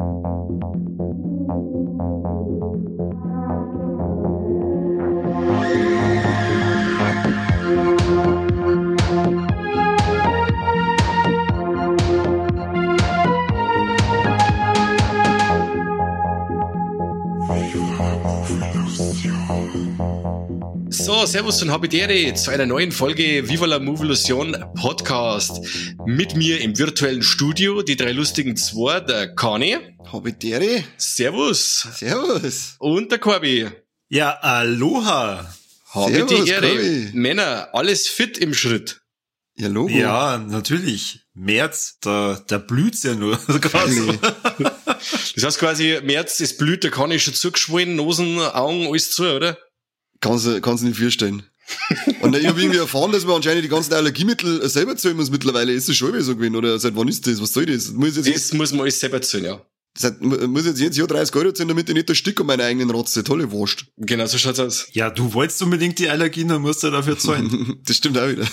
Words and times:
So, 0.00 0.39
Servus 21.30 21.62
und 21.62 21.70
Habitäre 21.70 22.34
zu 22.34 22.50
einer 22.50 22.66
neuen 22.66 22.90
Folge 22.90 23.48
Viva 23.48 23.64
la 23.64 23.78
Movolution 23.78 24.56
Podcast. 24.74 25.60
Mit 26.04 26.34
mir 26.34 26.60
im 26.60 26.76
virtuellen 26.76 27.22
Studio 27.22 27.82
die 27.82 27.94
drei 27.94 28.10
lustigen 28.10 28.56
zwei, 28.56 28.98
der 28.98 29.32
Kani. 29.36 29.76
Habitäre. 30.12 30.82
Servus. 30.96 31.86
Servus. 31.94 32.74
Und 32.80 33.12
der 33.12 33.20
Corby. 33.20 33.68
Ja, 34.08 34.30
aloha. 34.40 35.54
Habe 35.90 36.26
die 36.26 36.34
Servus, 36.34 36.48
Ehre. 36.48 36.68
Corby. 36.68 37.10
Männer, 37.12 37.68
alles 37.74 38.08
fit 38.08 38.36
im 38.36 38.52
Schritt. 38.52 39.00
Ja, 39.56 39.68
Logo. 39.68 39.90
Ja, 39.90 40.36
natürlich. 40.36 41.20
März, 41.34 41.98
da, 42.00 42.42
da 42.48 42.58
blüht's 42.58 43.04
ja 43.04 43.14
nur. 43.14 43.38
gerade 43.60 43.92
so. 43.92 44.12
Das 45.36 45.44
heißt 45.44 45.58
quasi, 45.60 46.00
März 46.02 46.40
ist 46.40 46.58
blüht, 46.58 46.82
der 46.82 46.90
Kani 46.90 47.14
ist 47.14 47.22
schon 47.22 47.34
zugeschwollen, 47.34 47.94
Nosen, 47.94 48.40
Augen, 48.40 48.88
alles 48.88 49.12
zu, 49.12 49.32
oder? 49.32 49.56
Kannst 50.20 50.46
du 50.46 50.60
kannst 50.60 50.82
du 50.82 50.88
nicht 50.88 50.98
vorstellen. 50.98 51.42
Und 52.20 52.34
ich 52.36 52.46
habe 52.46 52.60
irgendwie 52.60 52.78
erfahren, 52.80 53.12
dass 53.12 53.24
man 53.24 53.36
anscheinend 53.36 53.62
die 53.64 53.68
ganzen 53.68 53.94
Allergiemittel 53.94 54.68
selber 54.68 54.96
zahlen 54.96 55.16
muss 55.16 55.30
mittlerweile. 55.30 55.72
Ist 55.72 55.88
das 55.88 55.96
schon 55.96 56.12
wieder 56.12 56.22
so 56.24 56.34
gewesen? 56.34 56.56
Oder 56.56 56.78
seit 56.80 56.96
wann 56.96 57.06
ist 57.08 57.26
das? 57.26 57.40
Was 57.40 57.52
soll 57.52 57.66
das? 57.66 57.92
Muss 57.92 58.16
ich 58.16 58.26
jetzt, 58.26 58.50
Das 58.50 58.58
muss 58.58 58.72
man 58.72 58.80
alles 58.82 58.98
selber 58.98 59.22
zahlen, 59.22 59.44
ja. 59.44 59.62
seit, 59.96 60.20
muss 60.20 60.62
ich 60.62 60.66
jetzt 60.68 60.80
jedes 60.80 60.96
Jahr 60.96 61.06
30 61.06 61.34
Euro 61.36 61.52
zahlen, 61.52 61.68
damit 61.68 61.88
ich 61.88 61.94
nicht 61.94 62.08
das 62.10 62.16
Stück 62.18 62.40
an 62.40 62.46
meiner 62.46 62.64
eigenen 62.64 62.90
Rotze. 62.90 63.22
Tolle 63.22 63.52
Wurst. 63.52 63.86
Genau, 63.98 64.26
so 64.26 64.36
schaut's 64.36 64.58
aus. 64.58 64.88
Ja, 64.92 65.10
du 65.10 65.32
wolltest 65.32 65.62
unbedingt 65.62 65.98
die 66.00 66.08
Allergien, 66.08 66.48
dann 66.48 66.62
musst 66.62 66.82
du 66.82 66.90
dafür 66.90 67.16
zahlen. 67.18 67.78
Das 67.86 67.96
stimmt 67.96 68.18
auch 68.18 68.28
wieder. 68.28 68.46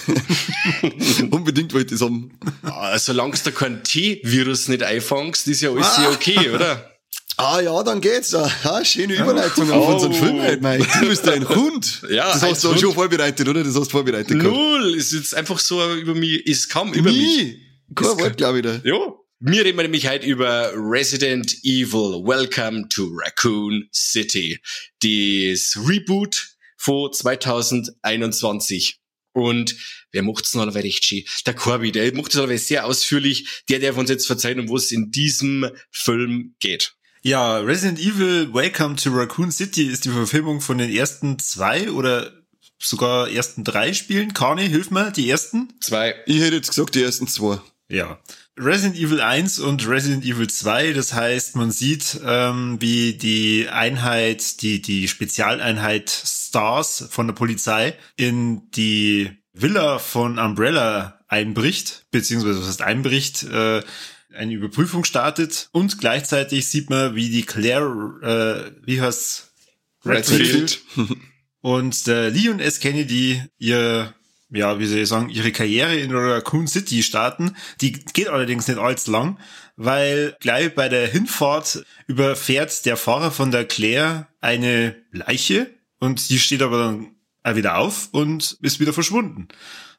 Unbedingt 1.32 1.74
wollte 1.74 1.94
ich 1.96 2.00
das 2.00 2.08
haben. 2.08 2.32
Ah, 2.64 2.98
Solange 3.00 3.34
du 3.44 3.52
kein 3.52 3.84
T-Virus 3.84 4.68
nicht 4.68 4.84
einfangst, 4.84 5.48
ist 5.48 5.62
ja 5.62 5.72
alles 5.72 5.96
sehr 5.96 6.12
okay, 6.12 6.52
oder? 6.52 6.92
Ah 7.40 7.60
ja, 7.62 7.84
dann 7.84 8.02
geht's. 8.02 8.34
Ah, 8.34 8.84
schöne 8.84 9.14
Überleitung 9.16 9.70
auf 9.72 9.88
Oh. 9.90 9.94
unseren 9.94 10.14
Film 10.14 10.42
heute, 10.42 10.60
Mike. 10.62 10.88
Du 11.02 11.08
bist 11.08 11.28
ein 11.30 11.48
Hund. 11.48 12.02
Ja, 12.10 12.34
das 12.34 12.42
hast 12.42 12.64
du 12.64 12.70
Hund. 12.70 12.80
schon 12.80 12.94
vorbereitet, 12.96 13.48
oder? 13.48 13.64
Das 13.64 13.76
hast 13.76 13.86
du 13.88 13.92
vorbereitet. 13.92 14.36
Null, 14.38 14.96
ist 14.96 15.14
jetzt 15.14 15.36
einfach 15.36 15.60
so 15.60 15.94
über 15.96 16.16
mich, 16.16 16.46
ist 16.48 16.70
kaum 16.70 16.94
über 16.94 17.12
mich. 17.12 17.20
Nie. 17.22 17.62
Kein 17.94 18.08
Ist 18.08 18.20
Wort, 18.20 18.38
glaube 18.38 18.58
ich, 18.60 18.64
da. 18.64 18.82
Ja. 18.84 19.14
Wir 19.40 19.64
reden 19.66 19.78
nämlich 19.78 20.10
heute 20.10 20.26
über 20.26 20.72
Resident 20.76 21.54
Evil 21.64 22.24
Welcome 22.26 22.90
to 22.90 23.08
Raccoon 23.14 23.88
City. 23.94 24.60
Das 25.04 25.78
Reboot 25.88 26.56
von 26.76 27.14
2021. 27.14 28.98
Und 29.34 29.76
wer 30.12 30.24
macht's 30.24 30.56
noch 30.56 30.64
aber 30.64 30.74
recht 30.84 31.06
schön? 31.06 31.24
Der 31.46 31.54
Corby, 31.54 31.92
der 31.92 32.12
macht 32.16 32.34
es 32.34 32.40
aber 32.40 32.58
sehr 32.58 32.88
ausführlich. 32.88 33.64
Der 33.70 33.80
darf 33.80 33.96
uns 33.98 34.10
jetzt 34.10 34.26
verzeihen, 34.26 34.60
um 34.60 34.70
was 34.72 34.86
es 34.86 34.92
in 34.92 35.12
diesem 35.12 35.70
Film 35.92 36.56
geht. 36.60 36.96
Ja, 37.22 37.58
Resident 37.58 38.00
Evil 38.00 38.54
Welcome 38.54 38.96
to 38.96 39.10
Raccoon 39.12 39.52
City 39.52 39.88
ist 39.88 40.06
die 40.06 40.10
Verfilmung 40.10 40.62
von 40.62 40.78
den 40.78 40.92
ersten 40.92 41.40
zwei 41.40 41.92
oder 41.92 42.32
sogar 42.80 43.30
ersten 43.30 43.64
drei 43.64 43.94
Spielen. 43.94 44.34
Kani, 44.34 44.68
hilf 44.68 44.92
mir, 44.92 45.12
die 45.12 45.30
ersten? 45.30 45.74
Zwei. 45.82 46.16
Ich 46.28 46.40
hätte 46.40 46.56
jetzt 46.56 46.70
gesagt, 46.70 46.96
die 46.96 47.02
ersten 47.02 47.28
zwei. 47.28 47.60
Ja. 47.90 48.20
Resident 48.60 48.98
Evil 48.98 49.22
1 49.22 49.60
und 49.60 49.88
Resident 49.88 50.26
Evil 50.26 50.48
2, 50.48 50.94
das 50.94 51.14
heißt, 51.14 51.56
man 51.56 51.72
sieht, 51.72 52.20
ähm, 52.26 52.78
wie 52.80 53.14
die 53.14 53.68
Einheit, 53.70 54.62
die, 54.62 54.82
die 54.82 55.08
Spezialeinheit 55.08 56.10
Stars 56.10 57.08
von 57.10 57.28
der 57.28 57.34
Polizei 57.34 57.96
in 58.16 58.70
die 58.72 59.32
Villa 59.54 60.00
von 60.00 60.40
Umbrella 60.40 61.20
einbricht, 61.28 62.06
beziehungsweise 62.12 62.60
was 62.60 62.68
heißt 62.68 62.82
einbricht, 62.82 63.44
äh, 63.44 63.84
eine 64.38 64.54
Überprüfung 64.54 65.04
startet 65.04 65.70
und 65.72 66.00
gleichzeitig 66.00 66.68
sieht 66.68 66.90
man, 66.90 67.16
wie 67.16 67.30
die 67.30 67.44
Claire, 67.44 68.72
äh, 68.72 68.72
wie 68.86 69.02
heißt 69.02 69.52
Redfield. 70.06 70.82
und 71.62 72.08
der 72.08 72.30
Leon 72.30 72.60
S. 72.60 72.80
Kennedy 72.80 73.44
ihr, 73.58 74.14
ja, 74.50 74.80
wie 74.80 74.86
soll 74.86 75.00
ich 75.00 75.10
sagen, 75.10 75.30
ihre 75.30 75.52
Karriere 75.52 75.96
in 75.98 76.16
Raccoon 76.16 76.68
City 76.68 77.04
starten. 77.04 77.56
Die 77.82 77.92
geht 77.92 78.30
allerdings 78.30 78.68
nicht 78.68 78.80
allzu 78.80 79.12
lang, 79.12 79.40
weil 79.76 80.36
gleich 80.40 80.74
bei 80.74 80.88
der 80.88 81.08
Hinfahrt 81.08 81.84
überfährt 82.08 82.86
der 82.86 82.98
Fahrer 82.98 83.32
von 83.32 83.52
der 83.52 83.66
Claire 83.66 84.28
eine 84.40 84.96
Leiche 85.12 85.70
und 86.00 86.30
die 86.30 86.40
steht 86.40 86.62
aber 86.62 86.78
dann 86.78 87.17
wieder 87.46 87.78
auf 87.78 88.10
und 88.12 88.58
ist 88.62 88.80
wieder 88.80 88.94
verschwunden. 88.94 89.48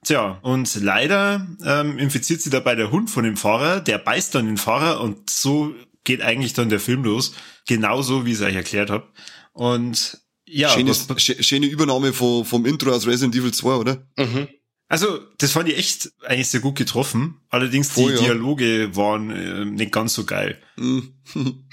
Tja, 0.04 0.38
und 0.42 0.72
leider 0.80 1.46
ähm, 1.64 1.98
infiziert 1.98 2.40
sie 2.40 2.50
dabei 2.50 2.74
der 2.74 2.90
Hund 2.90 3.10
von 3.10 3.24
dem 3.24 3.36
Fahrer, 3.36 3.80
der 3.80 3.98
beißt 3.98 4.34
dann 4.34 4.46
den 4.46 4.56
Fahrer 4.56 5.00
und 5.00 5.28
so 5.30 5.74
geht 6.04 6.22
eigentlich 6.22 6.52
dann 6.52 6.68
der 6.68 6.78
Film 6.80 7.04
los. 7.04 7.34
Genauso, 7.66 8.24
wie 8.24 8.30
ich 8.30 8.36
es 8.36 8.42
euch 8.42 8.54
erklärt 8.54 8.90
habe. 8.90 9.08
Und 9.52 10.20
ja, 10.46 10.68
Schönes, 10.70 11.08
was- 11.08 11.18
schö- 11.18 11.42
schöne 11.42 11.66
Übernahme 11.66 12.12
vom, 12.12 12.44
vom 12.44 12.64
Intro 12.64 12.92
aus 12.92 13.06
Resident 13.06 13.34
Evil 13.34 13.52
2, 13.52 13.74
oder? 13.74 14.06
Mhm. 14.16 14.48
Also, 14.90 15.18
das 15.36 15.52
fand 15.52 15.68
ich 15.68 15.76
echt 15.76 16.12
eigentlich 16.24 16.48
sehr 16.48 16.60
gut 16.60 16.76
getroffen. 16.76 17.40
Allerdings 17.50 17.90
Voll, 17.90 18.12
die 18.12 18.18
ja. 18.18 18.24
Dialoge 18.32 18.96
waren 18.96 19.30
äh, 19.30 19.64
nicht 19.66 19.92
ganz 19.92 20.14
so 20.14 20.24
geil. 20.24 20.58
Mhm. 20.76 21.12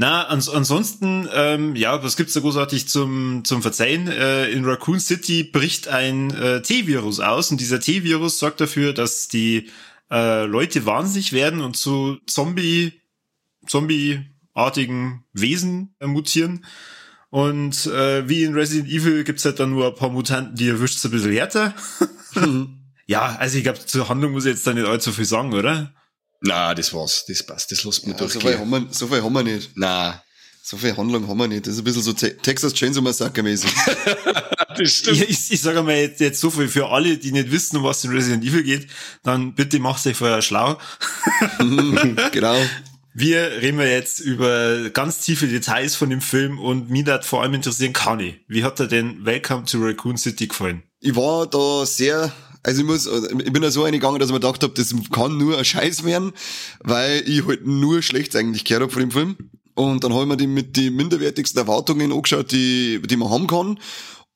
Na, 0.00 0.26
ans 0.28 0.48
ansonsten, 0.48 1.28
ähm, 1.30 1.76
ja, 1.76 2.02
was 2.02 2.16
gibt's 2.16 2.32
da 2.32 2.40
großartig 2.40 2.88
zum, 2.88 3.44
zum 3.44 3.60
Verzeihen? 3.60 4.08
Äh, 4.08 4.48
in 4.48 4.64
Raccoon 4.64 4.98
City 4.98 5.44
bricht 5.44 5.88
ein 5.88 6.30
äh, 6.30 6.62
T-Virus 6.62 7.20
aus 7.20 7.50
und 7.50 7.60
dieser 7.60 7.80
T-Virus 7.80 8.38
sorgt 8.38 8.62
dafür, 8.62 8.94
dass 8.94 9.28
die 9.28 9.68
äh, 10.10 10.46
Leute 10.46 10.86
wahnsinnig 10.86 11.34
werden 11.34 11.60
und 11.60 11.76
zu 11.76 12.16
Zombie, 12.26 12.94
Zombie-artigen 13.66 15.24
Wesen 15.34 15.94
äh, 16.00 16.06
mutieren. 16.06 16.64
Und 17.28 17.84
äh, 17.84 18.26
wie 18.26 18.44
in 18.44 18.54
Resident 18.54 18.88
Evil 18.88 19.22
gibt's 19.24 19.44
halt 19.44 19.60
dann 19.60 19.68
nur 19.68 19.88
ein 19.88 19.96
paar 19.96 20.08
Mutanten, 20.08 20.56
die 20.56 20.68
erwischt's 20.68 21.04
ein 21.04 21.10
bisschen 21.10 21.32
härter. 21.32 21.74
ja, 23.06 23.36
also 23.38 23.58
ich 23.58 23.64
glaube, 23.64 23.84
zur 23.84 24.08
Handlung 24.08 24.32
muss 24.32 24.46
ich 24.46 24.52
jetzt 24.52 24.66
da 24.66 24.72
nicht 24.72 24.86
allzu 24.86 25.12
viel 25.12 25.26
sagen, 25.26 25.52
oder? 25.52 25.92
Na, 26.40 26.74
das 26.74 26.92
war's. 26.94 27.24
Das 27.26 27.42
passt. 27.42 27.70
Das 27.70 27.84
lässt 27.84 28.06
mir 28.06 28.12
Ja, 28.12 28.18
so, 28.18 28.28
viel 28.28 28.40
durchgehen. 28.40 28.60
haben 28.60 28.70
wir, 28.70 28.86
so 28.92 29.06
viel 29.06 29.22
haben 29.22 29.32
wir 29.32 29.42
nicht. 29.42 29.70
Na, 29.74 30.22
So 30.62 30.76
viel 30.76 30.96
Handlung 30.96 31.26
haben 31.28 31.38
wir 31.38 31.48
nicht. 31.48 31.66
Das 31.66 31.74
ist 31.74 31.80
ein 31.80 31.84
bisschen 31.84 32.02
so 32.02 32.12
Te 32.12 32.36
Texas 32.36 32.72
Chainsaw 32.74 33.02
Massacre 33.02 33.42
mäßig. 33.42 33.70
das 34.76 35.02
Ich, 35.06 35.20
ich, 35.28 35.50
ich 35.52 35.60
sage 35.60 35.82
mal 35.82 35.96
jetzt, 35.96 36.20
jetzt 36.20 36.40
so 36.40 36.50
viel 36.50 36.68
für 36.68 36.88
alle, 36.90 37.16
die 37.18 37.32
nicht 37.32 37.50
wissen, 37.50 37.76
um 37.78 37.84
was 37.84 38.04
in 38.04 38.10
Resident 38.10 38.44
Evil 38.44 38.62
geht, 38.62 38.88
dann 39.22 39.54
bitte 39.54 39.78
macht 39.80 40.06
euch 40.06 40.16
vorher 40.16 40.42
schlau. 40.42 40.78
genau. 42.32 42.56
Wir 43.12 43.60
reden 43.60 43.78
wir 43.78 43.90
jetzt 43.90 44.20
über 44.20 44.88
ganz 44.90 45.18
tiefe 45.20 45.48
Details 45.48 45.96
von 45.96 46.10
dem 46.10 46.20
Film 46.20 46.60
und 46.60 46.90
mich 46.90 47.06
hat 47.08 47.24
vor 47.24 47.42
allem 47.42 47.54
interessieren, 47.54 47.92
Kani, 47.92 48.38
wie 48.46 48.62
hat 48.62 48.78
er 48.78 48.86
denn 48.86 49.26
Welcome 49.26 49.64
to 49.64 49.78
Raccoon 49.80 50.16
City 50.16 50.46
gefallen? 50.46 50.84
Ich 51.00 51.16
war 51.16 51.48
da 51.48 51.84
sehr, 51.84 52.32
also 52.62 52.80
ich 52.80 52.86
muss, 52.86 53.06
ich 53.06 53.52
bin 53.52 53.62
da 53.62 53.70
so 53.70 53.84
eingegangen, 53.84 54.18
dass 54.18 54.28
ich 54.28 54.34
mir 54.34 54.40
gedacht 54.40 54.62
habe, 54.62 54.74
das 54.74 54.94
kann 55.10 55.38
nur 55.38 55.58
ein 55.58 55.64
Scheiß 55.64 56.04
werden, 56.04 56.32
weil 56.80 57.22
ich 57.26 57.46
halt 57.46 57.66
nur 57.66 58.02
schlecht 58.02 58.36
eigentlich 58.36 58.64
gehört 58.64 58.84
hab 58.84 58.92
von 58.92 59.00
dem 59.00 59.10
Film. 59.10 59.36
Und 59.74 60.04
dann 60.04 60.12
habe 60.12 60.24
ich 60.24 60.28
mir 60.28 60.36
die 60.36 60.46
mit 60.46 60.76
die 60.76 60.90
minderwertigsten 60.90 61.58
Erwartungen 61.58 62.12
angeschaut, 62.12 62.52
die, 62.52 63.00
die 63.02 63.16
man 63.16 63.30
haben 63.30 63.46
kann. 63.46 63.78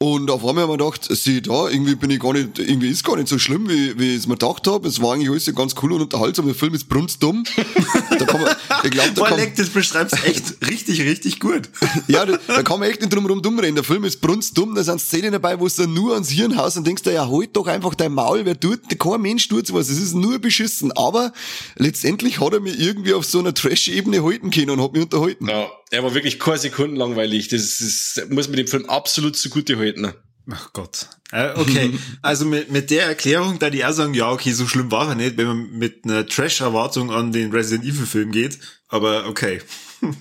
Und 0.00 0.28
auf 0.28 0.44
einmal 0.44 0.64
haben 0.64 0.70
wir 0.70 0.76
gedacht, 0.76 1.06
sieh 1.08 1.40
da, 1.40 1.68
irgendwie 1.68 1.94
bin 1.94 2.10
ich 2.10 2.18
gar 2.18 2.32
nicht, 2.32 2.58
irgendwie 2.58 2.88
ist 2.88 3.04
gar 3.04 3.16
nicht 3.16 3.28
so 3.28 3.38
schlimm, 3.38 3.68
wie, 3.68 3.96
wie 3.96 4.10
ich 4.10 4.18
es 4.18 4.26
mir 4.26 4.34
gedacht 4.34 4.66
habe. 4.66 4.88
Es 4.88 5.00
war 5.00 5.14
eigentlich 5.14 5.30
alles 5.30 5.54
ganz 5.54 5.74
cool 5.82 5.92
und 5.92 6.02
unterhaltsam. 6.02 6.46
Der 6.46 6.54
Film 6.56 6.74
ist 6.74 6.88
brunstdumm. 6.88 7.44
da 8.18 8.24
kann 8.24 8.42
man, 8.42 8.50
ich 8.82 8.90
glaube, 8.90 9.12
da 9.14 9.20
Boah, 9.20 9.28
kann, 9.28 9.38
Leck, 9.38 9.54
das 9.54 9.68
beschreibst 9.68 10.26
echt 10.26 10.56
richtig, 10.68 11.00
richtig 11.02 11.38
gut. 11.38 11.70
ja, 12.08 12.26
da, 12.26 12.38
da 12.46 12.62
kann 12.64 12.80
man 12.80 12.90
echt 12.90 13.02
nicht 13.02 13.14
drum 13.14 13.24
rum 13.26 13.40
dumm 13.40 13.58
reden. 13.60 13.76
Der 13.76 13.84
Film 13.84 14.04
ist 14.04 14.20
brunstdumm, 14.20 14.74
da 14.74 14.82
sind 14.82 15.00
Szenen 15.00 15.30
dabei, 15.30 15.60
wo 15.60 15.68
du 15.68 15.86
nur 15.86 16.14
ans 16.14 16.28
Hirn 16.28 16.56
haust 16.56 16.76
und 16.76 16.86
denkst 16.86 17.04
dir, 17.04 17.12
ja, 17.12 17.30
halt 17.30 17.56
doch 17.56 17.68
einfach 17.68 17.94
dein 17.94 18.12
Maul, 18.12 18.44
wer 18.44 18.58
tut, 18.58 18.80
kein 18.98 19.22
Mensch 19.22 19.46
tut 19.46 19.68
sowas, 19.68 19.88
es 19.88 20.00
ist 20.00 20.14
nur 20.14 20.40
beschissen. 20.40 20.90
Aber 20.92 21.32
letztendlich 21.76 22.40
hat 22.40 22.52
er 22.52 22.60
mich 22.60 22.80
irgendwie 22.80 23.14
auf 23.14 23.24
so 23.24 23.38
einer 23.38 23.54
Trash-Ebene 23.54 24.24
halten 24.24 24.50
können 24.50 24.70
und 24.70 24.82
hat 24.82 24.92
mich 24.92 25.02
unterhalten. 25.02 25.48
Ja, 25.48 25.68
er 25.94 26.02
war 26.02 26.14
wirklich 26.14 26.38
keine 26.38 26.58
Sekunden 26.58 26.96
langweilig. 26.96 27.48
Das, 27.48 27.80
ist, 27.80 28.30
muss 28.30 28.48
man 28.48 28.56
dem 28.56 28.66
Film 28.66 28.86
absolut 28.86 29.36
zugute 29.36 29.78
halten. 29.78 30.12
Ach 30.50 30.72
Gott. 30.72 31.08
Äh, 31.32 31.52
okay, 31.56 31.98
also 32.22 32.44
mit, 32.44 32.70
mit 32.70 32.90
der 32.90 33.06
Erklärung, 33.06 33.58
da 33.58 33.70
die 33.70 33.84
auch 33.84 33.92
sagen, 33.92 34.14
ja, 34.14 34.30
okay, 34.30 34.52
so 34.52 34.66
schlimm 34.66 34.90
war 34.90 35.08
er 35.08 35.14
nicht, 35.14 35.36
wenn 35.36 35.46
man 35.46 35.70
mit 35.70 36.04
einer 36.04 36.26
Trash-Erwartung 36.26 37.10
an 37.10 37.32
den 37.32 37.50
Resident 37.50 37.84
Evil-Film 37.84 38.30
geht. 38.30 38.58
Aber 38.88 39.26
okay. 39.26 39.60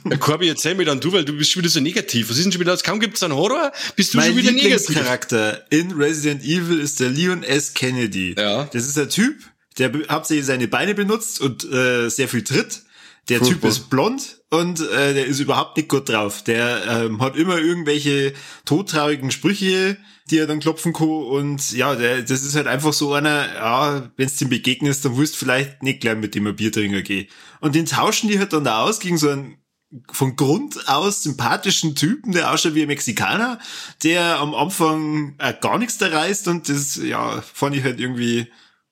Ja, 0.10 0.16
Corby, 0.16 0.48
erzähl 0.48 0.75
mir 0.75 0.86
dann 0.86 1.02
du, 1.02 1.12
weil 1.12 1.25
du 1.25 1.34
bist 1.34 1.52
schon 1.52 1.62
wieder 1.62 1.70
so 1.70 1.81
negativ. 1.81 2.30
Was 2.30 2.38
ist 2.38 2.46
denn 2.46 2.54
schon 2.54 2.62
wieder, 2.62 2.78
kaum 2.78 3.02
gibt's 3.02 3.22
einen 3.22 3.36
Horror, 3.36 3.74
bist 3.98 4.14
du 4.14 4.18
mein 4.18 4.28
schon 4.28 4.38
wieder 4.38 4.52
negativ. 4.54 4.88
Lieblingscharakter 4.88 5.66
in 5.72 5.92
Resident 5.92 6.42
Evil 6.44 6.80
ist 6.80 7.02
der 7.02 7.10
Leon 7.10 7.44
S. 7.44 7.74
Kennedy. 7.74 8.34
Ja. 8.38 8.70
Das 8.72 8.88
ist 8.88 8.96
der 8.96 9.10
Typ, 9.10 9.36
der 9.78 9.92
hauptsächlich 10.10 10.46
seine 10.46 10.70
Beine 10.70 10.96
benutzt 10.96 11.42
und 11.42 11.70
äh, 11.70 12.08
sehr 12.08 12.30
viel 12.30 12.46
tritt. 12.46 12.84
Der 13.30 13.40
Furchtbar. 13.40 13.62
Typ 13.62 13.70
ist 13.70 13.90
blond 13.90 14.42
und 14.50 14.81
äh, 14.81 15.14
der 15.14 15.25
ist 15.25 15.40
überhaupt 15.40 15.78
nicht 15.78 15.88
gut 15.88 16.10
drauf. 16.10 16.44
Der 16.44 16.86
ähm, 16.88 17.22
hat 17.22 17.38
immer 17.38 17.58
irgendwelche 17.58 18.34
todtraurigen 18.66 19.31
Sprüche, 19.31 19.98
die 20.30 20.40
er 20.40 20.48
dann 20.48 20.60
klopfen 20.60 20.92
kann. 20.92 21.08
Und 21.08 21.72
ja, 21.72 21.96
der, 21.96 22.22
das 22.22 22.44
ist 22.44 22.56
halt 22.56 22.68
einfach 22.68 22.92
so 22.92 23.14
einer, 23.14 23.54
ja, 23.54 24.12
wenn 24.18 24.28
du 24.28 24.44
ihm 24.44 24.50
begegnest, 24.50 25.06
dann 25.06 25.18
willst 25.18 25.36
du 25.36 25.40
vielleicht 25.40 25.84
nicht 25.84 26.02
gleich 26.02 26.18
mit 26.18 26.36
dem 26.36 26.48
ein 26.48 26.56
Bier 26.56 26.72
trinken 26.72 27.04
gehen. 27.04 27.28
Und 27.62 27.75
den 27.75 27.86
tauschen 27.86 28.30
die 28.30 28.40
halt 28.40 28.52
dann 28.52 28.66
da 28.66 28.84
aus 28.84 29.00
gegen 29.00 29.18
so 29.18 29.30
einen 29.30 29.58
von 30.12 30.36
Grund 30.36 30.90
aus 30.90 31.24
sympathischen 31.24 31.96
Typen, 31.96 32.31
der 32.31 32.52
ausschaut 32.52 32.75
wie 32.75 32.81
ein 32.81 32.88
Mexikaner, 32.88 33.60
der 34.04 34.40
am 34.40 34.56
Anfang 34.56 35.36
äh, 35.38 35.54
gar 35.60 35.78
nichts 35.78 35.98
da 35.98 36.08
reißt 36.08 36.48
und 36.48 36.68
das, 36.68 36.96
ja, 36.96 37.42
fand 37.42 37.75
ich 37.75 37.84
halt 37.84 38.00
irgendwie 38.00 38.48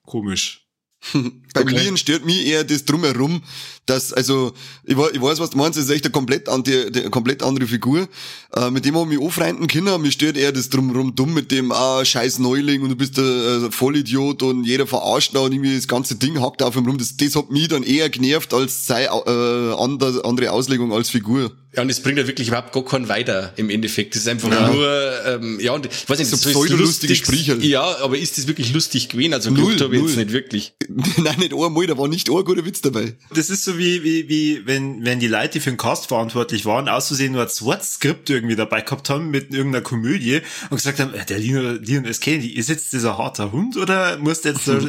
komisch. 0.06 0.68
Beim 1.54 1.64
Okay. 1.68 1.80
Lieren 1.80 1.98
stört 1.98 2.26
mich 2.26 2.46
eher 2.46 2.64
das 2.64 2.86
drumherum, 2.86 3.42
dass, 3.86 4.14
also, 4.14 4.54
ich, 4.86 4.96
ich 4.96 5.22
weiß, 5.22 5.40
was 5.40 5.50
du 5.50 5.58
meinst, 5.58 5.78
das 5.78 5.86
ist 5.86 5.92
echt 5.92 6.06
eine 6.06 6.12
komplett, 6.12 6.48
anti, 6.48 6.72
eine 6.78 7.10
komplett 7.10 7.44
andere 7.44 7.68
Figur. 7.68 8.08
Äh, 8.56 8.70
mit 8.72 8.86
dem 8.86 8.96
haben 8.96 9.12
wir 9.12 9.20
anfreunden 9.22 9.68
können, 9.68 10.02
mir 10.02 10.12
stört 10.12 10.38
eher 10.38 10.52
das 10.52 10.70
drumherum 10.70 11.16
dumm 11.16 11.34
mit 11.34 11.52
dem, 11.52 11.72
ah, 11.72 12.04
scheiß 12.06 12.40
Neuling 12.40 12.82
und 12.84 12.90
du 12.90 12.96
bist 12.96 13.18
ein 13.18 13.66
äh, 13.68 13.72
Vollidiot 13.72 14.44
und 14.44 14.64
jeder 14.66 14.88
verarscht 14.88 15.36
da 15.36 15.40
und 15.40 15.52
irgendwie 15.52 15.76
das 15.76 15.88
ganze 15.88 16.16
Ding 16.16 16.40
hackt 16.42 16.62
auf 16.64 16.76
ihm 16.76 16.86
rum. 16.86 16.98
Das, 16.98 17.18
das 17.18 17.36
hat 17.36 17.50
mich 17.52 17.68
dann 17.68 17.84
eher 17.84 18.10
genervt 18.10 18.54
als 18.54 18.86
sei, 18.88 19.06
äh, 19.06 19.10
andere, 19.10 20.24
andere 20.26 20.52
Auslegung 20.52 20.94
als 20.94 21.10
Figur. 21.10 21.52
Ja, 21.76 21.82
und 21.84 21.90
es 21.90 22.02
bringt 22.02 22.18
ja 22.18 22.28
wirklich 22.28 22.50
überhaupt 22.50 22.74
gar 22.74 22.84
keinen 22.84 23.08
weiter 23.08 23.54
im 23.56 23.70
Endeffekt. 23.70 24.14
Das 24.14 24.24
ist 24.24 24.28
einfach 24.28 24.52
Ja. 24.52 24.68
nur, 24.70 25.12
ähm, 25.26 25.58
ja, 25.62 25.72
und 25.72 25.86
ich 25.86 26.10
weiß 26.10 26.20
nicht, 26.20 26.30
So 26.30 26.36
das 26.36 26.46
ist 26.46 26.52
pseudolustige 26.52 27.16
Sprüche. 27.16 27.58
Ja, 27.62 27.98
aber 28.02 28.18
ist 28.18 28.38
das 28.38 28.46
wirklich 28.48 28.74
lustig 28.74 29.08
gewesen? 29.08 29.34
Also 29.34 29.52
Null, 29.52 29.80
habe 29.80 29.96
ich 29.96 30.02
jetzt 30.02 30.16
null. 30.16 30.24
nicht 30.26 30.34
wirklich. 30.34 30.74
Nein, 31.18 31.41
nicht 31.42 31.54
einmal, 31.54 31.88
da 31.88 31.98
war 31.98 32.08
nicht 32.08 32.30
ein 32.30 32.44
guter 32.46 32.66
Witz 32.66 32.82
dabei. 32.82 33.16
Das 33.34 33.50
ist 33.50 33.64
so 33.64 33.78
wie, 33.78 34.04
wie, 34.04 34.30
wie 34.30 34.66
wenn, 34.66 35.04
wenn 35.04 35.20
die 35.20 35.28
Leute, 35.28 35.54
die 35.54 35.60
für 35.60 35.72
den 35.72 35.78
Cast 35.78 36.08
verantwortlich 36.08 36.66
waren, 36.66 36.88
auszusehen 36.88 37.34
nur 37.34 37.42
als 37.42 37.62
Wortskript 37.62 38.30
irgendwie 38.30 38.56
dabei 38.56 38.82
gehabt 38.82 39.10
haben 39.10 39.30
mit 39.30 39.54
irgendeiner 39.54 39.84
Komödie 39.84 40.42
und 40.70 40.78
gesagt 40.78 41.00
haben, 41.00 41.14
äh, 41.14 41.26
der 41.26 41.40
Leon, 41.40 41.84
Leon 41.84 42.06
S. 42.06 42.20
Kennedy, 42.20 42.52
ist 42.52 42.70
jetzt 42.70 42.94
dieser 42.94 43.18
harter 43.18 43.52
Hund 43.52 43.76
oder 43.76 44.18
muss 44.18 44.42
der 44.42 44.54
jetzt 44.54 44.66
so, 44.66 44.80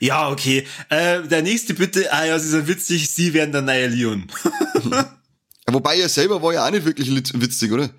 ja, 0.00 0.28
okay, 0.28 0.66
äh, 0.88 1.22
der 1.22 1.42
nächste 1.42 1.74
bitte, 1.74 2.12
ah 2.12 2.24
ja, 2.24 2.38
sie 2.38 2.48
sind 2.48 2.66
witzig, 2.66 3.08
sie 3.10 3.32
werden 3.34 3.52
der 3.52 3.62
neue 3.62 3.86
Leon. 3.86 4.26
Wobei 5.70 6.00
er 6.00 6.08
selber 6.08 6.42
war 6.42 6.52
ja 6.54 6.66
auch 6.66 6.70
nicht 6.70 6.86
wirklich 6.86 7.10
witzig, 7.10 7.72
oder? 7.72 7.90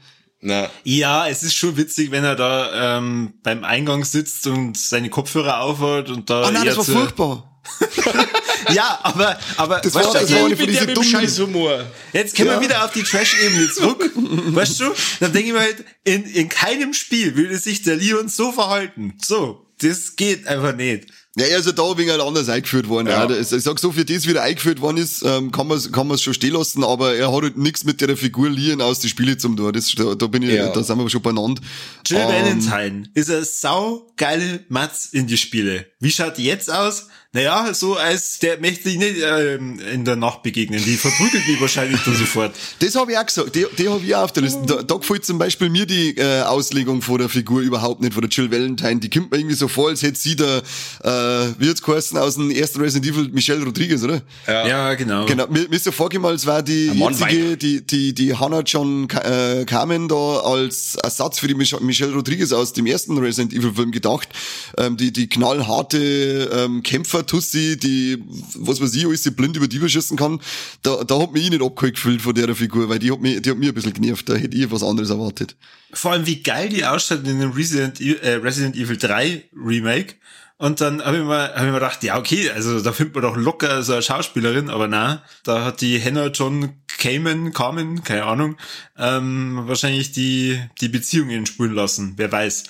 Na, 0.41 0.69
Ja, 0.83 1.27
es 1.27 1.43
ist 1.43 1.53
schon 1.53 1.75
witzig, 1.75 2.11
wenn 2.11 2.23
er 2.23 2.35
da 2.35 2.97
ähm, 2.97 3.33
beim 3.43 3.63
Eingang 3.63 4.05
sitzt 4.05 4.47
und 4.47 4.77
seine 4.77 5.09
Kopfhörer 5.09 5.59
aufhat 5.61 6.09
und 6.09 6.29
da. 6.29 6.47
Oh 6.47 6.51
nein, 6.51 6.65
das 6.65 6.77
war 6.77 6.85
furchtbar. 6.85 7.48
Ja, 8.73 8.99
aber, 9.03 9.39
aber 9.57 9.79
Das 9.79 9.93
weißt 9.95 10.07
war- 10.07 10.13
du, 10.13 10.19
das 10.19 10.31
war 10.31 10.45
eine 10.45 10.55
von 10.55 10.65
mit 10.65 10.75
diesen 10.75 10.87
dem 10.87 10.95
dummen- 10.95 11.09
Scheißhumor. 11.11 11.85
jetzt 12.13 12.35
können 12.35 12.49
Ja. 12.49 12.59
wir 12.59 12.67
wieder 12.67 12.85
auf 12.85 12.91
die 12.91 13.03
Trash-Ebene 13.03 13.69
zurück. 13.71 14.11
weißt 14.15 14.79
du? 14.81 14.85
Dann 15.19 15.33
denke 15.33 15.47
ich 15.47 15.53
mir 15.53 15.59
halt, 15.61 15.83
in, 16.03 16.23
in 16.25 16.49
keinem 16.49 16.93
Spiel 16.93 17.35
würde 17.35 17.57
sich 17.57 17.81
der 17.83 17.95
Leon 17.95 18.27
so 18.29 18.51
verhalten. 18.51 19.15
So, 19.25 19.65
das 19.81 20.15
geht 20.15 20.45
einfach 20.47 20.75
nicht. 20.75 21.07
Ja, 21.37 21.45
er 21.45 21.59
ist 21.59 21.67
ja 21.67 21.71
da 21.71 21.97
wegen 21.97 22.09
anders 22.19 22.49
eingeführt 22.49 22.89
worden. 22.89 23.07
Ja. 23.07 23.25
Ja. 23.29 23.39
Ich 23.39 23.47
sag 23.47 23.79
so, 23.79 23.91
für 23.91 24.03
das 24.03 24.27
wieder 24.27 24.41
eingeführt 24.43 24.81
worden 24.81 24.97
ist, 24.97 25.21
ähm, 25.23 25.51
kann 25.51 25.67
man 25.67 25.79
kann 25.91 26.07
man's 26.07 26.21
schon 26.21 26.33
stehen 26.33 26.53
lassen, 26.53 26.83
aber 26.83 27.15
er 27.15 27.31
hat 27.33 27.41
halt 27.43 27.57
nichts 27.57 27.85
mit 27.85 28.01
der 28.01 28.17
Figur 28.17 28.49
Lieren 28.49 28.81
aus 28.81 28.99
den 28.99 29.09
Spiele 29.09 29.37
zum 29.37 29.55
tun. 29.55 29.71
Das, 29.71 29.93
da, 29.95 30.15
da 30.15 30.27
bin 30.27 30.43
ich, 30.43 30.49
Ja. 30.53 30.69
da 30.69 30.83
sind 30.83 30.97
wir 30.97 31.09
schon 31.09 31.21
beieinander. 31.21 31.61
Jill 32.05 32.17
Ähm, 32.19 32.27
Valentine 32.27 33.03
ist 33.13 33.29
eine 33.29 33.45
saugeile 33.45 34.65
Matz 34.69 35.05
in 35.11 35.27
die 35.27 35.37
Spiele. 35.37 35.85
Wie 35.99 36.11
schaut 36.11 36.37
die 36.37 36.43
jetzt 36.45 36.69
aus? 36.71 37.07
Naja, 37.31 37.71
so 37.75 37.95
als 37.95 38.39
der 38.39 38.59
möchte 38.59 38.89
ich 38.89 38.97
nicht 38.97 39.17
ähm, 39.23 39.79
in 39.93 40.03
der 40.03 40.15
Nacht 40.15 40.41
begegnen. 40.41 40.83
Die 40.83 40.97
verprügelt 40.97 41.47
mich 41.47 41.61
wahrscheinlich 41.61 42.01
dann 42.03 42.15
sofort. 42.15 42.55
Das 42.79 42.95
habe 42.95 43.11
ich 43.11 43.17
auch 43.19 43.25
gesagt, 43.25 43.55
die, 43.55 43.67
die 43.77 43.87
habe 43.87 44.03
ich 44.03 44.15
auch 44.15 44.23
auf 44.23 44.31
der 44.31 44.43
Liste. 44.43 44.61
Da, 44.65 44.81
da 44.81 44.95
gefällt 44.95 45.25
zum 45.25 45.37
Beispiel 45.37 45.69
mir 45.69 45.85
die 45.85 46.17
äh, 46.17 46.41
Auslegung 46.41 47.03
von 47.03 47.19
der 47.19 47.29
Figur 47.29 47.61
überhaupt 47.61 48.01
nicht, 48.01 48.13
von 48.13 48.21
der 48.21 48.31
Jill 48.31 48.51
Valentine. 48.51 48.99
Die 48.99 49.11
kommt 49.11 49.29
mir 49.31 49.37
irgendwie 49.37 49.55
so 49.55 49.67
vor, 49.67 49.89
als 49.89 50.01
hätte 50.01 50.17
sie 50.17 50.35
da, 50.35 50.57
äh, 50.57 51.53
wie 51.59 51.69
hat's 51.69 51.83
geheißen, 51.83 52.17
aus 52.17 52.35
dem 52.35 52.49
ersten 52.49 52.81
Resident 52.81 53.13
Evil, 53.13 53.29
Michelle 53.31 53.63
Rodriguez, 53.63 54.01
oder? 54.01 54.21
Ja, 54.47 54.95
genau. 54.95 55.25
Genau, 55.25 55.45
mir, 55.49 55.69
mir 55.69 55.75
ist 55.75 55.83
so 55.83 55.91
vorgekommen, 55.91 56.31
als 56.31 56.47
war 56.47 56.63
die 56.63 56.87
jetzige, 56.87 57.57
die, 57.57 57.85
die, 57.85 58.15
die 58.15 58.33
Hannah 58.33 58.61
John 58.61 59.07
äh, 59.09 59.65
Carmen 59.65 60.07
da 60.07 60.39
als 60.39 60.95
Ersatz 60.95 61.37
für 61.37 61.47
die 61.47 61.53
Mich 61.53 61.79
Michelle 61.79 62.13
Rodriguez 62.13 62.53
aus 62.53 62.73
dem 62.73 62.87
ersten 62.87 63.17
Resident 63.19 63.53
Evil 63.53 63.73
Film 63.73 63.91
gedacht. 63.91 64.29
Ähm, 64.77 64.97
die, 64.97 65.13
die 65.13 65.29
knallharte 65.29 66.49
ähm, 66.53 66.81
Kämpfer-Tussi, 67.23 67.77
die, 67.77 68.23
was 68.55 68.81
weiß 68.81 68.93
ich, 68.95 69.05
alles 69.05 69.23
die 69.23 69.31
blind 69.31 69.55
über 69.57 69.67
die 69.67 69.77
überschießen 69.77 70.17
kann. 70.17 70.39
Da, 70.81 71.03
da 71.03 71.19
hat 71.19 71.31
mich 71.33 71.43
ich 71.45 71.49
nicht 71.49 71.61
abgeholt 71.63 71.95
gefühlt 71.95 72.21
von 72.21 72.33
der 72.33 72.53
Figur, 72.55 72.89
weil 72.89 72.99
die 72.99 73.11
hat 73.11 73.19
mich, 73.21 73.41
die 73.41 73.49
hat 73.49 73.57
mich 73.57 73.69
ein 73.69 73.75
bisschen 73.75 73.93
genervt. 73.93 74.27
Da 74.29 74.35
hätte 74.35 74.55
ich 74.57 74.71
was 74.71 74.83
anderes 74.83 75.09
erwartet. 75.09 75.55
Vor 75.93 76.11
allem, 76.11 76.25
wie 76.25 76.41
geil 76.41 76.69
die 76.69 76.85
ausschaut 76.85 77.25
in 77.27 77.39
dem 77.39 77.51
Resident, 77.51 77.99
E- 78.01 78.13
äh, 78.21 78.35
Resident 78.35 78.75
Evil 78.75 78.97
3 78.97 79.43
Remake. 79.55 80.15
Und 80.57 80.81
dann 80.81 81.01
habe 81.01 81.17
ich 81.19 81.23
mal, 81.23 81.47
hab 81.53 81.59
ich 81.59 81.67
mir 81.67 81.73
gedacht, 81.73 82.03
ja, 82.03 82.17
okay, 82.17 82.49
also 82.49 82.81
da 82.81 82.91
findet 82.91 83.15
man 83.15 83.23
doch 83.23 83.37
locker 83.37 83.81
so 83.81 83.93
eine 83.93 84.01
Schauspielerin, 84.01 84.69
aber 84.69 84.89
na, 84.89 85.23
da 85.43 85.63
hat 85.63 85.79
die 85.79 86.03
Hannah 86.03 86.27
John 86.27 86.73
Cayman, 86.97 87.53
Carmen, 87.53 88.03
keine 88.03 88.25
Ahnung, 88.25 88.57
ähm, 88.97 89.61
wahrscheinlich 89.67 90.11
die, 90.11 90.59
die 90.81 90.89
Beziehungen 90.89 91.45
spulen 91.45 91.73
lassen, 91.73 92.15
wer 92.17 92.29
weiß. 92.29 92.65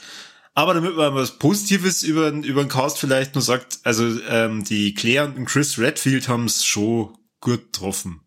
Aber 0.53 0.73
damit 0.73 0.95
man 0.95 1.15
was 1.15 1.37
Positives 1.37 2.03
über, 2.03 2.29
über 2.29 2.63
den 2.63 2.69
Cast 2.69 2.97
vielleicht 2.97 3.35
nur 3.35 3.41
sagt, 3.41 3.79
also 3.83 4.03
ähm, 4.27 4.63
die 4.63 4.93
Claire 4.93 5.33
und 5.35 5.45
Chris 5.45 5.77
Redfield 5.79 6.27
haben 6.27 6.45
es 6.45 6.65
schon 6.65 7.17
gut 7.39 7.71
getroffen. 7.71 8.21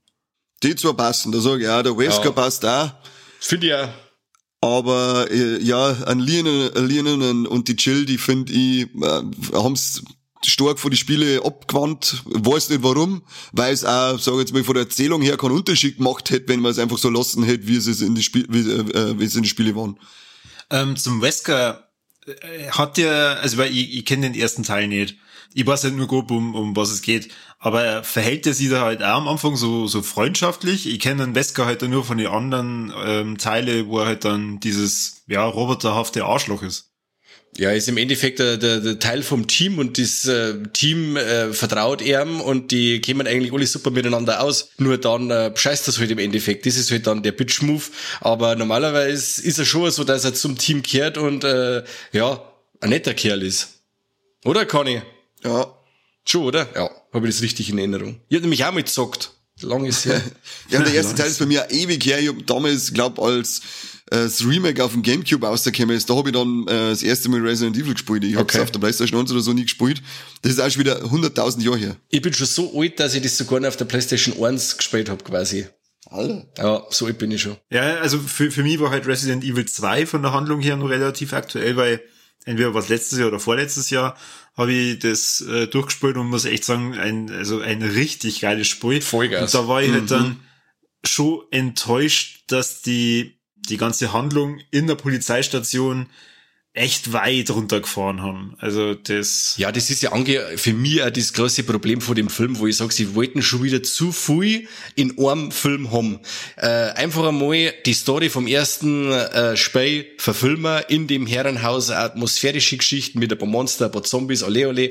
Die 0.62 0.76
zwar 0.76 0.94
passen, 0.94 1.32
da 1.32 1.40
sage 1.40 1.64
ich 1.64 1.68
auch, 1.68 1.82
der 1.82 1.98
Wesker 1.98 2.26
Ja. 2.26 2.30
passt 2.30 2.64
auch. 2.64 2.92
Finde 3.40 3.66
ich 3.66 3.70
ja. 3.70 3.92
Aber 4.60 5.28
äh, 5.30 5.60
ja, 5.60 5.90
an 6.04 6.20
Lienen, 6.20 7.46
und 7.48 7.66
die 7.66 7.74
Jill, 7.74 8.06
die 8.06 8.16
finde 8.16 8.52
ich, 8.52 8.82
äh, 8.94 9.22
haben's 9.54 10.04
stark 10.44 10.78
von 10.78 10.92
die 10.92 10.96
Spiele 10.96 11.44
abgewandt. 11.44 12.22
Weiß 12.26 12.68
nicht 12.68 12.82
warum, 12.82 13.22
weil 13.52 13.74
es 13.74 13.84
auch, 13.84 14.18
sage 14.18 14.38
jetzt 14.38 14.52
mal, 14.52 14.62
von 14.64 14.74
der 14.74 14.84
Erzählung 14.84 15.20
her 15.20 15.36
keinen 15.36 15.52
Unterschied 15.52 15.98
gemacht 15.98 16.30
hätte, 16.30 16.48
wenn 16.48 16.60
man 16.60 16.70
es 16.70 16.78
einfach 16.78 16.98
so 16.98 17.10
lassen 17.10 17.42
hätte, 17.42 17.66
wie 17.66 17.76
es 17.76 18.00
in 18.00 18.14
die 18.14 18.22
Spiel, 18.22 18.46
wie, 18.48 18.60
äh, 18.70 19.18
wie 19.18 19.24
es 19.24 19.34
in 19.34 19.42
die 19.42 19.48
Spiele 19.48 19.74
waren. 19.74 19.98
Ähm, 20.70 20.96
zum 20.96 21.20
Wesker 21.20 21.80
äh, 21.80 21.91
hat 22.70 22.96
der, 22.96 23.38
also 23.40 23.58
weil 23.58 23.70
ich, 23.70 23.96
ich 23.96 24.04
kenne 24.04 24.30
den 24.30 24.40
ersten 24.40 24.62
Teil 24.62 24.88
nicht. 24.88 25.16
Ich 25.54 25.66
weiß 25.66 25.84
halt 25.84 25.94
nur 25.94 26.06
grob, 26.06 26.30
um, 26.30 26.54
um 26.54 26.76
was 26.76 26.90
es 26.90 27.02
geht. 27.02 27.30
Aber 27.58 28.02
verhält 28.04 28.46
er 28.46 28.54
sich 28.54 28.70
da 28.70 28.82
halt 28.82 29.02
auch 29.02 29.18
am 29.18 29.28
Anfang 29.28 29.56
so, 29.56 29.86
so 29.86 30.02
freundschaftlich? 30.02 30.86
Ich 30.88 30.98
kenne 31.00 31.24
den 31.24 31.34
Wesker 31.34 31.66
halt 31.66 31.82
nur 31.82 32.04
von 32.04 32.18
den 32.18 32.28
anderen 32.28 32.92
ähm, 33.04 33.38
Teile, 33.38 33.86
wo 33.86 34.00
er 34.00 34.06
halt 34.06 34.24
dann 34.24 34.60
dieses, 34.60 35.22
ja, 35.26 35.44
roboterhafte 35.44 36.24
Arschloch 36.24 36.62
ist. 36.62 36.91
Ja, 37.58 37.70
ist 37.70 37.88
im 37.88 37.98
Endeffekt 37.98 38.38
der, 38.38 38.56
der, 38.56 38.80
der 38.80 38.98
Teil 38.98 39.22
vom 39.22 39.46
Team 39.46 39.78
und 39.78 39.98
das 39.98 40.26
äh, 40.26 40.54
Team 40.72 41.18
äh, 41.18 41.52
vertraut 41.52 42.00
ihm 42.00 42.40
und 42.40 42.70
die 42.70 43.00
kämen 43.02 43.26
eigentlich 43.26 43.52
alle 43.52 43.66
super 43.66 43.90
miteinander 43.90 44.42
aus. 44.42 44.70
Nur 44.78 44.96
dann 44.96 45.30
äh, 45.30 45.52
scheißt 45.54 45.86
das 45.86 45.98
halt 45.98 46.10
im 46.10 46.18
Endeffekt. 46.18 46.64
Das 46.64 46.76
ist 46.76 46.90
halt 46.90 47.06
dann 47.06 47.22
der 47.22 47.32
Bitch-Move. 47.32 47.84
Aber 48.20 48.56
normalerweise 48.56 49.42
ist 49.42 49.58
er 49.58 49.66
schon 49.66 49.90
so, 49.90 50.02
dass 50.02 50.24
er 50.24 50.32
zum 50.32 50.56
Team 50.56 50.82
kehrt 50.82 51.18
und 51.18 51.44
äh, 51.44 51.84
ja, 52.12 52.42
ein 52.80 52.88
netter 52.88 53.12
Kerl 53.12 53.42
ist. 53.42 53.82
Oder, 54.46 54.64
Conny? 54.64 55.02
Ja. 55.44 55.76
Schon, 56.24 56.44
oder? 56.44 56.68
Ja, 56.74 56.90
habe 57.12 57.28
ich 57.28 57.34
das 57.34 57.42
richtig 57.42 57.68
in 57.68 57.78
Erinnerung. 57.78 58.20
Ich 58.28 58.36
hab 58.36 58.42
nämlich 58.42 58.64
auch 58.64 58.72
mal 58.72 58.82
gezockt. 58.82 59.30
Lang 59.60 59.84
ist 59.84 60.06
her. 60.06 60.22
Ja, 60.70 60.80
der 60.80 60.94
erste 60.94 61.14
Teil 61.14 61.28
ist 61.28 61.38
bei 61.38 61.46
mir 61.46 61.66
ewig 61.70 62.04
her. 62.06 62.18
Ich 62.18 62.28
hab 62.28 62.46
damals, 62.46 62.94
glaub, 62.94 63.18
als 63.18 63.60
das 64.14 64.44
Remake 64.44 64.82
auf 64.84 64.92
dem 64.92 65.02
Gamecube 65.02 65.46
rausgekommen 65.46 65.96
ist, 65.96 66.08
da 66.10 66.14
habe 66.16 66.28
ich 66.30 66.34
dann 66.34 66.62
äh, 66.68 66.90
das 66.90 67.02
erste 67.02 67.28
Mal 67.28 67.40
Resident 67.40 67.76
Evil 67.76 67.94
gespielt. 67.94 68.24
Ich 68.24 68.34
hab's 68.36 68.54
Okay. 68.54 68.62
auf 68.62 68.70
der 68.70 68.78
Playstation 68.80 69.20
1 69.20 69.30
oder 69.32 69.40
so 69.40 69.52
nie 69.52 69.62
gespielt. 69.62 70.02
Das 70.42 70.52
ist 70.52 70.60
auch 70.60 70.70
schon 70.70 70.80
wieder 70.80 71.02
100.000 71.04 71.62
Jahre 71.62 71.78
her. 71.78 71.96
Ich 72.10 72.20
bin 72.22 72.32
schon 72.32 72.46
so 72.46 72.78
alt, 72.80 72.98
dass 73.00 73.14
ich 73.14 73.22
das 73.22 73.36
sogar 73.38 73.60
noch 73.60 73.68
auf 73.68 73.76
der 73.76 73.84
Playstation 73.86 74.42
1 74.44 74.76
gespielt 74.76 75.08
habe 75.08 75.22
quasi. 75.24 75.66
Alter. 76.06 76.46
Ja, 76.58 76.82
so 76.90 77.06
alt 77.06 77.16
bin 77.18 77.30
ich 77.30 77.42
schon. 77.42 77.56
Ja, 77.70 77.96
also 77.96 78.18
für, 78.18 78.50
für 78.50 78.62
mich 78.62 78.78
war 78.80 78.90
halt 78.90 79.06
Resident 79.06 79.44
Evil 79.44 79.64
2 79.64 80.04
von 80.06 80.20
der 80.22 80.32
Handlung 80.32 80.60
her 80.60 80.76
noch 80.76 80.90
relativ 80.90 81.32
aktuell, 81.32 81.76
weil 81.76 82.02
entweder 82.44 82.74
was 82.74 82.88
letztes 82.88 83.18
Jahr 83.18 83.28
oder 83.28 83.38
vorletztes 83.40 83.88
Jahr 83.90 84.16
habe 84.56 84.72
ich 84.72 84.98
das 84.98 85.40
äh, 85.40 85.68
durchgespielt 85.68 86.16
und 86.18 86.26
muss 86.26 86.44
echt 86.44 86.64
sagen, 86.64 86.92
ein, 86.98 87.30
also 87.30 87.60
ein 87.60 87.80
richtig 87.82 88.40
geiles 88.40 88.66
Spiel. 88.68 89.00
Vollgas. 89.00 89.54
Und 89.54 89.62
da 89.62 89.68
war 89.68 89.80
ich 89.82 89.88
Mhm. 89.88 89.94
halt 89.94 90.10
dann 90.10 90.40
schon 91.04 91.40
enttäuscht, 91.50 92.44
dass 92.48 92.82
die, 92.82 93.38
die 93.68 93.76
ganze 93.76 94.12
Handlung 94.12 94.60
in 94.70 94.86
der 94.86 94.94
Polizeistation 94.94 96.06
echt 96.74 97.12
weit 97.12 97.50
runtergefahren 97.50 98.22
haben. 98.22 98.54
Also 98.58 98.94
das, 98.94 99.54
Ja, 99.58 99.70
das 99.72 99.90
ist 99.90 100.02
ja 100.02 100.12
ange 100.12 100.40
für 100.56 100.72
mich 100.72 101.02
auch 101.02 101.10
das 101.10 101.34
große 101.34 101.64
Problem 101.64 102.00
von 102.00 102.14
dem 102.14 102.30
Film, 102.30 102.58
wo 102.58 102.66
ich 102.66 102.78
sage, 102.78 102.94
sie 102.94 103.14
wollten 103.14 103.42
schon 103.42 103.62
wieder 103.62 103.82
zu 103.82 104.10
viel 104.10 104.66
in 104.94 105.18
einem 105.18 105.52
Film 105.52 105.92
haben. 105.92 106.20
Äh, 106.56 106.66
einfach 106.66 107.26
einmal 107.28 107.74
die 107.84 107.92
Story 107.92 108.30
vom 108.30 108.46
ersten 108.46 109.12
äh, 109.12 109.54
Spiel 109.56 110.06
verfilmen 110.16 110.82
in 110.88 111.06
dem 111.08 111.26
Herrenhaus, 111.26 111.90
atmosphärische 111.90 112.78
Geschichten 112.78 113.18
mit 113.18 113.30
ein 113.30 113.38
paar 113.38 113.48
Monster, 113.48 113.86
ein 113.86 113.92
paar 113.92 114.04
Zombies, 114.04 114.42
alle, 114.42 114.68
alle. 114.68 114.90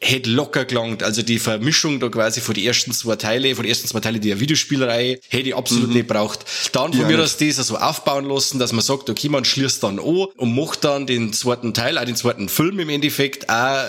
Hätte 0.00 0.30
locker 0.30 0.64
gelangt. 0.64 1.02
Also 1.02 1.22
die 1.22 1.38
Vermischung 1.38 1.98
da 1.98 2.08
quasi 2.08 2.40
von 2.40 2.54
die 2.54 2.66
ersten 2.66 2.92
zwei 2.92 3.16
Teile, 3.16 3.54
von 3.54 3.64
den 3.64 3.70
ersten 3.70 3.88
zwei 3.88 4.00
Teile 4.00 4.20
der 4.20 4.38
Videospielerei, 4.38 5.18
hätte 5.28 5.48
ich 5.48 5.56
absolut 5.56 5.88
mhm. 5.88 5.94
nicht 5.94 6.06
braucht. 6.06 6.44
Dann 6.72 6.92
von 6.92 7.02
ja, 7.02 7.06
mir 7.08 7.22
aus 7.22 7.36
das 7.36 7.56
so 7.56 7.76
aufbauen 7.76 8.24
lassen, 8.26 8.58
dass 8.58 8.72
man 8.72 8.82
sagt, 8.82 9.10
okay, 9.10 9.28
man 9.28 9.44
schließt 9.44 9.82
dann 9.82 9.98
an 9.98 10.26
und 10.36 10.54
macht 10.54 10.84
dann 10.84 11.06
den 11.06 11.32
zweiten 11.32 11.74
Teil, 11.74 11.98
auch 11.98 12.04
den 12.04 12.16
zweiten 12.16 12.48
Film 12.48 12.78
im 12.78 12.88
Endeffekt, 12.88 13.48
auch 13.48 13.84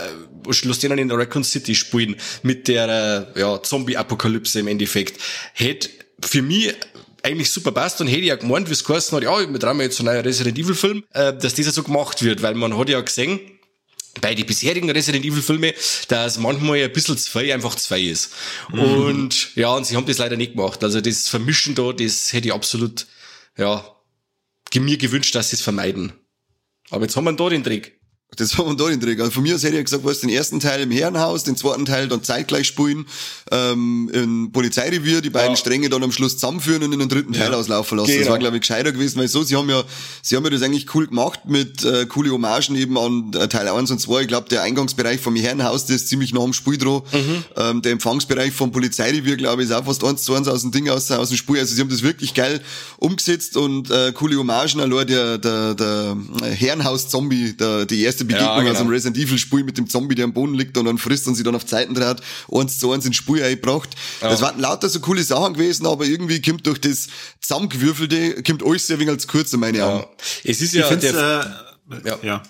schluss 0.51 0.80
den 0.80 0.89
dann 0.89 1.00
in 1.00 1.12
Raccoon 1.12 1.44
City 1.44 1.75
spielen 1.75 2.16
mit 2.42 2.68
der 2.68 3.32
ja, 3.36 3.62
Zombie-Apokalypse 3.62 4.60
im 4.60 4.68
Endeffekt. 4.68 5.22
Hätte 5.54 5.89
für 6.24 6.42
mich 6.42 6.74
eigentlich 7.22 7.51
super 7.51 7.72
passt 7.72 8.01
und 8.01 8.08
hätte 8.08 8.24
ja 8.24 8.36
gemeint, 8.36 8.68
wie 8.70 8.74
es 8.74 8.84
geheißen 8.84 9.16
hat, 9.16 9.24
ja, 9.24 9.39
wir 9.39 9.60
trauen 9.60 9.80
jetzt 9.82 10.00
einen 10.00 10.08
neuen 10.08 10.22
Resident 10.22 10.58
Evil 10.58 10.75
Film, 10.75 11.04
äh, 11.13 11.34
dass 11.34 11.54
dieser 11.54 11.72
so 11.72 11.84
gemacht 11.84 12.24
wird, 12.24 12.42
weil 12.42 12.56
man 12.56 12.78
hat 12.78 12.89
ja 12.89 13.00
gesehen, 13.01 13.39
bei 14.22 14.36
den 14.36 14.46
bisherigen 14.46 14.89
Resident 14.89 15.25
Evil 15.25 15.42
Filme, 15.42 15.74
dass 16.08 16.38
manchmal 16.38 16.84
ein 16.84 16.92
bisschen 16.92 17.18
zwei 17.18 17.54
einfach 17.54 17.75
zwei 17.75 18.01
ist. 18.01 18.32
Mhm. 18.72 18.80
Und 18.80 19.56
ja, 19.56 19.74
und 19.75 19.86
sie 19.86 19.96
haben 19.96 20.06
das 20.06 20.18
leider 20.18 20.38
nicht 20.38 20.54
gemacht. 20.54 20.84
Also 20.84 21.01
das 21.01 21.28
Vermischen 21.28 21.75
da, 21.75 21.94
das 21.94 22.34
hätte 22.34 22.48
ich 22.48 22.54
absolut, 22.54 23.08
ja, 23.58 23.96
mir 24.75 24.98
gewünscht, 24.98 25.36
dass 25.36 25.50
sie 25.50 25.56
es 25.56 25.62
vermeiden. 25.62 26.13
Aber 26.89 27.04
jetzt 27.04 27.16
haben 27.16 27.25
wir 27.25 27.34
da 27.34 27.50
den 27.50 27.63
Trick. 27.63 27.99
Das 28.36 28.57
war 28.57 28.65
man 28.65 28.77
da 28.77 28.88
den 28.88 29.01
Trick. 29.01 29.19
Also 29.19 29.31
von 29.31 29.43
mir 29.43 29.55
aus 29.55 29.63
hätte 29.63 29.77
ich 29.77 29.83
gesagt, 29.83 30.05
was 30.05 30.19
den 30.19 30.29
ersten 30.29 30.59
Teil 30.59 30.81
im 30.81 30.91
Herrenhaus, 30.91 31.43
den 31.43 31.57
zweiten 31.57 31.86
Teil 31.86 32.07
dann 32.07 32.24
zeitgleich 32.24 32.67
spielen, 32.67 33.05
ähm, 33.51 34.09
im 34.13 34.51
Polizeirevier, 34.51 35.21
die 35.21 35.29
beiden 35.29 35.51
ja. 35.51 35.55
Stränge 35.55 35.89
dann 35.89 36.03
am 36.03 36.12
Schluss 36.12 36.33
zusammenführen 36.33 36.83
und 36.83 36.93
in 36.93 37.00
den 37.00 37.09
dritten 37.09 37.33
Teil 37.33 37.51
ja. 37.51 37.57
auslaufen 37.57 37.98
lassen. 37.98 38.12
Genau. 38.12 38.19
Das 38.21 38.29
war, 38.29 38.39
glaube 38.39 38.57
ich, 38.57 38.62
gescheiter 38.62 38.91
gewesen, 38.91 39.19
weil 39.19 39.27
so, 39.27 39.43
sie 39.43 39.55
haben 39.55 39.69
ja, 39.69 39.83
sie 40.21 40.36
haben 40.36 40.43
ja 40.43 40.51
das 40.51 40.62
eigentlich 40.62 40.93
cool 40.93 41.07
gemacht 41.07 41.41
mit 41.48 41.83
äh, 41.83 42.05
coole 42.05 42.31
Hommagen 42.31 42.75
eben 42.75 42.98
an 42.98 43.33
äh, 43.33 43.48
Teil 43.48 43.67
1 43.67 43.91
und 43.91 44.00
2. 44.00 44.21
Ich 44.21 44.27
glaube, 44.27 44.48
der 44.48 44.62
Eingangsbereich 44.62 45.19
vom 45.19 45.36
Herrenhaus, 45.36 45.86
der 45.88 45.98
ist 45.98 46.07
ziemlich 46.07 46.33
nah 46.33 46.41
am 46.41 46.53
Spiel 46.53 46.77
dran. 46.77 47.01
Mhm. 47.12 47.43
Ähm, 47.57 47.81
der 47.81 47.91
Empfangsbereich 47.91 48.53
vom 48.53 48.71
Polizeirevier, 48.71 49.36
glaube 49.36 49.63
ich, 49.63 49.69
ist 49.69 49.75
auch 49.75 49.86
fast 49.86 50.03
eins 50.03 50.24
zu 50.24 50.33
eins 50.36 50.48
aus 50.48 50.62
dem 50.62 50.71
Ding 50.71 50.88
aus, 50.89 51.12
aus 51.12 51.29
dem 51.29 51.38
Spiel. 51.38 51.59
Also 51.59 51.75
sie 51.75 51.81
haben 51.81 51.89
das 51.89 52.03
wirklich 52.03 52.33
geil 52.36 52.62
umgesetzt 52.98 53.57
und 53.57 53.89
äh, 53.89 54.13
coole 54.13 54.38
Hommagen. 54.38 54.79
Allein 54.79 55.07
der, 55.07 55.38
der, 55.39 55.74
der 55.74 56.17
Herrenhaus-Zombie, 56.41 57.53
der, 57.53 57.86
die 57.86 58.03
erste 58.03 58.18
Begegnung 58.25 58.49
ja, 58.49 58.59
genau. 58.59 58.71
aus 58.71 58.79
einem 58.79 58.89
Resident 58.89 59.17
Evil 59.17 59.38
Spiel 59.38 59.63
mit 59.63 59.77
dem 59.77 59.89
Zombie, 59.89 60.15
der 60.15 60.25
am 60.25 60.33
Boden 60.33 60.53
liegt 60.53 60.77
und 60.77 60.85
dann 60.85 60.97
frisst 60.97 61.27
und 61.27 61.35
sich 61.35 61.43
dann 61.43 61.55
auf 61.55 61.65
Zeiten 61.65 61.93
dreht, 61.93 62.21
eins 62.51 62.79
zu 62.79 62.91
eins 62.91 63.05
ins 63.05 63.15
Spiel 63.15 63.43
eingebracht. 63.43 63.89
Ja. 64.21 64.29
Das 64.29 64.41
waren 64.41 64.59
lauter 64.59 64.89
so 64.89 64.99
coole 64.99 65.23
Sachen 65.23 65.53
gewesen, 65.53 65.85
aber 65.85 66.05
irgendwie 66.05 66.41
kommt 66.41 66.65
durch 66.67 66.81
das 66.81 67.07
Zusammengewürfelte, 67.41 68.43
kommt 68.43 68.63
alles 68.63 68.88
sehr 68.88 68.99
wenig 68.99 69.11
als 69.11 69.27
kurz 69.27 69.53
in 69.53 69.59
meine 69.59 69.83
Augen. 69.85 70.03
Ja. 70.43 70.51
Es 70.51 70.61
ist 70.61 70.73
ja, 70.73 70.89
der, 70.95 71.65
äh, 71.91 72.07
ja. 72.07 72.19
ja 72.21 72.43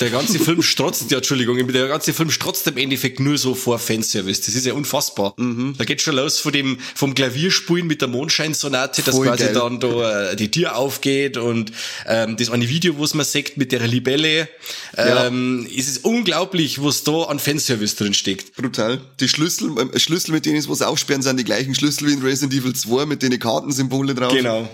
der 0.00 0.10
ganze 0.10 0.40
Film 0.40 0.60
strotzt, 0.60 1.10
ja, 1.10 1.18
Entschuldigung, 1.18 1.68
der 1.68 1.86
ganze 1.86 2.12
Film 2.12 2.30
strotzt 2.30 2.66
im 2.66 2.76
Endeffekt 2.76 3.20
nur 3.20 3.38
so 3.38 3.54
vor 3.54 3.78
Fanservice. 3.78 4.40
Das 4.44 4.54
ist 4.56 4.66
ja 4.66 4.74
unfassbar. 4.74 5.34
Mhm. 5.36 5.76
Da 5.78 5.84
geht 5.84 6.02
schon 6.02 6.16
los 6.16 6.40
von 6.40 6.52
dem, 6.52 6.78
vom 6.96 7.14
Klavierspielen 7.14 7.86
mit 7.86 8.00
der 8.00 8.08
Mondscheinsonate, 8.08 9.02
dass 9.02 9.14
Voll 9.14 9.28
quasi 9.28 9.44
geil. 9.44 9.54
dann 9.54 9.78
da 9.78 10.32
äh, 10.32 10.36
die 10.36 10.50
Tür 10.50 10.76
aufgeht 10.76 11.36
und 11.36 11.70
ähm, 12.06 12.36
das 12.36 12.50
eine 12.50 12.68
Video, 12.68 12.96
wo 12.98 13.04
es 13.04 13.14
man 13.14 13.24
sagt 13.24 13.56
mit 13.56 13.70
der 13.70 13.86
Libelle. 13.86 14.48
Ähm, 14.96 15.66
ja. 15.70 15.78
Es 15.78 15.86
ist 15.86 16.04
unglaublich, 16.04 16.82
was 16.82 17.04
da 17.04 17.24
an 17.24 17.38
Fanservice 17.38 17.94
drin 17.94 18.14
steckt. 18.14 18.56
Brutal. 18.56 19.00
Die 19.20 19.28
Schlüssel, 19.28 19.70
äh, 19.78 19.98
Schlüssel, 20.00 20.32
mit 20.32 20.44
denen 20.44 20.56
es 20.56 20.68
was 20.68 20.82
aufsperren, 20.82 21.22
sind 21.22 21.38
die 21.38 21.44
gleichen 21.44 21.74
Schlüssel 21.74 22.08
wie 22.08 22.14
in 22.14 22.22
Resident 22.22 22.52
Evil 22.52 22.74
2 22.74 23.06
mit 23.06 23.22
den 23.22 23.38
Kartensymbole 23.38 24.14
drauf. 24.14 24.32
Genau. 24.32 24.68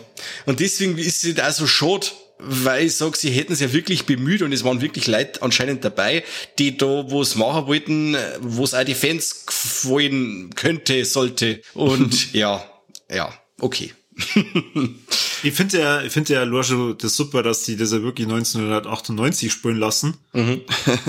Und 0.47 0.61
deswegen 0.61 0.97
ist 0.97 1.25
es 1.25 1.39
auch 1.39 1.53
so 1.53 1.67
schade, 1.67 2.07
weil 2.43 2.87
ich 2.87 2.97
sag, 2.97 3.17
sie 3.17 3.31
hätten 3.31 3.53
es 3.53 3.61
ja 3.61 3.73
wirklich 3.73 4.07
bemüht 4.07 4.43
und 4.43 4.53
es 4.53 4.65
waren 4.65 4.81
wirklich 4.81 5.07
Leute 5.07 5.43
anscheinend 5.43 5.85
dabei, 5.85 6.25
die 6.59 6.77
da, 6.77 7.11
wo 7.11 7.23
es 7.23 7.35
machen 7.35 7.67
wollten, 7.67 8.17
wo 8.41 8.65
es 8.65 8.75
auch 8.75 8.85
die 8.85 8.95
Fans 8.95 9.45
wollen 9.85 10.51
könnte, 10.55 11.05
sollte. 11.05 11.61
Und 11.75 12.33
ja, 12.33 12.65
ja, 13.11 13.33
okay. 13.61 13.93
ich 15.43 15.55
finde 15.55 15.79
ja, 15.79 16.03
ich 16.03 16.12
finde 16.12 16.33
ja, 16.35 16.43
Lorsche, 16.45 16.97
das 16.99 17.17
super, 17.17 17.43
dass 17.43 17.65
die 17.65 17.77
das 17.77 17.93
ja 17.93 18.03
wirklich 18.03 18.27
1998 18.27 19.50
spielen 19.50 19.79
lassen. 19.79 20.17
Mhm. 20.33 20.61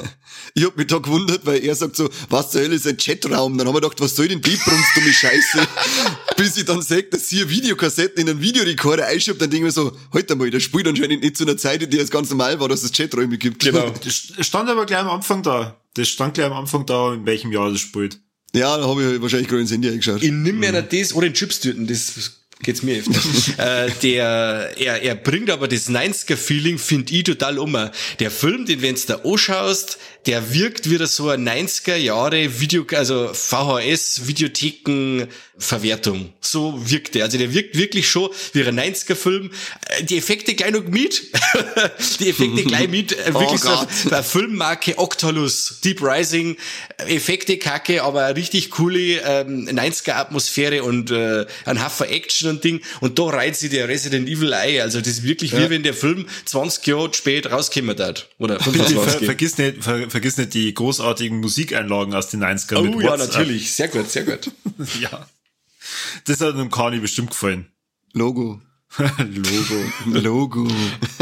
ich 0.53 0.65
hab 0.65 0.77
mich 0.77 0.88
da 0.88 0.98
gewundert, 0.98 1.46
weil 1.46 1.63
er 1.63 1.75
sagt 1.75 1.96
so, 1.96 2.10
was 2.30 2.51
zur 2.51 2.62
Hölle 2.62 2.75
ist 2.75 2.88
ein 2.88 2.98
Chatraum? 2.98 3.58
Dann 3.58 3.68
haben 3.68 3.75
wir 3.75 3.82
gedacht, 3.82 4.00
was 4.00 4.15
soll 4.15 4.27
denn 4.27 4.41
die 4.41 4.56
Brunst, 4.56 4.96
dumme 4.96 5.13
Scheiße? 5.13 5.68
Bis 6.38 6.58
ich 6.58 6.65
dann 6.65 6.82
sag, 6.82 7.12
dass 7.12 7.30
sie 7.30 7.50
Videokassetten 7.50 8.22
in 8.22 8.30
einen 8.30 8.41
Videorekorder 8.41 9.08
einschiebt, 9.08 9.41
dann 9.41 9.50
denke 9.50 9.68
ich 9.68 9.75
mir 9.75 9.82
so, 9.84 9.96
halt 10.13 10.36
mal, 10.36 10.50
der 10.50 10.60
spielt 10.60 10.88
anscheinend 10.88 11.24
nicht 11.24 11.38
zu 11.38 11.44
einer 11.44 11.58
Zeit, 11.58 11.84
in 11.84 11.89
der 11.89 12.01
es 12.01 12.10
ganz 12.10 12.30
normal 12.30 12.60
war, 12.60 12.70
dass 12.70 12.84
es 12.84 12.91
Chaträume 12.91 13.38
gibt. 13.38 13.63
Genau. 13.63 13.94
Das 14.03 14.32
stand 14.46 14.70
aber 14.70 14.86
gleich 14.86 15.00
am 15.00 15.10
Anfang 15.10 15.44
da. 15.44 15.82
Das 15.94 16.08
stand 16.08 16.36
gleich 16.36 16.48
am 16.48 16.53
Anfang 16.53 16.86
da, 16.86 17.13
in 17.13 17.25
welchem 17.25 17.51
Jahr 17.51 17.70
das 17.70 17.82
spielt. 17.82 18.20
Ja, 18.53 18.77
da 18.77 18.88
habe 18.88 19.15
ich 19.15 19.22
wahrscheinlich 19.22 19.48
gerade 19.48 19.62
ins 19.62 19.72
Handy 19.72 19.89
eingeschaut. 19.89 20.22
Ich 20.22 20.32
nimm 20.32 20.60
mir 20.60 20.72
mhm. 20.72 20.86
das 20.89 21.13
oder 21.13 21.27
in 21.27 21.34
Chips 21.34 21.62
töten, 21.62 21.88
das 21.88 22.40
geht's 22.63 22.84
mir 22.84 23.00
öfter. 23.00 23.86
äh, 23.86 23.91
der, 24.03 24.72
er, 24.77 25.01
er 25.01 25.15
bringt 25.15 25.50
aber 25.50 25.68
das 25.68 25.89
90er-Feeling, 25.89 26.77
finde 26.77 27.13
ich, 27.13 27.24
total 27.24 27.60
um. 27.60 27.77
Der 28.20 28.32
Film, 28.32 28.65
den 28.65 28.82
wenn 28.82 28.96
du 28.96 29.01
da 29.08 29.15
anschaust, 29.24 29.98
der 30.25 30.53
wirkt 30.53 30.89
wieder 30.89 31.08
so 31.08 31.30
ein 31.30 31.48
90er 31.48 31.96
Jahre 31.96 32.60
Video, 32.60 32.86
also 32.96 33.32
VHS 33.34 34.27
Videotheken 34.27 35.27
Verwertung. 35.62 36.34
So 36.41 36.82
wirkt 36.89 37.15
der. 37.15 37.25
Also 37.25 37.38
der 37.38 37.53
wirkt 37.53 37.77
wirklich 37.77 38.10
schon 38.10 38.30
wie 38.53 38.63
ein 38.63 38.80
90er 38.80 39.15
Film. 39.15 39.51
Äh, 39.88 40.03
die 40.03 40.18
Effekte 40.18 40.56
gleich 40.56 40.72
noch 40.72 40.84
mit. 40.84 41.24
die 42.20 42.30
Effekte 42.30 42.63
gleich 42.63 42.89
mit. 42.89 43.13
Äh, 43.13 43.25
wirklich 43.34 43.62
oh 43.65 43.86
so 44.03 44.10
eine 44.10 44.24
Filmmarke 44.24 44.98
Octolus, 44.98 45.80
Deep 45.84 46.01
Rising, 46.01 46.58
Effekte 46.98 47.58
kacke, 47.58 48.03
aber 48.03 48.36
richtig 48.36 48.72
coole 48.72 49.22
ähm, 49.22 49.68
90er 49.70 50.13
Atmosphäre 50.13 50.84
und 50.84 51.12
äh, 51.12 51.46
ein 51.65 51.84
Haufen 51.84 52.08
Action 52.08 52.50
und 52.50 52.63
Ding. 52.63 52.82
Und 53.00 53.20
da 53.20 53.24
reizt 53.25 53.62
sich 53.62 53.70
der 53.70 53.88
Resident 53.88 54.27
Evil 54.27 54.53
ein. 54.53 54.82
Also 54.82 55.00
das 55.00 55.08
ist 55.08 55.24
wirklich 55.24 55.51
ja. 55.51 55.60
wie 55.60 55.70
wenn 55.70 55.84
der 55.84 55.94
Film 55.94 56.25
20 56.46 56.88
Jahre 56.88 57.13
spät 57.13 57.51
rauskommen 57.51 57.98
hat. 57.98 58.30
Oder 58.39 58.60
25 58.60 58.98
Ver, 58.98 59.25
vergiss 59.25 59.58
nicht, 59.58 59.84
ver, 59.84 60.10
vergiss 60.10 60.38
nicht 60.38 60.53
die 60.53 60.74
großartigen 60.74 61.39
Musikeinlagen 61.39 62.13
aus 62.13 62.30
den 62.30 62.44
90ern. 62.44 62.96
Oh 62.96 63.01
ja, 63.01 63.18
natürlich. 63.18 63.74
Sehr 63.74 63.88
gut, 63.88 64.10
sehr 64.10 64.24
gut. 64.24 64.51
ja. 65.01 65.27
Das 66.25 66.41
hat 66.41 66.55
dem 66.55 66.69
Kani 66.69 67.00
bestimmt 67.00 67.31
gefallen. 67.31 67.71
Logo. 68.13 68.62
Logo. 69.17 69.91
Logo. 70.05 70.67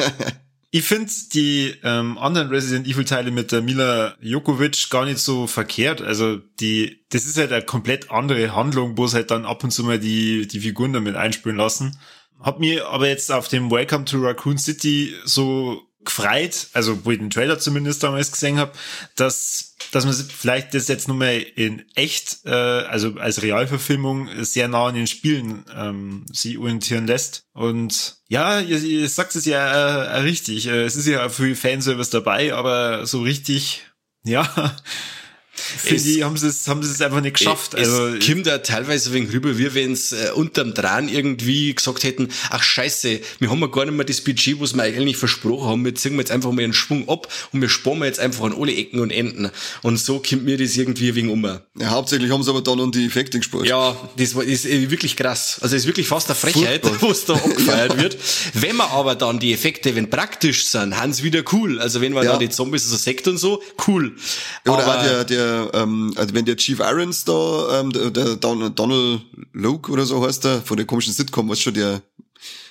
ich 0.71 0.83
finde 0.83 1.11
die 1.33 1.75
ähm, 1.83 2.17
anderen 2.17 2.49
Resident 2.49 2.87
Evil 2.87 3.05
Teile 3.05 3.31
mit 3.31 3.51
der 3.51 3.61
Mila 3.61 4.15
Jokovic 4.21 4.89
gar 4.89 5.05
nicht 5.05 5.19
so 5.19 5.47
verkehrt. 5.47 6.01
Also 6.01 6.37
die, 6.59 7.05
das 7.09 7.25
ist 7.25 7.37
halt 7.37 7.51
eine 7.51 7.65
komplett 7.65 8.11
andere 8.11 8.55
Handlung, 8.55 8.97
wo 8.97 9.05
es 9.05 9.13
halt 9.13 9.31
dann 9.31 9.45
ab 9.45 9.63
und 9.63 9.71
zu 9.71 9.83
mal 9.83 9.99
die, 9.99 10.47
die 10.47 10.59
Figuren 10.59 10.93
damit 10.93 11.15
einspielen 11.15 11.57
lassen. 11.57 11.97
Hab 12.39 12.59
mir 12.59 12.87
aber 12.87 13.07
jetzt 13.07 13.31
auf 13.31 13.49
dem 13.49 13.69
Welcome 13.69 14.05
to 14.05 14.17
Raccoon 14.19 14.57
City 14.57 15.13
so 15.25 15.88
gefreut, 16.03 16.67
also 16.73 17.05
wo 17.05 17.11
ich 17.11 17.19
den 17.19 17.29
Trailer 17.29 17.59
zumindest 17.59 18.03
damals 18.03 18.31
gesehen 18.31 18.57
habe, 18.57 18.71
dass, 19.15 19.75
dass 19.91 20.05
man 20.05 20.13
vielleicht 20.13 20.73
das 20.73 20.87
jetzt 20.87 21.07
nochmal 21.07 21.37
in 21.55 21.83
echt, 21.95 22.45
äh, 22.45 22.51
also 22.51 23.15
als 23.15 23.41
Realverfilmung 23.41 24.29
sehr 24.43 24.67
nah 24.69 24.87
an 24.87 24.95
den 24.95 25.07
Spielen 25.07 25.65
ähm, 25.75 26.25
sie 26.31 26.57
orientieren 26.57 27.05
lässt. 27.05 27.43
Und 27.53 28.17
ja, 28.29 28.59
ihr, 28.61 28.81
ihr 28.81 29.09
sagt 29.09 29.35
es 29.35 29.45
ja 29.45 29.65
äh, 30.05 30.19
richtig, 30.21 30.67
äh, 30.67 30.83
es 30.83 30.95
ist 30.95 31.07
ja 31.07 31.27
viel 31.27 31.55
Fanservice 31.55 32.11
dabei, 32.11 32.53
aber 32.53 33.05
so 33.05 33.21
richtig, 33.21 33.83
ja, 34.23 34.47
Finde 35.77 36.03
ich, 36.03 36.23
haben 36.23 36.37
sie 36.37 36.47
es, 36.47 36.67
haben 36.67 36.83
sie 36.83 36.91
es 36.91 37.01
einfach 37.01 37.21
nicht 37.21 37.37
geschafft. 37.37 37.73
Es 37.73 37.89
also, 37.89 38.17
kommt 38.25 38.47
da 38.47 38.59
teilweise 38.59 39.13
wegen 39.13 39.29
rüber, 39.29 39.57
wie 39.57 39.73
wenn 39.73 39.93
es 39.93 40.11
äh, 40.11 40.31
unterm 40.33 40.73
Dran 40.73 41.09
irgendwie 41.09 41.73
gesagt 41.73 42.03
hätten, 42.03 42.29
ach 42.49 42.63
scheiße, 42.63 43.19
wir 43.39 43.49
haben 43.49 43.59
ja 43.61 43.67
gar 43.67 43.85
nicht 43.85 43.95
mehr 43.95 44.05
das 44.05 44.21
Budget, 44.21 44.59
was 44.59 44.73
wir 44.73 44.83
eigentlich 44.83 45.17
versprochen 45.17 45.67
haben, 45.67 45.85
wir 45.85 45.95
ziehen 45.95 46.17
jetzt 46.17 46.31
einfach 46.31 46.51
mal 46.51 46.63
einen 46.63 46.73
Schwung 46.73 47.07
ab 47.09 47.27
und 47.51 47.61
wir 47.61 47.69
sparen 47.69 48.03
jetzt 48.03 48.19
einfach 48.19 48.45
an 48.45 48.55
alle 48.57 48.73
Ecken 48.73 48.99
und 48.99 49.11
Enden. 49.11 49.51
Und 49.81 49.97
so 49.97 50.19
kommt 50.19 50.45
mir 50.45 50.57
das 50.57 50.77
irgendwie 50.77 51.15
wegen 51.15 51.29
um. 51.29 51.43
Ja, 51.43 51.89
hauptsächlich 51.89 52.31
haben 52.31 52.43
sie 52.43 52.49
aber 52.49 52.61
dann 52.61 52.79
an 52.79 52.91
die 52.91 53.05
Effekte 53.05 53.39
gespart. 53.39 53.65
Ja, 53.65 53.95
das 54.17 54.35
war, 54.35 54.43
ist 54.43 54.65
äh, 54.65 54.89
wirklich 54.91 55.15
krass. 55.15 55.59
Also 55.61 55.75
das 55.75 55.83
ist 55.83 55.87
wirklich 55.87 56.07
fast 56.07 56.27
eine 56.29 56.35
Frechheit, 56.35 56.81
was 57.01 57.25
da 57.25 57.33
abgefeiert 57.33 57.97
wird. 57.97 58.17
Wenn 58.53 58.75
man 58.75 58.89
aber 58.89 59.15
dann 59.15 59.39
die 59.39 59.53
Effekte, 59.53 59.95
wenn 59.95 60.09
praktisch 60.09 60.65
sind, 60.67 60.97
haben 60.97 61.13
sie 61.13 61.23
wieder 61.23 61.43
cool. 61.51 61.79
Also 61.79 62.01
wenn 62.01 62.13
man 62.13 62.23
ja. 62.23 62.31
dann 62.31 62.39
die 62.39 62.49
Zombies 62.49 62.89
so 62.89 62.97
Sekt 62.97 63.27
und 63.27 63.37
so, 63.37 63.61
cool. 63.87 64.15
Oder 64.65 64.85
aber, 64.85 65.03
der, 65.03 65.23
der 65.25 65.48
ähm, 65.73 66.13
also 66.15 66.33
wenn 66.33 66.45
der 66.45 66.57
Chief 66.57 66.79
Irons 66.79 67.25
da, 67.25 67.79
ähm, 67.79 67.91
der, 67.91 68.11
der 68.11 68.35
Donald 68.35 68.79
Loke 69.53 69.91
oder 69.91 70.05
so 70.05 70.25
heißt 70.25 70.43
der, 70.43 70.61
von 70.61 70.77
der 70.77 70.85
komischen 70.85 71.13
Sitcom, 71.13 71.49
was 71.49 71.59
schon 71.59 71.73
der 71.73 72.01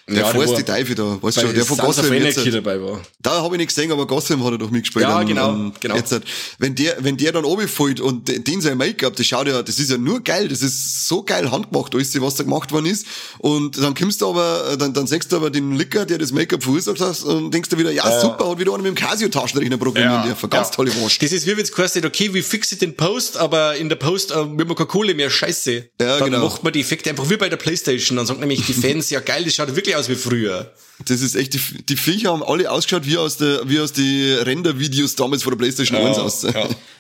Der 0.09 0.17
Ja, 0.23 0.33
der 0.33 0.47
die 0.57 0.63
Teufel 0.63 0.95
da, 0.95 1.19
weißt 1.21 1.37
du, 1.43 1.53
der 1.53 1.65
von 1.65 1.77
Sons 1.77 1.97
Gotham 1.97 2.13
jetzt. 2.15 2.39
Anarchy 2.39 2.51
dabei 2.51 2.81
war. 2.83 3.01
Da 3.21 3.43
habe 3.43 3.55
ich 3.57 3.59
nicht 3.59 3.69
gesehen, 3.69 3.93
aber 3.93 4.07
Gotham 4.07 4.43
hat 4.45 4.53
er 4.53 4.59
doch 4.59 4.71
mitgespielt. 4.71 5.05
Ja, 5.05 5.23
genau, 5.23 5.51
am- 5.51 5.73
genau. 5.81 5.97
Jetzt, 5.97 6.13
halt. 6.13 6.25
wenn 6.59 6.75
der, 6.75 6.97
wenn 7.01 7.17
der 7.17 7.33
dann 7.33 7.45
runterfällt 7.45 8.01
und 8.01 8.27
de- 8.27 8.39
den 8.39 8.61
sein 8.61 8.79
Make-up, 8.79 9.15
das 9.17 9.27
schaut 9.27 9.47
ja, 9.49 9.63
das 9.63 9.79
ist 9.79 9.91
ja 9.91 9.99
nur 9.99 10.21
geil, 10.23 10.49
das 10.49 10.63
ist 10.63 11.07
so 11.09 11.23
geil 11.23 11.51
handgemacht, 11.51 11.95
alles, 11.95 12.19
was 12.21 12.37
da 12.37 12.45
gemacht 12.45 12.73
worden 12.73 12.87
ist. 12.87 13.07
Und 13.39 13.77
dann 13.83 13.95
kommst 13.95 14.21
du 14.23 14.29
aber, 14.31 14.77
dann, 14.79 14.95
dann 14.95 15.07
sagst 15.07 15.31
du 15.31 15.37
aber 15.37 15.51
den 15.51 15.75
Licker, 15.77 16.07
der 16.07 16.19
das 16.19 16.33
Make-up 16.33 16.63
verursacht 16.63 17.01
hat, 17.01 17.23
und 17.25 17.53
denkst 17.53 17.69
du 17.69 17.77
wieder, 17.79 17.91
ja, 17.91 18.21
super, 18.21 18.51
hat 18.51 18.59
wieder 18.59 18.73
einer 18.73 18.83
mit 18.83 18.91
dem 18.91 18.95
Casio-Taschenrechner 18.95 19.77
programmieren 19.77 20.23
dürfen. 20.25 20.49
Ganz 20.49 20.71
tolle 20.71 20.95
Wurst. 20.97 21.23
Das 21.23 21.33
ist 21.33 21.47
wie 21.47 21.57
wenn 21.57 21.65
es 21.65 21.73
kostet, 21.73 22.07
okay, 22.07 22.33
wir 22.33 22.43
fixen 22.43 22.79
den 22.79 22.97
Post, 22.97 23.37
aber 23.37 23.77
in 23.77 23.89
der 23.89 23.97
Post, 23.97 24.31
äh, 24.31 24.35
wir 24.35 24.41
haben 24.43 24.75
keine 24.75 24.87
Kohle 24.87 25.15
mehr, 25.15 25.29
scheiße. 25.29 25.89
Ja, 26.01 26.19
dann 26.19 26.31
genau. 26.31 26.45
macht 26.47 26.65
man 26.65 26.73
die 26.73 26.81
Effekte 26.81 27.11
einfach 27.11 27.29
wie 27.29 27.37
bei 27.37 27.49
der 27.49 27.57
Playstation. 27.59 28.17
Dann 28.17 28.27
sagen 28.27 28.41
nämlich 28.41 28.65
die 28.65 28.73
Fans, 28.73 29.11
ja 29.11 29.21
geil, 29.21 29.45
das 29.45 29.55
schaut 29.55 29.75
wirklich 29.77 29.97
aus 29.99 30.09
wie 30.09 30.15
früher. 30.15 30.73
Das 31.05 31.21
ist 31.21 31.37
echt, 31.37 31.55
die, 31.55 31.61
die 31.85 31.97
Viecher 31.97 32.33
haben 32.33 32.43
alle 32.43 32.69
ausgeschaut 32.71 33.07
wie 33.07 33.17
aus 33.19 33.37
der, 33.37 33.69
wie 33.69 33.79
aus 33.79 33.93
die 33.93 34.33
Render-Videos 34.33 35.15
damals 35.15 35.45
von 35.45 35.53
der 35.53 35.59
PlayStation 35.59 35.97
1 35.97 36.19
aus. 36.19 36.41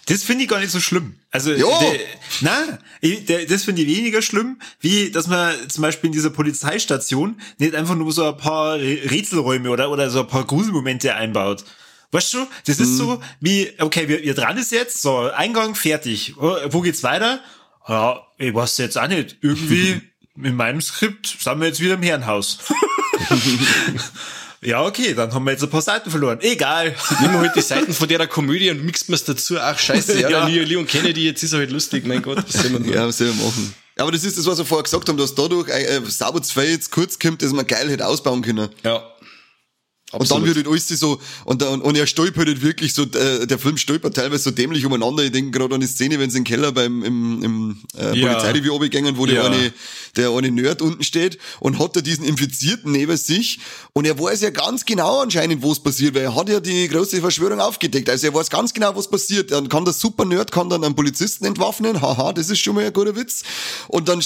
Das 0.06 0.22
finde 0.22 0.44
ich 0.44 0.48
gar 0.50 0.60
nicht 0.60 0.70
so 0.70 0.78
schlimm. 0.78 1.16
Also, 1.32 1.50
Ja. 1.52 1.66
der, 1.80 1.98
na, 2.40 2.78
der, 3.02 3.46
das 3.46 3.64
finde 3.64 3.82
ich 3.82 3.88
weniger 3.88 4.22
schlimm, 4.22 4.60
wie, 4.80 5.10
dass 5.10 5.26
man 5.26 5.52
zum 5.68 5.82
Beispiel 5.82 6.08
in 6.08 6.12
dieser 6.12 6.30
Polizeistation 6.30 7.40
nicht 7.58 7.74
einfach 7.74 7.96
nur 7.96 8.12
so 8.12 8.24
ein 8.28 8.36
paar 8.36 8.76
Rä- 8.76 9.10
Rätselräume 9.10 9.68
oder, 9.70 9.90
oder 9.90 10.10
so 10.10 10.20
ein 10.20 10.28
paar 10.28 10.44
Gruselmomente 10.46 11.14
einbaut. 11.16 11.64
Weißt 12.12 12.32
du, 12.34 12.46
das 12.66 12.78
ist 12.80 12.96
so 12.96 13.20
wie, 13.40 13.68
okay, 13.80 14.08
wir, 14.08 14.22
wir 14.22 14.34
dran 14.34 14.56
ist 14.58 14.70
jetzt, 14.72 15.02
so, 15.02 15.18
Eingang 15.30 15.74
fertig. 15.74 16.34
Oh, 16.38 16.54
Wo 16.70 16.80
geht's 16.82 17.02
weiter? 17.02 17.40
Ja, 17.88 18.22
ich 18.38 18.54
weiß 18.54 18.78
jetzt 18.78 18.96
auch 18.96 19.08
nicht. 19.08 19.36
Irgendwie 19.42 20.00
in 20.42 20.54
meinem 20.54 20.80
Skript 20.80 21.36
sind 21.40 21.58
wir 21.60 21.66
jetzt 21.66 21.80
wieder 21.80 21.94
im 21.94 22.02
Herrenhaus. 22.02 22.58
ja, 24.62 24.84
okay, 24.84 25.14
dann 25.14 25.32
haben 25.32 25.44
wir 25.44 25.52
jetzt 25.52 25.62
ein 25.62 25.70
paar 25.70 25.82
Seiten 25.82 26.10
verloren. 26.10 26.38
Egal. 26.40 26.94
Nimm 27.20 27.32
mal 27.32 27.40
halt 27.40 27.56
die 27.56 27.60
Seiten 27.62 27.92
von 27.92 28.08
der 28.08 28.26
Komödie 28.26 28.70
und 28.70 28.84
mixt 28.84 29.08
mir's 29.08 29.25
dazu. 29.25 29.58
Ach, 29.58 29.78
scheiße, 29.78 30.20
ja, 30.20 30.28
Ja. 30.30 30.46
Leon 30.46 30.87
Kennedy, 30.87 31.25
jetzt 31.25 31.42
ist 31.42 31.52
er 31.52 31.60
halt 31.60 31.70
lustig, 31.70 32.06
mein 32.06 32.22
Gott, 32.22 32.38
was 32.38 32.62
soll 32.62 32.70
man 32.70 32.84
tun? 32.84 32.92
Ja, 32.92 33.06
was 33.06 33.18
soll 33.18 33.28
ich 33.28 33.34
machen? 33.37 33.75
Aber 33.98 34.12
das 34.12 34.25
ist 34.25 34.38
das, 34.38 34.46
was 34.46 34.58
wir 34.58 34.64
vorher 34.64 34.84
gesagt 34.84 35.08
haben, 35.08 35.16
dass 35.16 35.34
dadurch 35.34 35.68
äh, 35.68 36.00
sauber 36.06 36.40
zwei 36.40 36.66
jetzt 36.66 36.90
kurz 36.92 37.18
kommt, 37.18 37.42
dass 37.42 37.52
man 37.52 37.66
geil 37.66 37.88
hätte 37.90 38.06
ausbauen 38.06 38.42
können. 38.42 38.68
Ja. 38.84 39.02
Und 40.10 40.30
dann 40.30 40.42
wird 40.46 40.56
halt 40.56 40.66
alles 40.66 40.88
so, 40.88 41.20
und, 41.44 41.62
und, 41.62 41.82
und 41.82 41.94
er 41.96 42.06
stolpert 42.06 42.46
halt 42.46 42.62
wirklich 42.62 42.94
so, 42.94 43.02
äh, 43.02 43.46
der 43.46 43.58
Film 43.58 43.76
stolpert 43.76 44.16
teilweise 44.16 44.44
so 44.44 44.50
dämlich 44.50 44.86
umeinander. 44.86 45.22
Ich 45.22 45.32
denke 45.32 45.50
gerade 45.50 45.74
an 45.74 45.82
die 45.82 45.86
Szene, 45.86 46.18
wenn 46.18 46.30
sie 46.30 46.38
im 46.38 46.44
Keller 46.44 46.72
beim, 46.72 47.02
im, 47.02 47.42
im 47.42 47.78
äh, 47.94 48.18
Ja. 48.18 48.32
Polizeireview 48.32 48.72
runtergehen, 48.72 49.18
wo 49.18 49.26
der 49.26 49.34
Ja. 49.34 49.44
eine, 49.44 49.72
der 50.16 50.30
eine 50.30 50.50
Nerd 50.50 50.80
unten 50.80 51.04
steht 51.04 51.36
und 51.60 51.78
hat 51.78 51.94
da 51.94 52.00
diesen 52.00 52.24
Infizierten 52.24 52.90
neben 52.92 53.18
sich 53.18 53.60
und 53.92 54.06
er 54.06 54.18
weiß 54.18 54.40
ja 54.40 54.48
ganz 54.48 54.86
genau 54.86 55.20
anscheinend, 55.20 55.62
was 55.62 55.80
passiert, 55.80 56.14
weil 56.14 56.22
er 56.22 56.34
hat 56.34 56.48
ja 56.48 56.60
die 56.60 56.88
große 56.88 57.20
Verschwörung 57.20 57.60
aufgedeckt. 57.60 58.08
Also 58.08 58.28
er 58.28 58.34
weiß 58.34 58.48
ganz 58.48 58.72
genau, 58.72 58.96
was 58.96 59.10
passiert. 59.10 59.50
Dann 59.50 59.68
kann 59.68 59.84
der 59.84 59.92
Super 59.92 60.24
Nerd 60.24 60.52
kann 60.52 60.70
dann 60.70 60.84
einen 60.84 60.94
Polizisten 60.94 61.44
entwaffnen. 61.44 62.00
Haha, 62.00 62.32
das 62.32 62.48
ist 62.48 62.60
schon 62.60 62.74
mal 62.76 62.86
ein 62.86 62.92
guter 62.94 63.14
Witz. 63.14 63.42
Und 63.88 64.08
dann, 64.08 64.22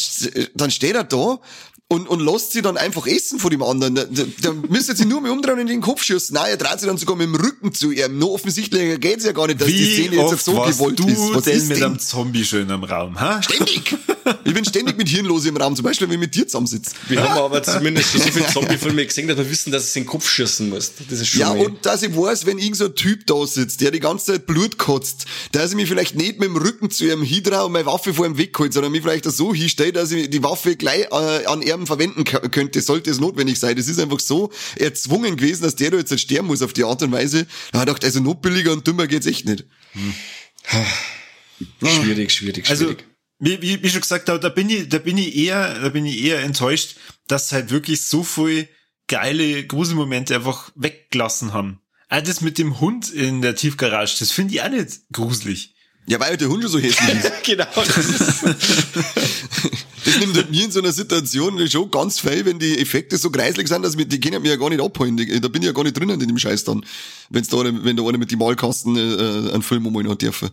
dann 0.55 0.71
steht 0.71 0.95
er 0.95 1.03
da 1.05 1.41
und, 1.89 2.09
und 2.09 2.21
lässt 2.21 2.53
sie 2.53 2.63
dann 2.63 2.79
einfach 2.79 3.07
essen 3.07 3.39
von 3.39 3.51
dem 3.51 3.63
anderen. 3.63 3.95
Da, 3.95 4.05
da, 4.05 4.23
da 4.41 4.53
müsste 4.69 4.97
sie 4.97 5.05
nur 5.05 5.21
mehr 5.21 5.31
umdrehen 5.33 5.55
und 5.55 5.61
in 5.61 5.67
den 5.67 5.81
Kopf 5.83 6.03
schießen. 6.03 6.33
Nein, 6.35 6.47
er 6.53 6.57
dreht 6.57 6.81
sich 6.81 6.89
dann 6.89 6.97
sogar 6.97 7.17
mit 7.17 7.27
dem 7.27 7.35
Rücken 7.35 7.75
zu 7.75 7.91
ihm. 7.91 8.19
Noch 8.19 8.29
offensichtlicher 8.29 8.97
geht's 8.97 9.25
ja 9.25 9.33
gar 9.33 9.47
nicht, 9.47 9.61
dass 9.61 9.69
die 9.69 9.75
Wie 9.79 9.93
Szene 10.05 10.17
jetzt 10.17 10.33
oft 10.33 10.45
so 10.45 10.57
warst 10.57 10.79
gewollt 10.79 10.99
du 10.99 11.07
ist. 11.09 11.35
Was 11.35 11.45
denn 11.45 11.57
ist 11.57 11.69
mit 11.69 11.77
denn? 11.79 11.85
einem 11.85 11.99
Zombie 11.99 12.45
schön 12.47 12.71
am 12.71 12.83
Raum, 12.85 13.21
ha? 13.21 13.43
Ständig! 13.43 13.95
Ich 14.45 14.55
bin 14.55 14.65
ständig 14.65 14.97
mit 14.97 15.09
Hirnlose 15.09 15.49
im 15.49 15.57
Raum, 15.57 15.75
zum 15.75 15.85
Beispiel, 15.85 16.07
wenn 16.09 16.15
ich 16.15 16.21
mit 16.21 16.35
dir 16.35 16.47
zusammensitze. 16.47 16.93
Wir 17.09 17.21
haben 17.29 17.43
aber 17.43 17.61
zumindest 17.63 18.13
schon 18.13 18.21
so 18.21 18.29
viele 18.31 18.47
Zombie-Filme 18.47 19.05
gesehen, 19.05 19.27
dass 19.27 19.37
wir 19.37 19.51
wissen, 19.51 19.73
dass 19.73 19.83
es 19.83 19.97
in 19.97 20.05
den 20.05 20.09
Kopf 20.09 20.29
schießen 20.31 20.69
muss. 20.71 20.93
Das 21.11 21.19
ist 21.21 21.29
schon 21.29 21.41
Ja, 21.41 21.49
mal- 21.53 21.67
und 21.67 21.85
dass 21.85 22.03
ich 22.05 22.17
weiß, 22.17 22.47
wenn 22.47 22.59
irgend 22.59 22.77
so 22.77 22.85
ein 22.85 22.95
Typ 22.95 23.27
da 23.27 23.45
sitzt, 23.47 23.81
der 23.81 23.91
die 23.91 23.99
ganze 24.01 24.27
Zeit 24.33 24.47
Blut 24.47 24.79
kotzt, 24.79 25.27
dass 25.51 25.71
ich 25.71 25.77
mich 25.77 25.89
vielleicht 25.89 26.15
nicht 26.15 26.39
mit 26.39 26.49
dem 26.49 26.57
Rücken 26.57 26.89
zu 26.91 27.05
ihrem 27.05 27.23
Hydra 27.25 27.63
und 27.65 27.73
meine 27.73 27.87
Waffe 27.87 28.15
vor 28.15 28.25
ihm 28.25 28.39
wegholt, 28.39 28.73
sondern 28.73 28.93
mich 28.93 29.03
vielleicht 29.03 29.25
so 29.25 29.53
hinstelle, 29.53 29.93
dass 29.93 30.13
ich 30.13 30.31
die 30.31 30.43
Waffe 30.45 30.77
gleich 30.77 31.07
äh, 31.11 31.47
an 31.47 31.61
ihm 31.81 31.87
verwenden 31.87 32.25
könnte, 32.25 32.81
sollte 32.81 33.11
es 33.11 33.21
notwendig 33.21 33.59
sein. 33.59 33.77
Das 33.77 33.89
ist 33.89 33.99
einfach 33.99 34.21
so 34.21 34.51
erzwungen 34.77 35.37
gewesen, 35.37 35.63
dass 35.63 35.77
der 35.77 35.91
da 35.91 35.97
jetzt 35.99 36.19
sterben 36.21 36.49
muss 36.49 36.63
auf 36.63 36.73
die 36.73 36.85
Art 36.85 37.03
und 37.03 37.13
Weise. 37.13 37.47
Da 37.73 37.81
hab 37.81 37.89
ich 37.89 37.95
gedacht, 37.95 38.05
also 38.05 38.21
noch 38.21 38.35
billiger 38.35 38.73
und 38.73 38.87
dümmer 38.87 39.07
geht's 39.07 39.27
echt 39.27 39.45
nicht. 39.47 39.65
schwierig, 41.83 42.33
schwierig, 42.33 42.69
Also, 42.69 42.85
schwierig. 42.87 43.05
wie, 43.39 43.63
wie, 43.63 43.83
wie 43.83 43.91
schon 43.91 44.01
gesagt 44.01 44.29
habe, 44.29 44.41
da 44.41 44.49
bin 44.49 44.71
ich, 44.71 44.89
da 44.89 44.99
bin 44.99 45.19
ich 45.19 45.37
eher, 45.37 45.79
da 45.81 45.89
bin 45.89 46.07
ich 46.07 46.23
eher 46.23 46.41
enttäuscht, 46.43 46.97
dass 47.29 47.53
halt 47.53 47.71
wirklich 47.71 48.03
so 48.03 48.23
viel 48.23 48.69
geile 49.09 49.67
Gruselmomente 49.67 50.35
einfach 50.35 50.71
weggelassen 50.75 51.53
haben. 51.53 51.81
Ah, 52.09 52.21
das 52.21 52.41
mit 52.41 52.59
dem 52.59 52.79
Hund 52.81 53.11
in 53.11 53.41
der 53.43 53.57
Tiefgarage, 53.57 54.17
das 54.19 54.31
finde 54.31 54.55
ich 54.55 54.63
auch 54.63 54.69
nicht 54.69 55.01
gruselig. 55.13 55.75
Ja, 56.07 56.19
weil 56.19 56.31
halt 56.31 56.41
der 56.41 56.49
Hund 56.49 56.63
schon 56.63 56.73
so 56.73 56.79
hässlich 56.79 57.15
ist. 57.25 57.31
genau, 57.45 57.65
das 57.75 57.97
ist, 57.97 58.43
Das 60.05 60.19
nimmt 60.19 60.37
halt 60.37 60.51
mir 60.51 60.65
in 60.65 60.71
so 60.73 60.81
einer 60.81 60.93
Situation 60.93 61.67
schon 61.69 61.91
ganz 61.91 62.19
feil, 62.19 62.45
wenn 62.45 62.59
die 62.59 62.79
Effekte 62.79 63.17
so 63.17 63.31
kreislig 63.31 63.69
sind, 63.69 63.83
dass 63.85 63.95
mir, 63.95 64.05
die 64.05 64.19
können 64.19 64.43
mir 64.43 64.49
ja 64.51 64.57
gar 64.57 64.69
nicht 64.69 64.83
abholen. 64.83 65.17
Da 65.17 65.49
bin 65.49 65.63
ich 65.63 65.67
ja 65.67 65.73
gar 65.73 65.85
nicht 65.85 65.97
drinnen 65.97 66.21
in 66.21 66.27
dem 66.27 66.39
Scheiß 66.39 66.65
dann. 66.65 66.85
Wenn's 67.31 67.49
da, 67.49 67.61
eine- 67.61 67.85
wenn 67.85 67.97
da 67.97 68.03
einer 68.03 68.19
mit 68.19 68.31
die 68.33 68.37
Malkasten 68.37 68.97
äh, 68.97 69.53
einen 69.53 69.63
Film 69.63 69.87
umholen 69.87 70.09
hat 70.11 70.21
dürfen. 70.23 70.51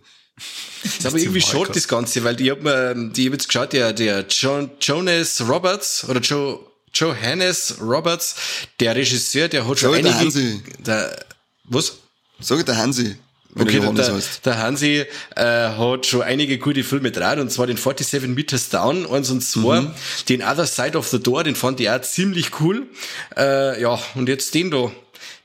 ist 0.83 1.03
aber 1.05 1.17
irgendwie 1.17 1.41
schade, 1.41 1.71
das 1.73 1.87
Ganze, 1.87 2.23
weil 2.23 2.35
die 2.35 2.51
hab 2.51 2.61
mir, 2.61 2.93
die 3.11 3.25
hab 3.25 3.33
jetzt 3.33 3.47
geschaut, 3.47 3.73
der, 3.73 3.91
der 3.91 4.25
John, 4.29 4.69
Jonas 4.79 5.41
Roberts, 5.41 6.07
oder 6.07 6.19
Joe, 6.19 6.59
Johannes 6.93 7.75
Roberts, 7.81 8.35
der 8.79 8.95
Regisseur, 8.95 9.47
der 9.47 9.67
hat 9.67 9.79
schon 9.79 9.93
Sag 9.93 10.03
der 10.03 10.11
einige, 10.15 10.25
Hansi. 10.25 10.61
der, 10.85 11.25
was? 11.65 11.93
Sag 12.39 12.63
der 12.67 12.77
Hansi, 12.77 13.15
Okay, 13.55 13.79
er 13.79 13.91
der, 13.93 14.05
der, 14.05 14.21
der 14.45 14.57
Hansi 14.59 15.05
äh, 15.35 15.43
hat 15.43 16.05
schon 16.05 16.21
einige 16.21 16.59
gute 16.59 16.83
Filme 16.83 17.11
dran, 17.11 17.39
und 17.39 17.51
zwar 17.51 17.65
den 17.65 17.77
47 17.77 18.27
Meters 18.35 18.69
Down, 18.69 19.07
eins 19.11 19.31
und 19.31 19.41
zwei, 19.41 19.81
Mhm. 19.81 19.91
den 20.29 20.43
Other 20.43 20.67
Side 20.67 20.97
of 20.97 21.07
the 21.07 21.19
Door, 21.19 21.45
den 21.45 21.55
fand 21.55 21.79
ich 21.79 21.89
auch 21.89 22.01
ziemlich 22.01 22.59
cool. 22.59 22.87
Äh, 23.35 23.81
ja, 23.81 23.99
und 24.15 24.29
jetzt 24.29 24.53
den 24.53 24.69
da. 24.69 24.91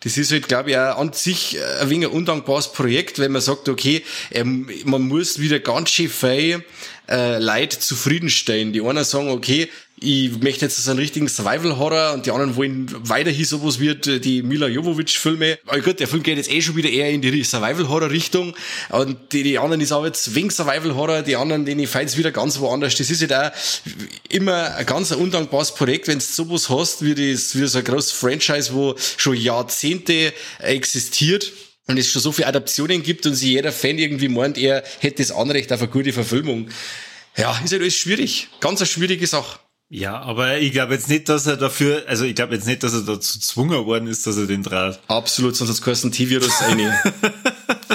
Das 0.01 0.19
ist 0.19 0.33
halt, 0.33 0.49
glaube 0.49 0.71
ich, 0.71 0.77
auch 0.77 0.99
an 0.99 1.15
sich 1.15 1.57
ein 1.81 1.89
wenig 1.89 2.09
ein 2.09 2.15
undankbares 2.15 2.73
Projekt, 2.73 3.19
wenn 3.19 3.33
man 3.33 3.41
sagt, 3.41 3.71
okay, 3.71 4.05
ähm, 4.33 4.69
man 4.85 5.01
muss 5.01 5.39
wieder 5.39 5.61
ganz 5.61 5.91
schön 5.91 6.11
viel 6.11 6.63
äh, 7.09 7.39
Leute 7.39 7.79
zufriedenstellen. 7.79 8.75
Die 8.75 8.83
einen 8.83 9.03
sagen, 9.03 9.31
okay, 9.31 9.71
ich 9.97 10.43
möchte 10.43 10.65
jetzt 10.65 10.77
so 10.77 10.91
einen 10.91 10.99
richtigen 10.99 11.29
Survival-Horror 11.29 12.15
und 12.15 12.27
die 12.27 12.31
anderen 12.31 12.57
wollen 12.57 12.89
weiterhin 13.09 13.45
sowas 13.45 13.81
äh, 13.81 14.19
die 14.19 14.43
Mila 14.43 14.67
Jovovich-Filme. 14.67 15.59
Aber 15.67 15.81
gut, 15.81 16.01
der 16.01 16.09
Film 16.09 16.23
geht 16.23 16.37
jetzt 16.37 16.51
eh 16.51 16.61
schon 16.61 16.77
wieder 16.77 16.91
eher 16.91 17.11
in 17.11 17.23
die 17.23 17.45
Survival-Horror-Richtung 17.45 18.55
und 18.91 19.33
die, 19.33 19.43
die 19.45 19.59
anderen 19.59 19.81
ist 19.81 19.93
auch 19.93 20.05
jetzt 20.05 20.35
wegen 20.35 20.51
Survival-Horror, 20.51 21.23
die 21.23 21.37
anderen, 21.37 21.65
denen 21.65 21.87
fällt 21.87 22.17
wieder 22.17 22.33
ganz 22.33 22.59
woanders. 22.59 22.97
Das 22.97 23.09
ist 23.09 23.21
halt 23.21 23.33
auch 23.33 23.57
immer 24.29 24.75
ein 24.75 24.87
ganz 24.87 25.13
undankbares 25.13 25.75
Projekt, 25.75 26.09
wenn 26.09 26.19
du 26.19 26.25
sowas 26.25 26.69
hast, 26.69 27.05
wie, 27.05 27.15
das, 27.15 27.59
wie 27.59 27.67
so 27.67 27.79
ein 27.79 27.85
großes 27.85 28.13
Franchise, 28.13 28.75
wo 28.75 28.95
schon 29.17 29.37
Jahrzehnte 29.37 30.33
existiert 30.59 31.53
und 31.87 31.99
es 31.99 32.11
schon 32.11 32.23
so 32.23 32.33
viele 32.33 32.49
Adaptionen 32.49 33.03
gibt 33.03 33.27
und 33.27 33.35
sich 33.35 33.51
jeder 33.51 33.73
Fan 33.73 33.99
irgendwie 33.99 34.29
meint, 34.29 34.59
er 34.59 34.83
hätte 35.01 35.23
das 35.23 35.31
Anrecht 35.31 35.73
auf 35.73 35.81
eine 35.81 35.91
gute 35.91 36.13
Verfilmung. 36.13 36.69
Ja, 37.37 37.51
ist 37.65 37.73
halt 37.73 37.83
alles 37.83 37.97
schwierig. 37.97 38.49
Ganz 38.61 38.81
eine 38.81 38.87
schwierige 38.87 39.27
Sache. 39.27 39.59
Ja, 39.97 40.21
aber 40.23 40.59
ich 40.59 40.73
glaube 40.73 40.95
jetzt 40.95 41.09
nicht, 41.09 41.29
dass 41.29 41.47
er 41.47 41.57
dafür, 41.57 42.03
also 42.09 42.25
ich 42.25 42.35
glaube 42.35 42.57
jetzt 42.57 42.67
nicht, 42.67 42.83
dass 42.83 42.95
er 42.95 43.03
dazu 43.03 43.39
gezwungen 43.39 43.87
worden 43.87 44.09
ist, 44.09 44.27
dass 44.27 44.37
er 44.37 44.47
den 44.47 44.65
draht. 44.65 44.99
Absolut, 45.07 45.55
sonst 45.55 45.71
hat's 45.71 45.83
geheißen 45.83 46.11
T-Virus 46.11 46.63
eine. 46.63 46.99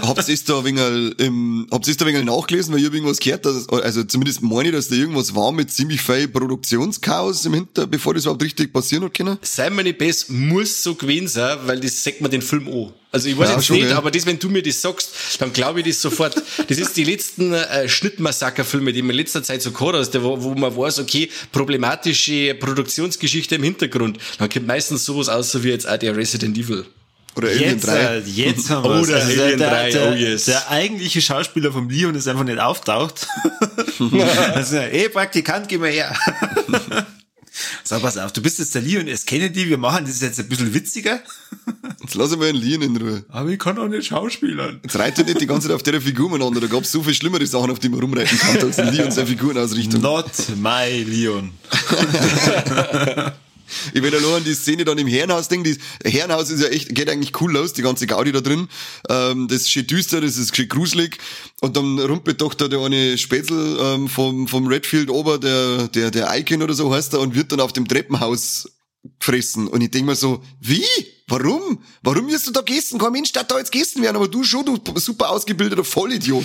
Habt 0.09 0.27
ihr 0.27 0.37
da 0.45 0.59
ein 0.59 0.65
wenig, 0.65 1.15
ähm, 1.19 1.67
habt 1.71 1.87
ihr 1.87 1.95
da 1.95 2.05
wenig 2.05 2.23
nachgelesen, 2.23 2.73
weil 2.73 2.79
ich 2.79 2.87
hab 2.87 2.93
irgendwas 2.93 3.19
gehört, 3.19 3.45
dass, 3.45 3.69
also 3.69 4.03
zumindest 4.03 4.41
meine 4.41 4.69
ich, 4.69 4.75
dass 4.75 4.87
da 4.87 4.95
irgendwas 4.95 5.35
war 5.35 5.51
mit 5.51 5.71
ziemlich 5.71 6.01
viel 6.01 6.27
Produktionschaos 6.27 7.45
im 7.45 7.53
Hinter, 7.53 7.87
bevor 7.87 8.13
das 8.13 8.23
überhaupt 8.23 8.43
richtig 8.43 8.73
passieren 8.73 9.05
hat 9.05 9.13
können? 9.13 9.37
Simon 9.41 9.85
the 9.85 9.93
Best 9.93 10.29
muss 10.29 10.83
so 10.83 10.95
gewesen 10.95 11.27
sein, 11.27 11.57
weil 11.65 11.79
das 11.79 12.03
sagt 12.03 12.21
man 12.21 12.31
den 12.31 12.41
Film 12.41 12.67
an. 12.67 12.93
Also 13.11 13.27
ich 13.27 13.37
weiß 13.37 13.49
Ja, 13.49 13.55
jetzt 13.55 13.65
schon, 13.65 13.77
nicht, 13.77 13.89
ja. 13.89 13.97
aber 13.97 14.11
das, 14.11 14.25
wenn 14.25 14.37
du 14.37 14.49
mir 14.49 14.61
das 14.61 14.81
sagst, 14.81 15.11
dann 15.39 15.51
glaube 15.51 15.79
ich 15.79 15.87
das 15.87 15.99
sofort. 15.99 16.35
Das 16.67 16.77
ist 16.77 16.95
die 16.95 17.03
letzten 17.03 17.53
äh, 17.53 17.89
Schnittmassaker-Filme, 17.89 18.93
die 18.93 19.01
man 19.01 19.11
in 19.11 19.17
letzter 19.17 19.41
Zeit 19.41 19.63
so 19.63 19.71
gehabt 19.71 19.95
hast, 19.95 20.21
wo, 20.21 20.41
wo 20.43 20.53
man 20.53 20.75
weiß, 20.75 20.99
okay, 20.99 21.29
problematische 21.51 22.53
Produktionsgeschichte 22.53 23.55
im 23.55 23.63
Hintergrund. 23.63 24.19
Dann 24.37 24.49
kommt 24.49 24.67
meistens 24.67 25.05
sowas 25.05 25.27
aus, 25.27 25.51
so 25.51 25.63
wie 25.63 25.69
jetzt 25.69 25.89
auch 25.89 25.97
der 25.97 26.15
Resident 26.15 26.55
Evil. 26.57 26.85
Oder 27.39 27.51
Alien 27.51 27.75
Jetzt, 27.75 27.87
3? 27.87 27.93
äh, 27.93 28.19
jetzt 28.25 28.69
haben 28.69 28.83
wir 28.83 29.01
Oder 29.01 29.23
Alien 29.23 29.59
3, 29.59 29.91
der, 29.91 30.11
oh 30.11 30.13
yes. 30.13 30.45
der 30.45 30.69
eigentliche 30.69 31.21
Schauspieler 31.21 31.71
vom 31.71 31.89
Leon 31.89 32.13
ist 32.15 32.27
einfach 32.27 32.43
nicht 32.43 32.59
auftaucht. 32.59 33.27
also, 34.53 34.75
ey, 34.75 35.07
Praktikant, 35.07 35.69
geh 35.69 35.77
mal 35.77 35.89
her. 35.89 36.13
so, 37.85 37.97
pass 37.99 38.17
auf, 38.17 38.33
du 38.33 38.41
bist 38.41 38.59
jetzt 38.59 38.75
der 38.75 38.81
Leon 38.81 39.07
S. 39.07 39.25
Kennedy, 39.25 39.69
wir 39.69 39.77
machen 39.77 40.05
das 40.05 40.19
jetzt 40.19 40.37
ein 40.37 40.49
bisschen 40.49 40.73
witziger. 40.73 41.21
Jetzt 42.01 42.15
lass 42.15 42.35
mal 42.35 42.49
einen 42.49 42.57
Lien 42.57 42.81
in 42.81 42.97
Ruhe. 42.97 43.23
Aber 43.29 43.47
ich 43.47 43.59
kann 43.59 43.77
auch 43.77 43.87
nicht 43.87 44.07
schauspielern. 44.07 44.81
Jetzt 44.83 44.99
reitet 44.99 45.27
nicht 45.27 45.39
die 45.39 45.47
ganze 45.47 45.67
Zeit 45.67 45.75
auf 45.77 45.83
der 45.83 46.01
Figur 46.01 46.29
miteinander. 46.29 46.59
Da 46.59 46.67
gab's 46.67 46.91
so 46.91 47.01
viel 47.01 47.13
schlimmere 47.13 47.47
Sachen, 47.47 47.71
auf 47.71 47.79
die 47.79 47.87
man 47.87 48.01
rumreiten 48.01 48.37
kann, 48.37 48.57
als 48.61 48.77
Lee 48.77 49.01
und 49.01 49.13
seine 49.13 49.27
Figurenausrichtung. 49.27 50.01
Not 50.01 50.29
my 50.57 51.03
Leon. 51.03 51.51
Ich 53.93 54.01
will 54.01 54.13
allein 54.13 54.33
an 54.33 54.43
die 54.43 54.53
Szene 54.53 54.85
dann 54.85 54.97
im 54.97 55.07
Herrenhaus 55.07 55.47
denken. 55.47 55.77
Das 56.03 56.13
Herrenhaus 56.13 56.49
ist 56.49 56.61
ja 56.61 56.69
echt, 56.69 56.93
geht 56.95 57.09
eigentlich 57.09 57.39
cool 57.41 57.51
los, 57.51 57.73
die 57.73 57.81
ganze 57.81 58.07
Gaudi 58.07 58.31
da 58.31 58.41
drin. 58.41 58.67
Ähm, 59.09 59.47
das 59.47 59.61
ist 59.61 59.71
schön 59.71 59.87
düster, 59.87 60.21
das 60.21 60.37
ist 60.37 60.55
schön 60.55 60.67
gruselig. 60.67 61.17
Und 61.61 61.77
dann 61.77 61.99
rumpelt 61.99 62.41
doch 62.41 62.53
da 62.53 62.67
der 62.67 62.79
eine 62.79 63.17
Spätzl 63.17 63.77
ähm, 63.81 64.07
vom, 64.07 64.47
vom 64.47 64.67
Redfield 64.67 65.09
Ober, 65.09 65.37
der, 65.37 65.87
der, 65.87 66.11
der 66.11 66.37
Icon 66.39 66.61
oder 66.63 66.73
so 66.73 66.93
heißt 66.93 67.13
er, 67.13 67.19
und 67.19 67.35
wird 67.35 67.51
dann 67.51 67.59
auf 67.59 67.73
dem 67.73 67.87
Treppenhaus 67.87 68.69
fressen. 69.19 69.67
Und 69.67 69.81
ich 69.81 69.91
denk 69.91 70.05
mir 70.05 70.15
so, 70.15 70.43
wie? 70.59 70.83
Warum? 71.29 71.79
Warum 72.01 72.27
wirst 72.27 72.47
du 72.47 72.51
da 72.51 72.61
gegessen? 72.61 72.97
Kein 72.97 73.11
Mensch 73.11 73.31
darf 73.31 73.47
da 73.47 73.57
jetzt 73.57 73.71
gegessen 73.71 74.01
werden, 74.01 74.15
aber 74.15 74.27
du 74.27 74.43
schon, 74.43 74.65
du 74.65 74.79
super 74.95 75.29
ausgebildeter 75.29 75.83
Vollidiot. 75.83 76.43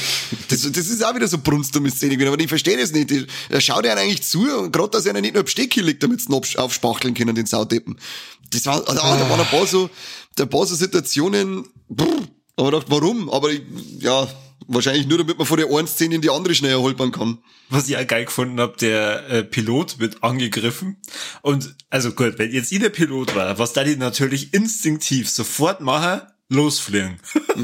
Das, 0.48 0.60
das 0.60 0.88
ist 0.88 1.04
auch 1.04 1.14
wieder 1.14 1.26
so 1.26 1.38
brunstdumme 1.38 1.90
Szene, 1.90 2.26
aber 2.26 2.38
ich 2.38 2.48
verstehe 2.48 2.76
das 2.76 2.92
nicht. 2.92 3.10
Er 3.48 3.60
schaut 3.60 3.86
ja 3.86 3.94
eigentlich 3.94 4.22
zu 4.22 4.42
und 4.58 4.72
gerade, 4.72 4.90
dass 4.90 5.06
er 5.06 5.14
nicht 5.14 5.34
nur 5.34 5.42
im 5.42 5.46
Steck 5.46 5.74
liegt, 5.76 6.02
damit 6.02 6.20
sie 6.20 6.58
aufspachteln 6.58 7.14
können, 7.14 7.34
den 7.34 7.46
Saudeppen. 7.46 7.98
Das 8.50 8.66
war, 8.66 8.82
da, 8.84 8.92
da 8.94 9.02
waren 9.02 9.40
ein 9.40 9.46
paar 9.46 9.66
so, 9.66 9.88
ein 10.38 10.48
paar 10.50 10.66
so 10.66 10.74
Situationen, 10.74 11.64
brr, 11.88 12.06
aber 12.56 12.68
ich 12.68 12.74
dachte, 12.74 12.90
warum? 12.90 13.30
Aber 13.30 13.50
ich, 13.50 13.62
ja, 14.00 14.28
Wahrscheinlich 14.66 15.06
nur, 15.06 15.18
damit 15.18 15.38
man 15.38 15.46
von 15.46 15.58
der 15.58 15.70
einen 15.70 15.86
Szene 15.86 16.16
in 16.16 16.20
die 16.20 16.30
andere 16.30 16.54
schneller 16.54 16.80
holpern 16.80 17.12
kann. 17.12 17.38
Was 17.68 17.88
ich 17.88 17.96
auch 17.96 18.06
geil 18.06 18.24
gefunden 18.24 18.60
habe, 18.60 18.76
der 18.78 19.28
äh, 19.28 19.44
Pilot 19.44 19.98
wird 19.98 20.22
angegriffen. 20.22 20.96
Und 21.42 21.74
also 21.90 22.12
gut, 22.12 22.38
wenn 22.38 22.52
jetzt 22.52 22.72
ich 22.72 22.80
der 22.80 22.90
Pilot 22.90 23.34
war, 23.34 23.58
was 23.58 23.72
da 23.72 23.84
die 23.84 23.96
natürlich 23.96 24.54
instinktiv 24.54 25.28
sofort 25.28 25.80
machen, 25.80 26.22
losfliegen. 26.48 27.18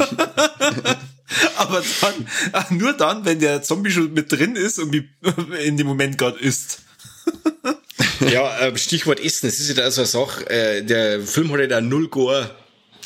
Aber 1.56 1.82
dann, 2.00 2.78
nur 2.78 2.92
dann, 2.92 3.24
wenn 3.24 3.38
der 3.38 3.62
Zombie 3.62 3.90
schon 3.90 4.12
mit 4.12 4.32
drin 4.32 4.56
ist 4.56 4.78
und 4.78 4.94
in 5.64 5.76
dem 5.76 5.86
Moment 5.86 6.18
gerade 6.18 6.38
ist. 6.38 6.80
ja, 8.20 8.58
äh, 8.58 8.76
Stichwort 8.76 9.20
Essen, 9.20 9.46
das 9.46 9.60
ist 9.60 9.68
ja 9.68 9.74
da 9.74 9.90
so 9.90 10.00
eine 10.00 10.08
Sache, 10.08 10.50
äh, 10.50 10.82
der 10.82 11.20
Film 11.20 11.52
hat 11.52 11.60
ja 11.60 11.66
da 11.66 11.80
null 11.80 12.08
Gore 12.08 12.50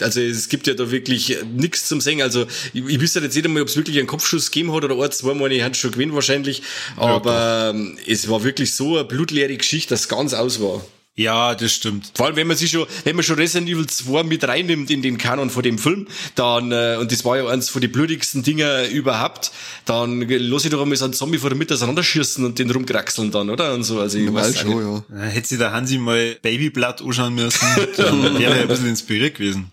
also 0.01 0.21
es 0.21 0.49
gibt 0.49 0.67
ja 0.67 0.75
da 0.75 0.91
wirklich 0.91 1.37
nichts 1.57 1.89
zum 1.89 2.01
Singen. 2.01 2.23
Also 2.23 2.47
ich, 2.73 2.85
ich 2.87 3.01
wüsste 3.01 3.21
jetzt 3.21 3.35
nicht 3.35 3.45
einmal, 3.45 3.63
ob 3.63 3.69
es 3.69 3.77
wirklich 3.77 3.99
einen 3.99 4.07
Kopfschuss 4.07 4.51
gegeben 4.51 4.73
hat 4.73 4.85
oder 4.85 5.03
ein, 5.03 5.13
zweimal, 5.13 5.53
ich 5.53 5.63
hatte 5.63 5.79
schon 5.79 5.93
gewinnen 5.93 6.15
wahrscheinlich. 6.15 6.63
Aber 6.97 7.73
ähm, 7.75 7.99
es 8.07 8.29
war 8.29 8.45
wirklich 8.45 8.75
so 8.75 8.97
eine 8.97 9.05
blutleere 9.05 9.57
Geschichte, 9.57 9.91
dass 9.91 10.03
es 10.03 10.09
ganz 10.09 10.35
aus 10.35 10.61
war. 10.61 10.85
Ja, 11.17 11.55
das 11.55 11.73
stimmt. 11.73 12.11
Vor 12.15 12.27
allem, 12.27 12.35
wenn 12.35 12.49
man 12.49 12.57
sich 12.57 12.73
schon, 12.73 12.87
wenn 13.05 13.15
man 13.15 13.25
schon 13.25 13.37
Resident 13.37 13.71
Evil 13.71 13.87
2 13.87 14.25
mit 14.25 14.43
reinnimmt 14.43 14.91
in 14.91 15.01
den 15.01 15.17
Kanon 15.17 15.49
von 15.49 15.63
dem 15.63 15.79
Film, 15.79 16.09
dann, 16.35 16.73
äh, 16.73 16.97
und 16.99 17.13
das 17.13 17.25
war 17.25 17.37
ja 17.37 17.47
eins 17.47 17.69
von 17.69 17.81
den 17.81 17.93
blutigsten 17.93 18.43
Dinger 18.43 18.89
überhaupt, 18.89 19.53
dann 19.85 20.23
lass 20.29 20.65
ich 20.65 20.73
doch 20.73 20.83
einmal 20.83 20.97
so 20.97 21.05
einen 21.05 21.15
Zombie 21.15 21.39
vor 21.39 21.51
der 21.51 21.57
Mitte 21.57 21.75
auseinanderschießen 21.75 22.45
und 22.45 22.59
den 22.59 22.69
rumkraxeln 22.69 23.31
dann, 23.31 23.49
oder? 23.49 23.75
Und 23.75 23.85
so, 23.85 24.01
also 24.01 24.19
ich 24.19 24.33
weiß 24.33 24.59
schon, 24.59 25.05
ja. 25.09 25.21
Hätte 25.21 25.47
sich 25.47 25.59
der 25.59 25.71
Hansi 25.71 25.99
mal 25.99 26.37
Babyblatt 26.43 27.01
anschauen 27.01 27.37
müssen, 27.37 27.65
dann 27.97 28.23
wäre 28.41 28.57
er 28.57 28.63
ein 28.63 28.69
bisschen 28.69 28.89
inspiriert 28.89 29.37
gewesen. 29.37 29.71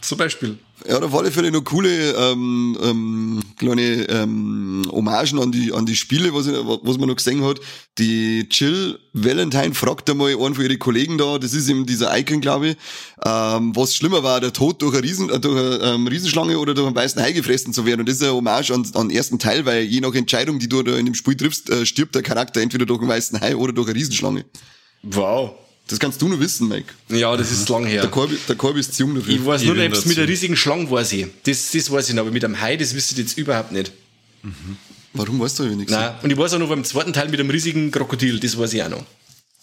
Zum 0.00 0.18
Beispiel. 0.18 0.58
Ja, 0.86 1.00
da 1.00 1.12
war 1.12 1.20
alle 1.20 1.32
Fälle 1.32 1.50
noch 1.50 1.64
coole 1.64 2.12
ähm, 2.12 2.78
ähm, 2.80 3.40
kleine 3.58 4.08
ähm, 4.08 4.86
Hommagen 4.92 5.40
an 5.40 5.50
die 5.50 5.72
an 5.72 5.86
die 5.86 5.96
Spiele, 5.96 6.32
was, 6.32 6.46
ich, 6.46 6.54
was 6.54 6.98
man 6.98 7.08
noch 7.08 7.16
gesehen 7.16 7.44
hat. 7.44 7.58
Die 7.98 8.46
Jill 8.48 8.98
Valentine 9.12 9.74
fragt 9.74 10.08
einmal 10.08 10.30
einen 10.30 10.54
von 10.54 10.64
ihren 10.64 10.78
Kollegen 10.78 11.18
da, 11.18 11.38
das 11.38 11.52
ist 11.52 11.68
eben 11.68 11.84
dieser 11.84 12.16
Icon, 12.16 12.40
glaube 12.40 12.68
ich, 12.68 12.76
ähm, 13.24 13.74
was 13.74 13.96
schlimmer 13.96 14.22
war, 14.22 14.40
der 14.40 14.52
Tod 14.52 14.80
durch 14.80 14.94
eine, 14.94 15.02
Riesen, 15.02 15.30
äh, 15.30 15.40
durch 15.40 15.58
eine 15.58 15.94
ähm, 15.94 16.06
Riesenschlange 16.06 16.56
oder 16.58 16.74
durch 16.74 16.86
einen 16.86 16.96
weißen 16.96 17.20
Hai 17.20 17.32
gefressen 17.32 17.72
zu 17.72 17.84
werden. 17.84 18.00
Und 18.00 18.08
das 18.08 18.16
ist 18.16 18.22
ein 18.22 18.30
Hommage 18.30 18.70
an, 18.70 18.86
an 18.94 19.08
den 19.08 19.16
ersten 19.16 19.40
Teil, 19.40 19.66
weil 19.66 19.82
je 19.82 20.00
nach 20.00 20.14
Entscheidung, 20.14 20.60
die 20.60 20.68
du 20.68 20.82
da 20.84 20.96
in 20.96 21.06
dem 21.06 21.14
Spiel 21.14 21.36
triffst, 21.36 21.70
äh, 21.70 21.84
stirbt 21.84 22.14
der 22.14 22.22
Charakter 22.22 22.60
entweder 22.60 22.86
durch 22.86 23.00
einen 23.00 23.08
weißen 23.08 23.40
Hai 23.40 23.56
oder 23.56 23.72
durch 23.72 23.88
eine 23.88 23.96
Riesenschlange. 23.96 24.44
Wow. 25.02 25.54
Das 25.88 25.98
kannst 25.98 26.20
du 26.20 26.28
nur 26.28 26.38
wissen, 26.38 26.68
Mike. 26.68 26.92
Ja, 27.08 27.34
das 27.36 27.50
ist 27.50 27.68
lang 27.70 27.86
her. 27.86 28.02
Der 28.02 28.10
Korbi, 28.10 28.38
der 28.46 28.56
Korbi 28.56 28.80
ist 28.80 28.94
zu 28.94 29.04
jung 29.04 29.14
dafür. 29.14 29.34
Ich 29.34 29.44
weiß 29.44 29.64
nur, 29.64 29.74
ob 29.74 30.06
mit 30.06 30.16
der 30.16 30.28
riesigen 30.28 30.54
Schlange 30.54 30.90
weiß 30.90 31.12
ich. 31.12 31.26
Das, 31.44 31.70
das 31.72 31.90
weiß 31.90 32.10
ich 32.10 32.14
noch, 32.14 32.22
aber 32.22 32.30
mit 32.30 32.44
einem 32.44 32.60
Hai, 32.60 32.76
das 32.76 32.94
wisst 32.94 33.12
ihr 33.12 33.18
jetzt 33.18 33.38
überhaupt 33.38 33.72
nicht. 33.72 33.92
Mhm. 34.42 34.76
Warum 35.14 35.40
weißt 35.40 35.58
du 35.58 35.64
ja 35.64 35.70
nichts? 35.74 35.90
Nein, 35.90 36.14
und 36.22 36.30
ich 36.30 36.36
weiß 36.36 36.52
auch 36.54 36.58
noch 36.58 36.68
beim 36.68 36.84
zweiten 36.84 37.14
Teil 37.14 37.28
mit 37.30 37.40
einem 37.40 37.48
riesigen 37.48 37.90
Krokodil, 37.90 38.38
das 38.38 38.58
weiß 38.58 38.74
ich 38.74 38.82
auch 38.82 38.90
noch. 38.90 39.04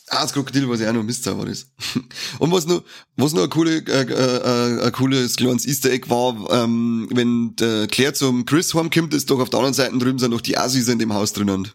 Ah, 0.07 0.21
das 0.21 0.33
Krokodil 0.33 0.67
weiß 0.67 0.81
ich 0.81 0.87
auch 0.87 0.93
noch, 0.93 1.03
Mist, 1.03 1.25
war 1.25 1.45
das. 1.45 1.67
Und 2.39 2.51
was 2.51 2.67
noch, 2.67 2.83
was 3.17 3.33
noch 3.33 3.43
ein, 3.43 3.49
coole, 3.49 3.77
äh, 3.77 4.01
äh, 4.03 4.85
ein 4.85 4.91
cooles 4.91 5.35
kleines 5.35 5.65
Easter 5.65 5.91
Egg 5.91 6.09
war, 6.09 6.35
ähm, 6.51 7.07
wenn 7.11 7.55
der 7.55 7.87
Claire 7.87 8.13
zum 8.13 8.45
Chris 8.45 8.73
heimkommt, 8.73 9.13
ist 9.13 9.29
doch 9.29 9.39
auf 9.39 9.49
der 9.49 9.59
anderen 9.59 9.73
Seite 9.73 9.97
drüben 9.97 10.19
sind 10.19 10.31
noch 10.31 10.41
die 10.41 10.57
Assis 10.57 10.87
in 10.87 10.99
dem 10.99 11.13
Haus 11.13 11.33
drinnen. 11.33 11.69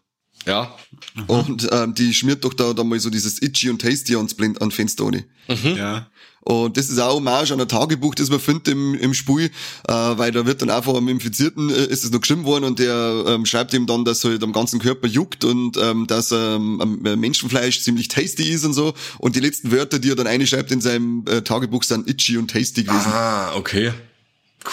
Ja. 0.47 0.75
Mhm. 1.15 1.25
Und 1.27 1.69
ähm, 1.71 1.95
die 1.95 2.15
schmiert 2.15 2.45
doch 2.45 2.55
da, 2.55 2.73
da 2.73 2.85
mal 2.85 2.99
so 2.99 3.11
dieses 3.11 3.43
Itchy 3.43 3.71
und 3.71 3.81
Tasty 3.81 4.17
ans, 4.17 4.35
Blind, 4.35 4.61
an 4.63 4.71
Fenster 4.71 5.05
ohne. 5.05 5.25
Mhm. 5.49 5.77
Ja. 5.77 6.07
Und 6.43 6.79
das 6.79 6.89
ist 6.89 6.99
auch 6.99 7.17
Hommage 7.17 7.53
an 7.53 7.61
ein 7.61 7.69
Tagebuch, 7.69 8.15
das 8.15 8.31
man 8.31 8.41
findet 8.41 8.69
im, 8.69 8.95
im 8.95 9.13
Spiel, 9.13 9.51
äh, 9.87 9.93
weil 9.93 10.33
da 10.33 10.47
wird 10.47 10.63
dann 10.63 10.71
einfach 10.71 10.95
am 10.95 11.07
Infizierten 11.09 11.69
äh, 11.69 11.85
ist 11.85 12.03
es 12.03 12.11
noch 12.11 12.21
geschrieben 12.21 12.45
worden 12.45 12.65
und 12.65 12.79
der 12.79 13.25
ähm, 13.27 13.45
schreibt 13.45 13.75
ihm 13.75 13.87
dann, 13.87 14.07
dass 14.07 14.25
halt 14.25 14.43
am 14.43 14.53
ganzen 14.53 14.81
Körper 14.81 15.07
juckt 15.07 15.45
und 15.45 15.77
ähm, 15.77 16.07
dass 16.07 16.33
ähm, 16.33 17.01
Menschenfleisch 17.03 17.83
ziemlich 17.83 18.09
tasty 18.09 18.45
ist 18.45 18.65
und 18.65 18.73
so. 18.73 18.95
Und 19.19 19.37
die 19.37 19.41
letzten 19.41 19.71
Wörter, 19.71 19.99
die 19.99 20.11
er 20.11 20.17
dann 20.17 20.27
einschreibt 20.27 20.73
in 20.73 20.81
seinem 20.81 21.25
äh, 21.29 21.43
Tagebuch, 21.43 21.83
sind 21.83 22.09
itchy 22.09 22.39
und 22.39 22.51
tasty 22.51 22.85
gewesen. 22.85 23.13
Ah, 23.13 23.55
okay. 23.55 23.93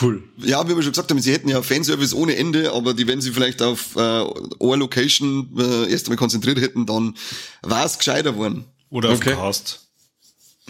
Cool. 0.02 0.23
Ja, 0.38 0.65
wie 0.65 0.76
wir 0.76 0.84
schon 0.84 0.91
gesagt 0.91 1.10
haben, 1.10 1.19
sie 1.21 1.32
hätten 1.32 1.50
ja 1.50 1.62
Fanservice 1.62 2.13
ohne 2.13 2.36
Ende, 2.36 2.73
aber 2.73 2.93
die, 2.93 3.08
wenn 3.08 3.21
sie 3.21 3.32
vielleicht 3.32 3.62
auf 3.62 3.95
äh, 3.95 4.00
eine 4.00 4.76
Location 4.76 5.50
äh, 5.58 5.89
erst 5.89 6.08
einmal 6.08 6.17
konzentriert 6.17 6.60
hätten, 6.60 6.86
dann 6.86 7.15
war 7.62 7.86
es 7.86 7.97
gescheiter 7.97 8.36
worden. 8.36 8.65
Oder 8.89 9.10
auf 9.10 9.17
okay. 9.17 9.34
Cast. 9.34 9.87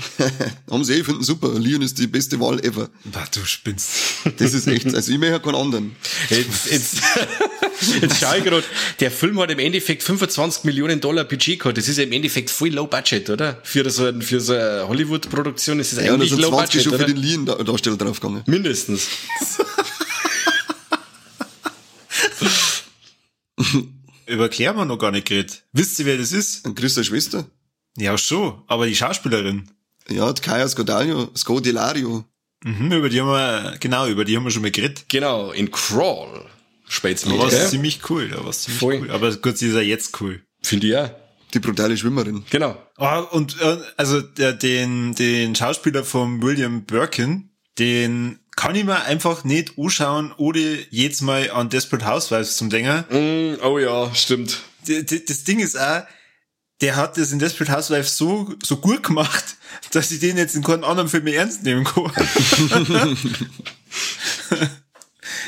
haben 0.70 0.84
sie 0.84 0.94
eh, 0.94 1.04
finden 1.04 1.24
super. 1.24 1.58
Leon 1.58 1.82
ist 1.82 1.98
die 1.98 2.06
beste 2.08 2.40
Wahl 2.40 2.64
ever. 2.64 2.90
Na, 3.14 3.26
du 3.34 3.44
spinnst. 3.46 3.90
Das 4.38 4.54
ist 4.54 4.68
echt, 4.68 4.94
also 4.94 5.12
ich 5.12 5.18
möchte 5.18 5.40
keinen 5.40 5.56
anderen. 5.56 5.96
Jetzt, 6.30 6.72
jetzt, 6.72 7.02
jetzt 8.02 8.20
schau 8.20 8.36
ich 8.36 8.44
gerade, 8.44 8.64
der 9.00 9.10
Film 9.10 9.40
hat 9.40 9.50
im 9.50 9.58
Endeffekt 9.60 10.04
25 10.04 10.66
Millionen 10.66 11.02
Dollar 11.02 11.24
Budget 11.24 11.60
gehabt. 11.60 11.78
Das 11.78 11.88
ist 11.88 11.98
ja 11.98 12.04
im 12.04 12.12
Endeffekt 12.12 12.52
voll 12.52 12.70
low 12.70 12.86
budget, 12.86 13.30
oder? 13.30 13.60
Für 13.64 13.90
so, 13.90 14.06
ein, 14.06 14.22
für 14.22 14.40
so 14.40 14.54
eine 14.54 14.88
Hollywood-Produktion 14.88 15.80
ist 15.80 15.94
es 15.94 16.04
ja, 16.04 16.14
eigentlich 16.14 16.32
low 16.38 16.52
budget, 16.52 16.84
schon 16.84 16.94
oder? 16.94 17.06
für 17.06 17.14
den 17.14 17.18
Leon-Darsteller 17.18 17.98
draufgegangen. 17.98 18.44
Mindestens. 18.46 19.08
Über 24.28 24.50
Claire 24.50 24.72
haben 24.72 24.78
wir 24.80 24.86
noch 24.86 25.00
gar 25.00 25.12
nicht 25.12 25.28
geredet. 25.28 25.64
Wisst 25.72 25.98
ihr, 26.00 26.06
wer 26.06 26.18
das 26.18 26.34
ist? 26.34 26.66
Ein 26.66 26.76
Christa 26.76 27.04
Schwester. 27.04 27.50
Ja, 27.98 28.16
schon. 28.18 28.62
Aber 28.68 28.86
die 28.86 28.96
Schauspielerin. 28.96 29.72
Ja, 30.10 30.32
Kaya 30.34 30.68
Scodelario, 30.68 31.30
Scodelario. 31.36 32.26
Mhm, 32.64 32.92
über 32.92 33.10
die 33.10 33.22
haben 33.22 33.28
wir, 33.28 33.78
genau, 33.80 34.08
über 34.08 34.26
die 34.26 34.36
haben 34.36 34.44
wir 34.44 34.52
schon 34.52 34.62
mal 34.62 34.72
geredet. 34.72 35.06
Genau, 35.10 35.52
in 35.52 35.72
Crawl. 35.72 36.46
Spätzle. 36.88 37.34
Da 37.34 37.40
war 37.40 37.52
ja. 37.52 37.68
ziemlich 37.68 38.00
cool, 38.10 38.30
da 38.30 38.44
war 38.44 38.52
ziemlich 38.52 38.80
Voll. 38.80 39.00
cool. 39.02 39.12
Aber 39.12 39.36
gut, 39.36 39.58
sie 39.58 39.68
ist 39.68 39.76
ja 39.76 39.82
jetzt 39.82 40.20
cool. 40.22 40.42
Finde 40.64 40.88
ich 40.88 40.94
ja. 40.94 41.16
Die 41.54 41.60
brutale 41.60 41.98
Schwimmerin. 41.98 42.46
Genau. 42.50 42.78
Oh, 42.98 43.24
und 43.32 43.60
äh, 43.62 43.78
also 43.96 44.22
der, 44.22 44.54
den, 44.54 45.16
den 45.16 45.56
Schauspieler 45.56 46.04
von 46.04 46.42
William 46.42 46.84
Birkin, 46.84 47.50
den 47.80 48.40
kann 48.56 48.76
ich 48.76 48.84
mir 48.84 49.04
einfach 49.04 49.44
nicht 49.44 49.78
anschauen, 49.78 50.34
ohne 50.38 50.80
jetzt 50.90 51.22
mal 51.22 51.50
an 51.52 51.70
Desperate 51.70 52.06
Housewives 52.06 52.58
zum 52.58 52.70
Denken. 52.70 53.06
Mm, 53.10 53.64
oh 53.64 53.80
ja, 53.80 54.14
stimmt. 54.16 54.62
Das 54.88 55.44
Ding 55.44 55.60
ist 55.60 55.80
auch, 55.80 56.04
der 56.82 56.96
hat 56.96 57.18
das 57.18 57.32
in 57.32 57.40
Desperate 57.40 57.72
Housewives 57.72 58.18
so, 58.18 58.54
so 58.64 58.78
gut 58.78 59.04
gemacht, 59.04 59.57
dass 59.92 60.12
ich 60.12 60.20
den 60.20 60.38
jetzt 60.38 60.56
in 60.56 60.64
keinem 60.64 60.84
anderen 60.84 61.10
Film 61.10 61.24
mehr 61.26 61.40
ernst 61.40 61.64
nehmen 61.64 61.84
kann. 61.84 62.12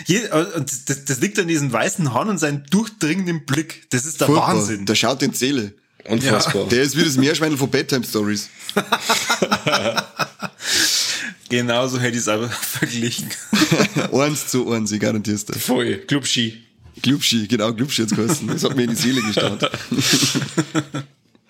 das, 0.07 1.05
das 1.05 1.19
liegt 1.19 1.39
an 1.39 1.47
diesen 1.47 1.71
weißen 1.71 2.13
Haaren 2.13 2.29
und 2.29 2.37
seinem 2.37 2.65
durchdringenden 2.65 3.45
Blick. 3.45 3.87
Das 3.91 4.05
ist 4.05 4.21
der 4.21 4.27
Furchtbar. 4.27 4.55
Wahnsinn. 4.55 4.85
Der 4.85 4.95
schaut 4.95 5.21
in 5.21 5.33
Seele. 5.33 5.73
Unfassbar. 6.05 6.63
Ja. 6.63 6.69
Der 6.69 6.83
ist 6.83 6.97
wie 6.97 7.03
das 7.03 7.17
Meerschwein 7.17 7.57
von 7.57 7.69
Bedtime 7.69 8.03
Stories. 8.05 8.49
Genauso 11.49 11.99
hätte 11.99 12.13
ich 12.15 12.21
es 12.21 12.27
aber 12.27 12.49
verglichen. 12.61 13.29
eins 14.11 14.47
zu 14.47 14.71
eins, 14.71 14.91
ich 14.91 14.99
garantierst 14.99 15.49
dir. 15.49 15.59
Voll. 15.59 15.97
Clubski. 16.07 16.63
Clubski, 17.01 17.47
genau, 17.47 17.73
Clubski 17.73 18.03
jetzt 18.03 18.15
geheißen. 18.15 18.47
Das 18.47 18.63
hat 18.63 18.75
mir 18.75 18.83
in 18.83 18.89
die 18.91 18.95
Seele 18.95 19.21
gestartet. 19.21 19.71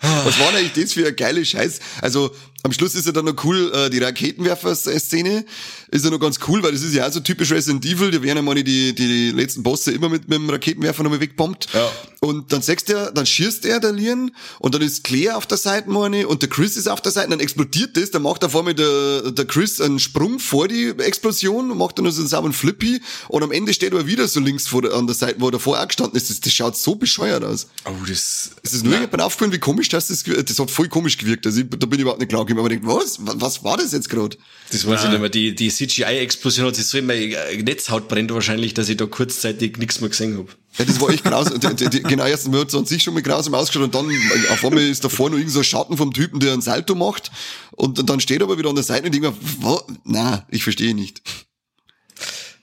Was 0.01 0.39
war 0.39 0.51
denn 0.51 0.61
eigentlich 0.61 0.85
das 0.85 0.93
für 0.93 1.07
ein 1.07 1.15
geiles 1.15 1.49
Scheiß? 1.49 1.79
Also, 2.01 2.33
am 2.63 2.73
Schluss 2.73 2.95
ist 2.95 3.05
ja 3.05 3.11
dann 3.11 3.25
noch 3.25 3.43
cool, 3.43 3.71
äh, 3.73 3.89
die 3.89 3.99
Raketenwerfer-Szene 3.99 5.45
ist 5.91 6.05
ja 6.05 6.11
noch 6.11 6.19
ganz 6.19 6.39
cool, 6.47 6.61
weil 6.63 6.71
das 6.71 6.81
ist 6.81 6.93
ja 6.93 7.07
auch 7.07 7.11
so 7.11 7.19
typisch 7.19 7.51
Resident 7.51 7.85
Evil, 7.85 8.11
da 8.11 8.21
werden 8.21 8.37
ja 8.37 8.41
meine 8.41 8.63
die, 8.63 8.93
die 8.93 9.31
letzten 9.31 9.63
Bosse 9.63 9.91
immer 9.91 10.09
mit, 10.09 10.27
mit 10.27 10.37
dem 10.37 10.49
Raketenwerfer 10.49 11.03
nochmal 11.03 11.19
wegbombt. 11.19 11.67
Ja. 11.73 11.89
Und 12.21 12.51
dann 12.51 12.61
sagst 12.61 12.89
er, 12.89 13.11
dann 13.11 13.25
schießt 13.25 13.65
er 13.65 13.79
der 13.79 13.93
Lian 13.93 14.31
und 14.59 14.75
dann 14.75 14.81
ist 14.81 15.03
Claire 15.05 15.37
auf 15.37 15.45
der 15.45 15.57
Seite 15.57 15.89
meine 15.89 16.27
und 16.27 16.41
der 16.41 16.49
Chris 16.49 16.75
ist 16.75 16.87
auf 16.87 17.01
der 17.01 17.13
Seite 17.13 17.27
und 17.27 17.31
dann 17.31 17.39
explodiert 17.39 17.95
das, 17.95 18.11
dann 18.11 18.23
macht 18.23 18.43
er 18.43 18.49
vor 18.49 18.63
mir 18.63 18.73
der, 18.73 19.31
der 19.31 19.45
Chris 19.45 19.79
einen 19.79 19.99
Sprung 19.99 20.39
vor 20.39 20.67
die 20.67 20.89
Explosion 20.97 21.71
und 21.71 21.77
macht 21.77 21.97
dann 21.97 22.11
so 22.11 22.19
einen 22.19 22.27
sauberen 22.27 22.53
Flippy 22.53 23.01
und 23.29 23.41
am 23.41 23.51
Ende 23.51 23.73
steht 23.73 23.93
er 23.93 24.05
wieder 24.05 24.27
so 24.27 24.41
links 24.41 24.67
vor 24.67 24.81
der, 24.81 24.93
an 24.93 25.07
der 25.07 25.15
Seite, 25.15 25.35
wo 25.39 25.47
er 25.47 25.51
davor 25.51 25.79
auch 25.81 25.87
gestanden 25.87 26.17
ist. 26.17 26.29
Das, 26.29 26.41
das 26.41 26.51
schaut 26.51 26.75
so 26.75 26.95
bescheuert 26.95 27.43
aus. 27.43 27.67
Oh, 27.85 27.93
das. 28.05 28.51
Es 28.63 28.73
ist 28.73 28.83
nur 28.83 28.95
jemand 28.95 29.21
aufgefallen, 29.21 29.53
wie 29.53 29.59
komisch 29.59 29.87
das 29.87 30.09
ist. 30.09 30.27
Das 30.27 30.59
hat 30.59 30.71
voll 30.71 30.89
komisch 30.89 31.17
gewirkt. 31.17 31.45
Also 31.45 31.61
ich, 31.61 31.69
da 31.69 31.85
bin 31.85 31.99
ich 31.99 32.01
überhaupt 32.01 32.19
nicht 32.19 32.29
klar 32.29 32.45
Aber 32.57 32.71
ich 32.71 32.79
denk, 32.79 32.87
was? 32.87 33.17
Was 33.21 33.63
war 33.63 33.77
das 33.77 33.91
jetzt 33.91 34.09
gerade? 34.09 34.37
Das 34.71 34.87
weiß 34.87 35.03
ich 35.03 35.09
nicht 35.09 35.19
mehr. 35.19 35.29
Die, 35.29 35.53
die 35.53 35.69
CGI-Explosion 35.69 36.67
hat 36.67 36.75
sich 36.75 36.85
so 36.85 36.97
in 36.97 37.05
meine 37.05 37.27
Netzhaut 37.63 38.07
brennt 38.07 38.31
wahrscheinlich, 38.33 38.73
dass 38.73 38.89
ich 38.89 38.97
da 38.97 39.05
kurzzeitig 39.05 39.77
nichts 39.77 39.99
mehr 40.01 40.09
gesehen 40.09 40.37
habe. 40.37 40.47
Ja, 40.77 40.85
das 40.85 40.99
war 41.01 41.09
echt 41.09 41.23
grausam. 41.23 41.59
Die- 41.59 41.75
die- 41.75 41.89
die- 41.89 42.03
genau, 42.03 42.25
erstens 42.25 42.55
hat 42.57 42.69
es 42.69 42.75
an 42.75 42.85
sich 42.85 43.03
schon 43.03 43.13
mal 43.13 43.21
grausam 43.23 43.53
ausgeschaut 43.53 43.83
und 43.83 43.95
dann 43.95 44.09
auf 44.51 44.63
einmal 44.63 44.83
ist 44.83 45.03
davor 45.03 45.29
noch 45.29 45.37
irgend 45.37 45.51
so 45.51 45.59
ein 45.59 45.63
Schatten 45.65 45.97
vom 45.97 46.13
Typen, 46.13 46.39
der 46.39 46.53
einen 46.53 46.61
Salto 46.61 46.95
macht 46.95 47.31
und 47.71 48.09
dann 48.09 48.19
steht 48.19 48.39
er 48.41 48.45
aber 48.45 48.57
wieder 48.57 48.69
an 48.69 48.75
der 48.75 48.83
Seite 48.83 49.07
und 49.07 49.15
ich 49.15 49.21
denke 49.21 49.35
mir? 49.61 49.79
Na, 50.05 50.45
ich 50.49 50.63
verstehe 50.63 50.93
nicht. 50.95 51.21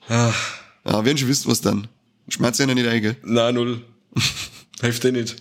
Ah, 0.09 0.33
Ja, 0.85 1.03
werden 1.05 1.17
schon 1.17 1.27
wissen, 1.27 1.49
was 1.51 1.61
dann. 1.61 1.87
Schmerzt 2.29 2.59
ja 2.59 2.65
nicht 2.65 2.87
ein, 2.87 3.01
gell? 3.01 3.17
na, 3.23 3.51
null. 3.51 3.83
Hilft 4.81 5.03
dir 5.03 5.11
nicht. 5.11 5.35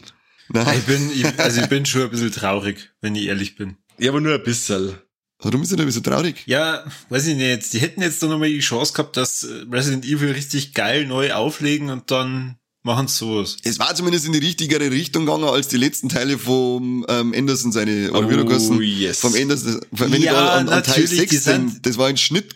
Nein. 0.48 0.78
Ich 0.78 0.84
bin, 0.84 1.10
ich, 1.12 1.38
also 1.40 1.60
ich 1.60 1.68
bin 1.68 1.84
schon 1.86 2.02
ein 2.02 2.10
bisschen 2.10 2.32
traurig, 2.32 2.90
wenn 3.00 3.14
ich 3.16 3.26
ehrlich 3.26 3.56
bin. 3.56 3.76
Ja, 3.98 4.10
aber 4.10 4.20
nur 4.20 4.34
ein 4.34 4.42
bisschen. 4.42 4.94
Warum 5.40 5.62
ist 5.62 5.70
er 5.70 5.76
denn 5.76 5.90
so 5.90 6.00
traurig? 6.00 6.42
Ja, 6.46 6.84
weiß 7.10 7.26
ich 7.26 7.36
nicht. 7.36 7.72
Die 7.72 7.78
hätten 7.78 8.00
jetzt 8.00 8.22
doch 8.22 8.28
nochmal 8.28 8.48
die 8.48 8.58
Chance 8.60 8.92
gehabt, 8.94 9.16
dass 9.16 9.46
Resident 9.70 10.04
Evil 10.06 10.30
richtig 10.32 10.72
geil 10.72 11.06
neu 11.06 11.32
auflegen 11.34 11.90
und 11.90 12.10
dann 12.10 12.56
machen 12.82 13.06
sie 13.08 13.16
sowas. 13.18 13.56
Es 13.64 13.78
war 13.78 13.94
zumindest 13.94 14.24
in 14.26 14.32
die 14.32 14.38
richtigere 14.38 14.90
Richtung 14.90 15.26
gegangen 15.26 15.44
als 15.44 15.68
die 15.68 15.76
letzten 15.76 16.08
Teile 16.08 16.38
vom 16.38 17.04
ähm, 17.08 17.34
Anderson, 17.36 17.70
seine, 17.72 18.10
Oh, 18.14 18.26
geheißen? 18.26 18.80
yes. 18.82 19.18
Vom 19.20 19.34
Anderson. 19.34 19.80
Wenn 19.90 20.14
ich 20.14 20.20
Ja, 20.24 20.32
da 20.32 20.48
an, 20.54 20.68
an 20.68 20.82
Teil 20.84 21.00
natürlich, 21.02 21.10
die 21.10 21.36
6 21.36 21.44
denke, 21.44 21.70
sind- 21.72 21.86
das 21.86 21.98
war 21.98 22.06
ein 22.06 22.16
Schnitt, 22.16 22.54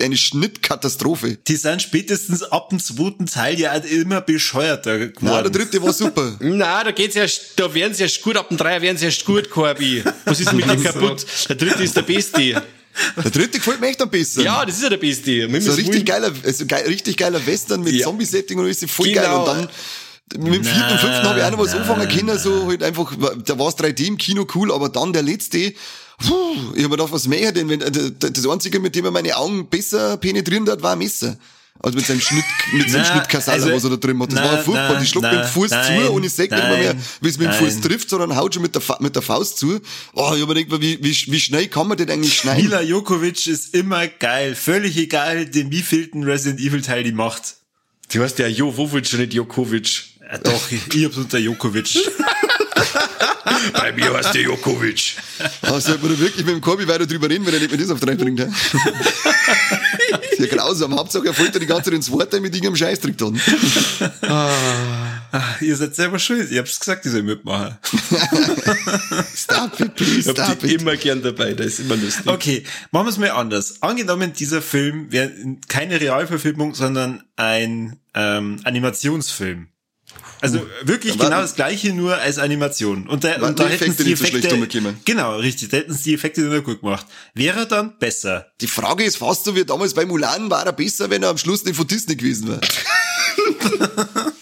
eine 0.00 0.16
Schnittkatastrophe. 0.16 1.36
Die 1.46 1.56
sind 1.56 1.80
spätestens 1.82 2.42
ab 2.42 2.70
dem 2.70 2.80
zweiten 2.80 3.26
Teil 3.26 3.58
ja 3.60 3.72
auch 3.78 3.84
immer 3.84 4.20
bescheuerter 4.20 4.92
Na, 4.92 4.98
der 4.98 5.08
geworden. 5.12 5.52
dritte 5.52 5.82
war 5.82 5.92
super. 5.92 6.36
Na, 6.40 6.82
da 6.84 6.90
geht's 6.90 7.14
erst, 7.16 7.52
da 7.56 7.72
werden 7.72 7.94
sie 7.94 8.02
erst 8.02 8.20
gut, 8.22 8.36
ab 8.36 8.48
dem 8.48 8.56
Dreier 8.56 8.82
werden 8.82 8.96
sie 8.98 9.04
erst 9.06 9.24
gut, 9.24 9.48
Corby. 9.50 10.02
Was 10.24 10.40
ist 10.40 10.52
mit 10.52 10.64
dir 10.68 10.76
kaputt? 10.82 11.24
Der 11.48 11.56
dritte 11.56 11.82
ist 11.82 11.96
der 11.96 12.02
Beste. 12.02 12.62
Der 13.16 13.30
dritte 13.30 13.58
gefällt 13.58 13.80
mir 13.80 13.88
echt 13.88 14.00
am 14.02 14.10
besten. 14.10 14.42
Ja, 14.42 14.64
das 14.64 14.76
ist 14.76 14.82
ja 14.82 14.88
der 14.88 14.96
Beste. 14.98 15.48
So 15.60 15.70
ein 15.72 15.76
richtig 15.76 16.06
geiler, 16.06 16.32
also 16.44 16.66
geil, 16.66 16.84
richtig 16.86 17.16
geiler 17.16 17.44
Western 17.46 17.82
mit 17.82 17.94
Ja. 17.94 18.04
Zombie-Setting 18.06 18.58
und 18.58 18.64
alles, 18.66 18.84
voll 18.88 19.08
Genau. 19.12 19.44
geil. 19.44 19.58
Und 19.60 19.68
dann, 20.32 20.42
mit 20.44 20.54
dem 20.54 20.64
vierten 20.64 20.92
und 20.92 20.98
fünften 21.00 21.22
habe 21.24 21.38
ich 21.38 21.44
auch 21.44 21.50
noch 21.50 21.58
was 21.58 21.72
Na, 21.72 21.80
anfangen 21.80 22.08
können, 22.08 22.38
so 22.38 22.66
halt 22.68 22.82
einfach, 22.82 23.12
da 23.44 23.58
war 23.58 23.68
es 23.68 23.74
3D 23.76 24.06
im 24.06 24.16
Kino 24.18 24.46
cool, 24.54 24.72
aber 24.72 24.88
dann 24.88 25.12
der 25.12 25.22
letzte, 25.22 25.74
puh, 26.18 26.56
ich 26.74 26.82
habe 26.82 26.82
mir 26.82 26.88
gedacht, 26.90 27.12
was 27.12 27.26
mehr 27.26 27.52
denn, 27.52 27.68
wenn, 27.68 27.80
äh, 27.80 28.12
das 28.18 28.46
einzige, 28.46 28.80
mit 28.80 28.94
dem 28.94 29.04
er 29.04 29.10
meine 29.10 29.36
Augen 29.36 29.68
besser 29.68 30.16
penetrieren 30.16 30.68
hat, 30.68 30.82
war 30.82 30.92
ein 30.92 30.98
Messer. 30.98 31.36
Also 31.80 31.96
mit 31.96 32.06
seinem 32.06 32.20
Schnitt, 32.20 32.44
mit 32.72 32.88
seinem 32.88 33.02
Na, 33.02 33.12
Schnittkassaler, 33.12 33.64
also, 33.64 33.74
was 33.74 33.84
er 33.84 33.90
da 33.90 33.96
drin 33.96 34.18
hat. 34.20 34.32
Das 34.32 34.40
na, 34.40 34.52
war 34.52 34.62
furchtbar. 34.62 35.00
die 35.00 35.06
schluckt 35.06 35.30
mit 35.30 35.40
dem 35.40 35.46
Fuß 35.46 35.70
nein, 35.70 36.04
zu 36.06 36.12
und 36.12 36.24
ich 36.24 36.32
sag 36.32 36.50
nicht 36.50 36.62
mehr, 36.62 36.94
nein, 36.94 37.02
wie 37.20 37.28
es 37.28 37.36
mit 37.36 37.48
dem 37.48 37.52
Fuß 37.52 37.80
trifft, 37.80 38.08
sondern 38.08 38.36
haut 38.36 38.54
schon 38.54 38.62
mit 38.62 38.74
der, 38.74 38.80
Fa 38.80 38.96
mit 39.00 39.14
der 39.16 39.22
Faust 39.22 39.58
zu. 39.58 39.80
Oh, 40.14 40.32
ich 40.34 40.40
hab 40.40 40.48
mir 40.48 40.54
gedacht, 40.54 40.80
wie, 40.80 41.02
wie, 41.02 41.32
wie 41.32 41.40
schnell 41.40 41.66
kann 41.66 41.88
man 41.88 41.98
den 41.98 42.10
eigentlich 42.10 42.38
schneiden? 42.38 42.64
Mila 42.64 42.80
Jokovic 42.80 43.46
ist 43.48 43.74
immer 43.74 44.06
geil. 44.06 44.54
Völlig 44.54 44.96
egal, 44.96 45.46
den 45.46 45.70
wievielten 45.72 46.22
Resident 46.22 46.60
Evil 46.60 46.80
Teil 46.80 47.02
die 47.02 47.12
macht. 47.12 47.56
Du 48.12 48.22
hast 48.22 48.38
ja 48.38 48.46
Jovovic 48.46 49.12
und 49.12 49.18
nicht 49.18 49.34
Jokovic. 49.34 50.04
Ja, 50.20 50.38
doch, 50.38 50.70
ich, 50.70 50.94
ich 50.94 51.04
hab's 51.04 51.16
unter 51.16 51.38
Jokovic. 51.38 51.98
Bei 53.72 53.92
mir 53.92 54.12
heißt 54.14 54.34
der 54.34 54.42
Jokovic. 54.42 55.16
Ah, 55.62 55.80
sollte 55.80 56.02
man 56.02 56.12
da 56.12 56.18
wirklich 56.20 56.44
mit 56.44 56.54
dem 56.54 56.60
Korbi 56.60 56.86
weiter 56.88 57.06
drüber 57.06 57.28
reden, 57.28 57.46
wenn 57.46 57.54
er 57.54 57.60
nicht 57.60 57.70
mehr 57.70 57.80
das 57.80 57.90
auf 57.90 58.00
drei 58.00 58.14
bringt. 58.14 58.40
hä? 58.40 58.48
ist 60.30 60.40
ja 60.40 60.46
grausam. 60.46 60.96
Hauptsache 60.96 61.26
er 61.26 61.34
folgt 61.34 61.54
ja 61.54 61.60
die 61.60 61.66
ganze 61.66 61.84
Zeit 61.84 61.94
ins 61.94 62.10
Wort 62.10 62.32
mit 62.32 62.44
irgendeinem 62.54 62.76
Scheißtrick 62.76 63.16
dann. 63.18 63.40
Ah, 64.22 64.50
Ihr 65.60 65.76
seid 65.76 65.94
selber 65.96 66.18
schuld. 66.18 66.50
Ich 66.50 66.58
hab's 66.58 66.78
gesagt, 66.78 67.04
ihr 67.06 67.10
soll 67.10 67.22
mitmachen. 67.22 67.76
Stop 69.36 69.80
it, 69.80 69.94
please, 69.96 70.20
Ich 70.20 70.38
hab 70.38 70.46
stop 70.46 70.60
die 70.60 70.74
it. 70.74 70.80
immer 70.80 70.96
gern 70.96 71.22
dabei, 71.22 71.54
das 71.54 71.66
ist 71.66 71.78
immer 71.80 71.96
lustig. 71.96 72.26
Okay, 72.26 72.64
machen 72.92 73.06
wir 73.06 73.10
es 73.10 73.18
mal 73.18 73.30
anders. 73.30 73.82
Angenommen, 73.82 74.32
dieser 74.32 74.62
Film 74.62 75.10
wäre 75.10 75.32
keine 75.68 76.00
Realverfilmung, 76.00 76.74
sondern 76.74 77.22
ein 77.36 77.98
ähm, 78.14 78.60
Animationsfilm. 78.64 79.68
Also 80.40 80.60
wirklich 80.82 81.14
Ja, 81.14 81.24
genau 81.24 81.40
das 81.40 81.54
gleiche, 81.54 81.94
nur 81.94 82.18
als 82.18 82.38
Animation. 82.38 83.06
Und 83.08 83.24
da, 83.24 83.36
und 83.36 83.58
da 83.58 83.64
die 83.64 83.72
hätten 83.72 83.84
Effekte 83.84 84.04
die 84.04 84.10
nicht 84.10 84.18
so 84.18 84.26
schlecht 84.26 84.44
Effekte, 84.52 84.94
genau, 85.06 85.36
richtig, 85.36 85.70
da 85.70 85.78
hätten 85.78 85.94
sie 85.94 86.02
die 86.10 86.14
Effekte 86.14 86.42
nicht 86.42 86.64
gut 86.64 86.80
gemacht. 86.80 87.06
Wäre 87.32 87.60
er 87.60 87.66
dann 87.66 87.98
besser. 87.98 88.46
Die 88.60 88.66
Frage 88.66 89.04
ist 89.04 89.16
fast 89.16 89.44
so 89.44 89.56
wie 89.56 89.64
damals 89.64 89.94
bei 89.94 90.04
Mulan, 90.04 90.50
war 90.50 90.66
er 90.66 90.72
besser, 90.72 91.08
wenn 91.08 91.22
er 91.22 91.30
am 91.30 91.38
Schluss 91.38 91.64
nicht 91.64 91.76
von 91.76 91.86
Disney 91.86 92.14
gewesen 92.16 92.48
wäre. 92.48 92.60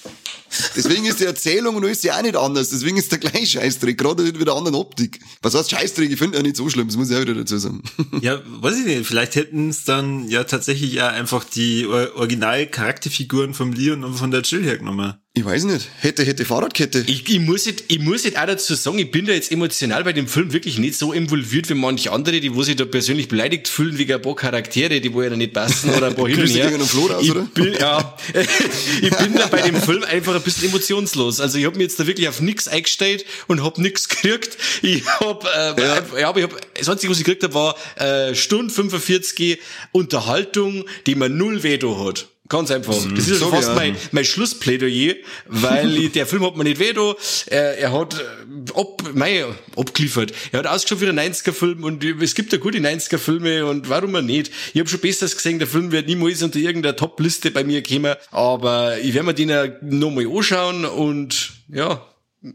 Deswegen 0.77 1.05
ist 1.07 1.21
die 1.21 1.25
Erzählung 1.25 1.77
und 1.77 1.85
alles 1.85 2.03
ja 2.03 2.17
auch 2.19 2.23
nicht 2.23 2.37
anders. 2.37 2.71
Deswegen 2.71 2.97
ist 2.97 3.11
der 3.11 3.19
gleiche 3.19 3.47
Scheißdreck, 3.47 3.97
gerade 3.97 4.23
mit 4.23 4.37
einer 4.41 4.55
anderen 4.55 4.75
Optik. 4.75 5.21
Was 5.41 5.55
heißt 5.55 5.71
Scheißdreck? 5.71 6.11
Ich 6.11 6.19
finde 6.19 6.37
ja 6.39 6.43
nicht 6.43 6.57
so 6.57 6.69
schlimm, 6.69 6.89
das 6.89 6.97
muss 6.97 7.11
ich 7.11 7.17
auch 7.17 7.21
wieder 7.23 7.35
dazu 7.35 7.59
sagen. 7.59 7.83
Ja, 8.21 8.41
weiß 8.45 8.79
ich 8.81 8.85
nicht, 8.87 9.07
vielleicht 9.07 9.35
hätten 9.35 9.71
es 9.71 9.85
dann 9.85 10.29
ja 10.29 10.45
tatsächlich 10.45 10.93
ja 10.93 11.09
einfach 11.09 11.45
die 11.45 11.87
Or- 11.87 12.15
Original-Charakterfiguren 12.17 13.55
vom 13.55 13.73
Leon 13.73 14.05
und 14.05 14.15
von 14.15 14.31
der 14.31 14.43
Jill 14.43 14.63
hergenommen. 14.63 15.15
Ich 15.35 15.47
weiß 15.47 15.65
nicht. 15.65 15.89
Hätte, 16.01 16.25
hätte 16.25 16.45
Fahrradkette. 16.45 17.05
Ich, 17.07 17.27
ich, 17.27 17.41
muss 17.41 17.65
jetzt, 17.65 17.85
ich 17.89 18.01
muss 18.01 18.23
jetzt 18.25 18.37
auch 18.37 18.45
dazu 18.45 18.75
sagen, 18.75 18.99
ich 18.99 19.11
bin 19.11 19.25
da 19.25 19.33
jetzt 19.33 19.51
emotional 19.51 20.05
bei 20.05 20.13
dem 20.13 20.29
Film 20.29 20.53
wirklich 20.53 20.77
nicht 20.77 20.95
so 20.99 21.15
involviert 21.15 21.71
wie 21.71 21.75
manche 21.75 22.13
andere, 22.13 22.39
die 22.39 22.55
wo 22.55 22.63
sich 22.63 22.77
da 22.77 22.85
persönlich 22.85 23.29
beleidigt 23.29 23.67
fühlen 23.67 23.97
wegen 23.97 24.13
ein 24.13 24.21
paar 24.21 24.37
Charaktere, 24.37 25.01
die 25.01 25.11
wo 25.15 25.23
ja 25.23 25.31
nicht 25.31 25.55
passen 25.55 25.89
oder 25.95 26.09
ein 26.09 26.15
paar 26.17 26.29
hin 26.29 26.39
und 26.39 26.49
her. 26.49 26.71
raus, 26.79 27.23
ich 27.23 27.31
oder? 27.31 27.49
Bin, 27.55 27.73
ja, 27.81 28.15
ich 29.01 29.11
bin 29.17 29.35
da 29.35 29.47
bei 29.47 29.63
dem 29.63 29.77
Film 29.81 30.05
einfach 30.05 30.35
ein 30.35 30.43
bisschen 30.43 30.69
emotionslos. 30.69 31.41
Also 31.41 31.57
ich 31.57 31.65
habe 31.65 31.79
mir 31.79 31.85
jetzt 31.85 31.99
da 31.99 32.07
wirklich 32.07 32.29
auf 32.29 32.43
nix 32.43 32.69
eingestellt 32.69 33.25
und 33.47 33.65
hab 33.65 33.79
nix 33.79 34.11
gekriegt. 34.11 34.59
Ich 34.83 35.03
hab, 35.19 35.47
äh, 35.47 35.83
Ja. 36.21 36.29
aber 36.29 36.41
ich 36.41 36.45
hab, 36.45 36.75
das 36.77 36.91
einzige, 36.91 37.11
was 37.11 37.19
ich 37.19 37.25
gekriegt 37.25 37.43
habe, 37.43 37.55
war 37.55 37.75
äh, 37.97 38.35
Stunde 38.35 38.71
45 38.75 39.59
Unterhaltung, 39.93 40.85
die 41.07 41.15
man 41.15 41.39
null 41.39 41.63
Veto 41.63 42.07
hat. 42.07 42.29
Ganz 42.53 42.71
einfach. 42.71 42.93
Das 42.95 43.05
ist 43.07 43.29
ja 43.31 43.35
So 43.37 43.47
schon 43.47 43.51
fast 43.55 43.75
mein, 43.75 43.97
mein 44.11 44.27
Schlussplädoyer, 44.27 45.15
weil 45.47 45.97
ich- 45.97 46.13
der 46.13 46.27
Film 46.27 46.45
hat 46.45 46.55
mir 46.55 46.65
nicht 46.65 46.79
weh 46.79 46.93
da. 46.93 47.15
Er, 47.47 47.79
er 47.79 47.93
hat 47.99 48.15
äh, 48.15 48.73
ab, 48.79 49.03
mei, 49.15 49.47
abgeliefert. 49.75 50.33
Er 50.53 50.59
hat 50.59 50.67
ausgeschaut 50.67 51.01
wie 51.01 51.09
ein 51.09 51.19
90er-Film 51.19 51.83
und 51.83 52.05
es 52.05 52.35
gibt 52.35 52.53
ja 52.53 52.59
gute 52.59 52.77
90er-Filme 52.79 53.65
und 53.65 53.89
warum 53.89 54.15
auch 54.17 54.21
nicht. 54.21 54.53
Ich 54.75 54.79
habe 54.81 54.89
schon 54.91 55.01
Besseres 55.01 55.35
gesehen, 55.35 55.59
der 55.59 55.67
Film 55.67 55.93
wird 55.93 56.07
niemals 56.09 56.43
unter 56.43 56.59
irgendeiner 56.59 56.95
Top-Liste 56.95 57.51
bei 57.53 57.65
mir 57.65 57.83
kommen, 57.83 58.15
aber 58.31 58.99
ich 58.99 59.15
werde 59.15 59.27
mir 59.27 59.35
den 59.35 59.49
ja 59.49 59.67
nochmal 59.81 60.27
anschauen 60.27 60.85
und 60.85 61.55
ja, 61.73 62.07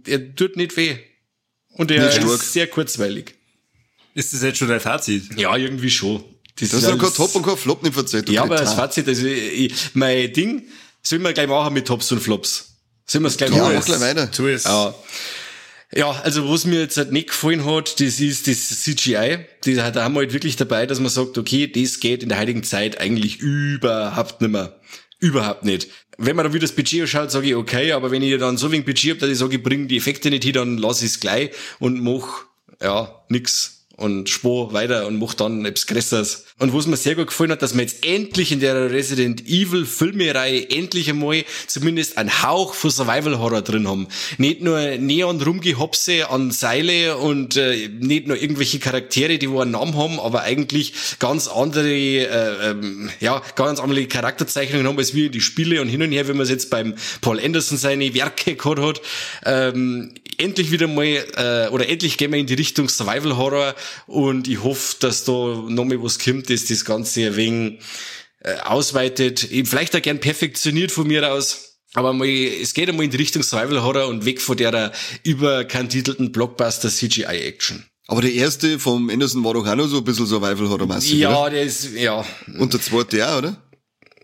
er 0.06 0.36
tut 0.36 0.58
nicht 0.58 0.78
weh. 0.78 0.98
Und 1.72 1.90
er 1.90 2.06
Nicht 2.06 2.18
stark. 2.18 2.30
ist 2.36 2.54
sehr 2.54 2.68
kurzweilig. 2.68 3.34
Ist 4.14 4.34
das 4.34 4.44
jetzt 4.44 4.58
schon 4.60 4.68
dein 4.68 4.80
Fazit? 4.80 5.24
Ja, 5.40 5.56
irgendwie 5.58 5.90
schon. 5.92 6.24
Das 6.60 6.70
Du 6.70 6.78
hast 6.78 6.84
ist 6.84 7.00
kein 7.00 7.14
Top 7.14 7.36
und 7.36 7.44
kein 7.44 7.58
Flop 7.58 7.84
nicht 7.84 7.94
verzeiht. 7.94 8.30
ja, 8.30 8.44
aber 8.44 8.56
das. 8.58 8.74
Fazit, 8.74 9.08
also 9.08 9.26
ich, 9.26 9.74
mein 9.94 10.32
Ding, 10.34 10.64
sollen 11.04 11.22
wir 11.22 11.34
gleich 11.34 11.48
machen 11.48 11.74
mit 11.74 11.88
Tops 11.88 12.12
und 12.12 12.20
Flops. 12.20 12.76
Sollen 13.06 13.24
wir 13.24 13.30
es 13.30 13.38
gleich 13.38 13.52
Ja, 13.52 13.58
machen? 13.64 13.76
mach 13.76 13.86
gleich 13.86 14.02
weiter. 14.02 14.30
Tu 14.32 14.48
es. 14.48 14.64
Ja. 14.66 14.94
Ja, 15.96 16.12
also 16.24 16.50
was 16.50 16.66
mir 16.66 16.82
jetzt 16.82 16.98
halt 16.98 17.14
nicht 17.14 17.30
gefallen 17.30 17.64
hat, 17.66 18.02
das 18.02 18.20
ist 18.20 18.48
das 18.48 18.82
CGI. 18.82 19.46
Die, 19.64 19.76
da 19.76 19.94
haben 20.04 20.16
wir 20.16 20.20
halt 20.20 20.34
wirklich 20.34 20.58
dabei, 20.58 20.86
dass 20.86 21.00
man 21.00 21.10
sagt, 21.10 21.38
okay, 21.38 21.66
das 21.68 22.02
geht 22.02 22.24
in 22.24 22.30
der 22.30 22.40
heutigen 22.40 22.64
Zeit 22.64 23.00
eigentlich 23.00 23.38
überhaupt 23.40 24.42
nicht 24.42 24.52
mehr. 24.52 24.78
Überhaupt 25.20 25.64
nicht. 25.64 25.88
Wenn 26.18 26.36
man 26.36 26.44
dann 26.44 26.54
wieder 26.54 26.66
das 26.68 26.76
Budget 26.76 27.02
anschaut, 27.04 27.32
sage 27.32 27.48
ich 27.48 27.56
okay, 27.56 27.94
aber 27.94 28.12
wenn 28.12 28.22
ich 28.22 28.38
dann 28.38 28.58
so 28.58 28.70
wenig 28.72 28.86
Budget 28.86 29.12
habe, 29.12 29.20
dass 29.22 29.30
ich 29.30 29.38
sage, 29.38 29.56
ich 29.56 29.64
bringe 29.64 29.88
die 29.88 29.96
Effekte 29.98 30.30
nicht 30.30 30.44
hin, 30.44 30.54
dann 30.54 30.78
lass 30.78 31.02
ich 31.02 31.12
es 31.12 31.20
gleich 31.22 31.52
und 31.80 32.04
mach, 32.04 32.44
ja, 32.82 33.24
nix 33.30 33.77
und 33.98 34.30
spur 34.30 34.74
weiter 34.74 35.08
und 35.08 35.18
mach 35.18 35.34
dann 35.34 35.66
etwas 35.66 35.88
Größeres. 35.88 36.46
Und 36.60 36.74
was 36.74 36.86
mir 36.86 36.98
sehr 36.98 37.16
gut 37.16 37.28
gefallen 37.28 37.52
hat, 37.52 37.64
dass 37.64 37.76
wir 37.76 37.82
jetzt 37.82 38.06
endlich 38.06 38.52
in 38.52 38.60
der 38.60 38.92
Resident 38.92 39.48
Evil 39.48 39.86
Filmereihe 39.86 40.70
endlich 40.70 41.10
einmal 41.10 41.44
zumindest 41.66 42.18
einen 42.18 42.44
Hauch 42.44 42.76
von 42.76 42.92
Survival 42.92 43.40
Horror 43.40 43.64
drin 43.64 43.88
haben. 43.88 44.08
Nicht 44.38 44.62
nur 44.62 44.80
Neon 44.80 45.42
rumgehopse 45.42 46.30
an 46.30 46.52
Seile 46.52 47.18
und 47.18 47.58
äh, 47.58 47.90
nicht 48.00 48.28
nur 48.28 48.38
irgendwelche 48.40 48.78
Charaktere, 48.78 49.40
die 49.40 49.50
wo 49.50 49.62
einen 49.62 49.72
Namen 49.72 49.96
haben, 49.96 50.20
aber 50.20 50.44
eigentlich 50.44 50.94
ganz 51.18 51.48
andere, 51.48 51.90
äh, 51.90 52.70
ähm, 52.70 53.10
ja, 53.20 53.42
ganz 53.56 53.80
andere 53.80 54.06
Charakterzeichnungen 54.06 54.88
haben 54.88 54.98
als 55.00 55.16
wir 55.16 55.26
in 55.26 55.32
die 55.32 55.42
Spiele 55.42 55.82
und 55.82 55.90
hin 55.90 56.04
und 56.04 56.12
her, 56.12 56.28
wie 56.28 56.34
man 56.34 56.42
es 56.42 56.50
jetzt 56.50 56.70
beim 56.70 56.94
Paul 57.22 57.40
Anderson 57.40 57.80
seine 57.80 58.14
Werke 58.14 58.56
gehabt 58.56 58.80
hat. 58.80 59.02
Ähm, 59.46 60.14
endlich 60.38 60.72
wieder 60.72 60.88
mal, 60.88 61.06
äh, 61.06 61.70
oder 61.70 61.90
endlich 61.90 62.18
gehen 62.18 62.32
wir 62.32 62.40
in 62.40 62.46
die 62.46 62.54
Richtung 62.54 62.90
Survival 62.90 63.38
Horror 63.38 63.76
und 64.08 64.48
ich 64.48 64.64
hoffe, 64.64 64.96
dass 65.00 65.24
da 65.24 65.32
noch 65.32 65.86
mal 65.86 66.02
was 66.02 66.20
kommt, 66.20 66.50
dass 66.50 66.66
das 66.66 66.86
Ganze 66.86 67.28
ein 67.28 67.36
wenig 67.36 67.80
äh, 68.40 68.56
ausweitet. 68.60 69.40
Vielleicht 69.66 69.96
auch 69.96 70.02
gern 70.02 70.20
perfektioniert 70.20 70.92
von 70.92 71.08
mir 71.08 71.32
aus. 71.32 71.80
Aber 71.94 72.14
mal, 72.14 72.28
es 72.28 72.74
geht 72.74 72.90
einmal 72.90 73.06
in 73.06 73.12
die 73.12 73.18
Richtung 73.18 73.44
Survival 73.44 73.82
Horror 73.82 74.08
und 74.08 74.26
weg 74.26 74.42
von 74.42 74.58
der 74.58 74.92
überkantitelten 75.24 76.32
Blockbuster 76.32 76.90
CGI 76.90 77.24
Action. 77.24 77.86
Aber 78.08 78.22
der 78.22 78.34
erste 78.34 78.80
vom 78.80 79.10
Anderson 79.10 79.44
war 79.44 79.54
doch 79.54 79.68
auch 79.68 79.76
noch 79.76 79.88
so 79.88 79.98
ein 79.98 80.04
bisschen 80.04 80.28
Survival 80.28 80.70
Horror 80.70 80.88
mäßig 80.88 81.14
Ja, 81.14 81.42
oder? 81.42 81.50
der 81.50 81.64
ist, 81.64 81.94
ja. 81.94 82.24
Und 82.58 82.74
der 82.74 82.82
zweite 82.82 83.18
ja, 83.18 83.38
oder? 83.38 83.58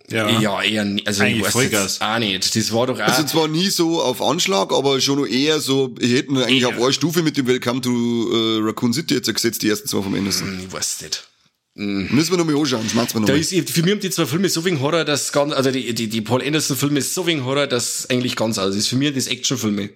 Ja, 0.10 0.62
eher 0.62 0.84
nicht. 0.86 1.08
Also 1.08 1.24
Eigentlich 1.24 1.48
ich 1.48 1.56
weiß 1.56 1.72
jetzt 1.72 2.02
auch 2.02 2.20
nicht. 2.20 2.56
Das 2.56 2.74
war 2.74 2.88
doch 2.88 3.00
auch. 3.00 3.04
Also 3.04 3.24
zwar 3.24 3.48
nie 3.48 3.70
so 3.70 4.02
auf 4.02 4.22
Anschlag, 4.22 4.72
aber 4.74 5.00
schon 5.00 5.20
noch 5.20 5.26
eher 5.28 5.60
so, 5.60 5.96
ich 6.00 6.12
hätte 6.13 6.32
eigentlich 6.36 6.62
Eher. 6.63 6.70
auf 6.70 6.76
eine 6.82 6.94
Stufe 6.94 7.24
mit 7.24 7.38
dem 7.38 7.48
Welcome 7.48 7.82
to 7.82 7.89
äh, 7.89 8.60
Raccoon 8.62 8.94
City 8.94 9.13
jetzt 9.16 9.34
gesetzt, 9.34 9.62
die 9.62 9.70
ersten 9.70 9.88
zwei 9.88 10.02
vom 10.02 10.13
Anderson. 10.13 10.60
ich 10.68 10.72
weiß 10.72 11.02
nicht. 11.04 11.28
Müssen 11.76 12.32
wir 12.32 12.38
noch 12.38 12.46
mal 12.46 12.56
anschauen, 12.56 12.82
das 12.84 12.94
machen 12.94 13.10
wir 13.13 13.20
noch 13.22 13.28
Da 13.28 13.34
mal. 13.34 13.39
ist, 13.39 13.50
für 13.72 13.82
mich 13.82 13.92
haben 13.94 14.00
die 14.00 14.10
zwei 14.12 14.26
Filme 14.28 14.48
so 14.50 14.63
wegen 14.63 14.80
Horror, 14.82 15.06
dass 15.06 15.32
ganz, 15.32 15.54
also 15.54 15.72
die, 15.72 15.94
die, 15.96 16.08
die 16.08 16.22
Paul 16.22 16.44
Anderson 16.44 16.78
Filme 16.78 17.00
ist 17.00 17.13
so 17.16 17.26
wegen 17.26 17.46
Horror, 17.46 17.66
dass 17.66 18.08
eigentlich 18.12 18.36
ganz 18.36 18.60
aus 18.60 18.76
ist. 18.76 18.88
Für 18.89 18.96
mich 18.96 19.16
das 19.16 19.26
Actionfilme. 19.28 19.89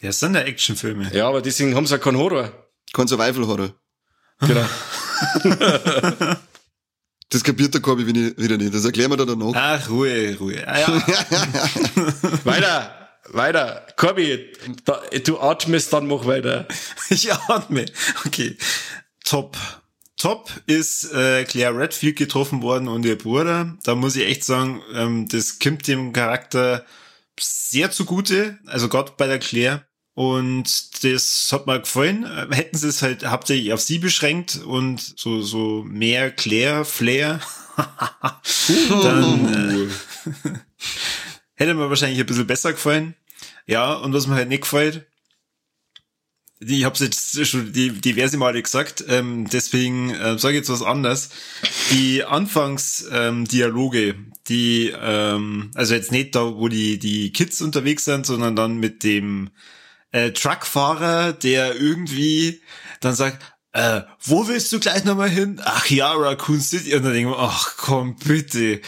Ja, 0.00 0.08
es 0.08 0.18
sind 0.18 0.34
ja 0.34 0.40
Actionfilme. 0.40 1.10
Ja, 1.14 1.28
aber 1.28 1.40
deswegen 1.42 1.76
haben 1.76 1.86
sie 1.86 1.94
auch 1.94 2.00
keinen 2.00 2.16
Horror. 2.16 2.50
Kein 2.92 3.06
Survival 3.06 3.46
Horror. 3.46 3.74
Genau. 4.40 4.66
Das 7.30 7.44
kapiert 7.44 7.72
der 7.72 7.80
Korbi 7.80 8.06
wieder 8.06 8.56
nicht, 8.56 8.74
das 8.74 8.84
erklären 8.84 9.10
wir 9.12 9.16
da 9.16 9.24
danach. 9.24 9.52
Ach, 9.54 9.88
Ruhe, 9.88 10.36
Ruhe. 10.38 10.66
Ah, 10.66 10.80
ja. 10.80 10.88
weiter, 12.44 13.08
weiter. 13.28 13.86
Corby, 13.96 14.52
da, 14.84 15.00
du 15.24 15.38
atmest, 15.38 15.92
dann 15.92 16.08
mach 16.08 16.26
weiter. 16.26 16.66
Ich 17.08 17.32
atme. 17.32 17.86
Okay. 18.26 18.56
Top. 19.24 19.56
Top 20.16 20.50
ist 20.66 21.12
äh, 21.14 21.44
Claire 21.44 21.78
Redfield 21.78 22.16
getroffen 22.16 22.62
worden 22.62 22.88
und 22.88 23.06
ihr 23.06 23.16
Bruder. 23.16 23.78
Da 23.84 23.94
muss 23.94 24.16
ich 24.16 24.26
echt 24.26 24.44
sagen, 24.44 24.82
ähm, 24.92 25.28
das 25.28 25.60
kommt 25.60 25.86
dem 25.86 26.12
Charakter 26.12 26.84
sehr 27.38 27.92
zugute. 27.92 28.58
Also 28.66 28.88
Gott 28.88 29.16
bei 29.16 29.28
der 29.28 29.38
Claire. 29.38 29.86
Und 30.20 31.02
das 31.02 31.48
hat 31.50 31.66
mir 31.66 31.80
gefallen. 31.80 32.26
Hätten 32.52 32.76
sie 32.76 32.88
es 32.88 33.00
halt 33.00 33.24
hauptsächlich 33.24 33.72
auf 33.72 33.80
sie 33.80 33.98
beschränkt 33.98 34.60
und 34.66 35.00
so, 35.18 35.40
so 35.40 35.82
mehr 35.88 36.30
Claire, 36.30 36.84
Flair, 36.84 37.40
dann 38.90 39.88
äh, 39.88 40.50
hätte 41.54 41.72
mir 41.72 41.88
wahrscheinlich 41.88 42.20
ein 42.20 42.26
bisschen 42.26 42.46
besser 42.46 42.72
gefallen. 42.72 43.14
Ja, 43.66 43.94
und 43.94 44.12
was 44.12 44.26
mir 44.26 44.34
halt 44.34 44.50
nicht 44.50 44.64
gefällt, 44.64 45.06
ich 46.58 46.84
habe 46.84 46.98
jetzt 46.98 47.46
schon 47.46 47.72
diverse 47.72 48.36
Male 48.36 48.62
gesagt, 48.62 49.02
ähm, 49.08 49.48
deswegen 49.50 50.10
äh, 50.10 50.38
sage 50.38 50.56
ich 50.56 50.60
jetzt 50.60 50.68
was 50.68 50.82
anderes. 50.82 51.30
Die 51.92 52.24
Anfangsdialoge, 52.24 54.08
ähm, 54.08 54.32
die, 54.48 54.92
ähm, 55.00 55.70
also 55.74 55.94
jetzt 55.94 56.12
nicht 56.12 56.34
da, 56.34 56.56
wo 56.56 56.68
die, 56.68 56.98
die 56.98 57.32
Kids 57.32 57.62
unterwegs 57.62 58.04
sind, 58.04 58.26
sondern 58.26 58.54
dann 58.54 58.76
mit 58.76 59.02
dem 59.02 59.48
äh, 60.12 60.32
Truckfahrer, 60.32 61.32
der 61.32 61.76
irgendwie 61.80 62.60
dann 63.00 63.14
sagt, 63.14 63.42
äh, 63.72 64.02
wo 64.24 64.48
willst 64.48 64.72
du 64.72 64.80
gleich 64.80 65.04
nochmal 65.04 65.28
hin? 65.28 65.60
Ach 65.64 65.86
ja, 65.86 66.12
Raccoon 66.12 66.60
City. 66.60 66.94
Und 66.96 67.04
dann 67.04 67.12
denke 67.12 67.30
ich 67.30 67.36
mir, 67.36 67.42
ach 67.42 67.76
komm, 67.76 68.16
bitte. 68.16 68.80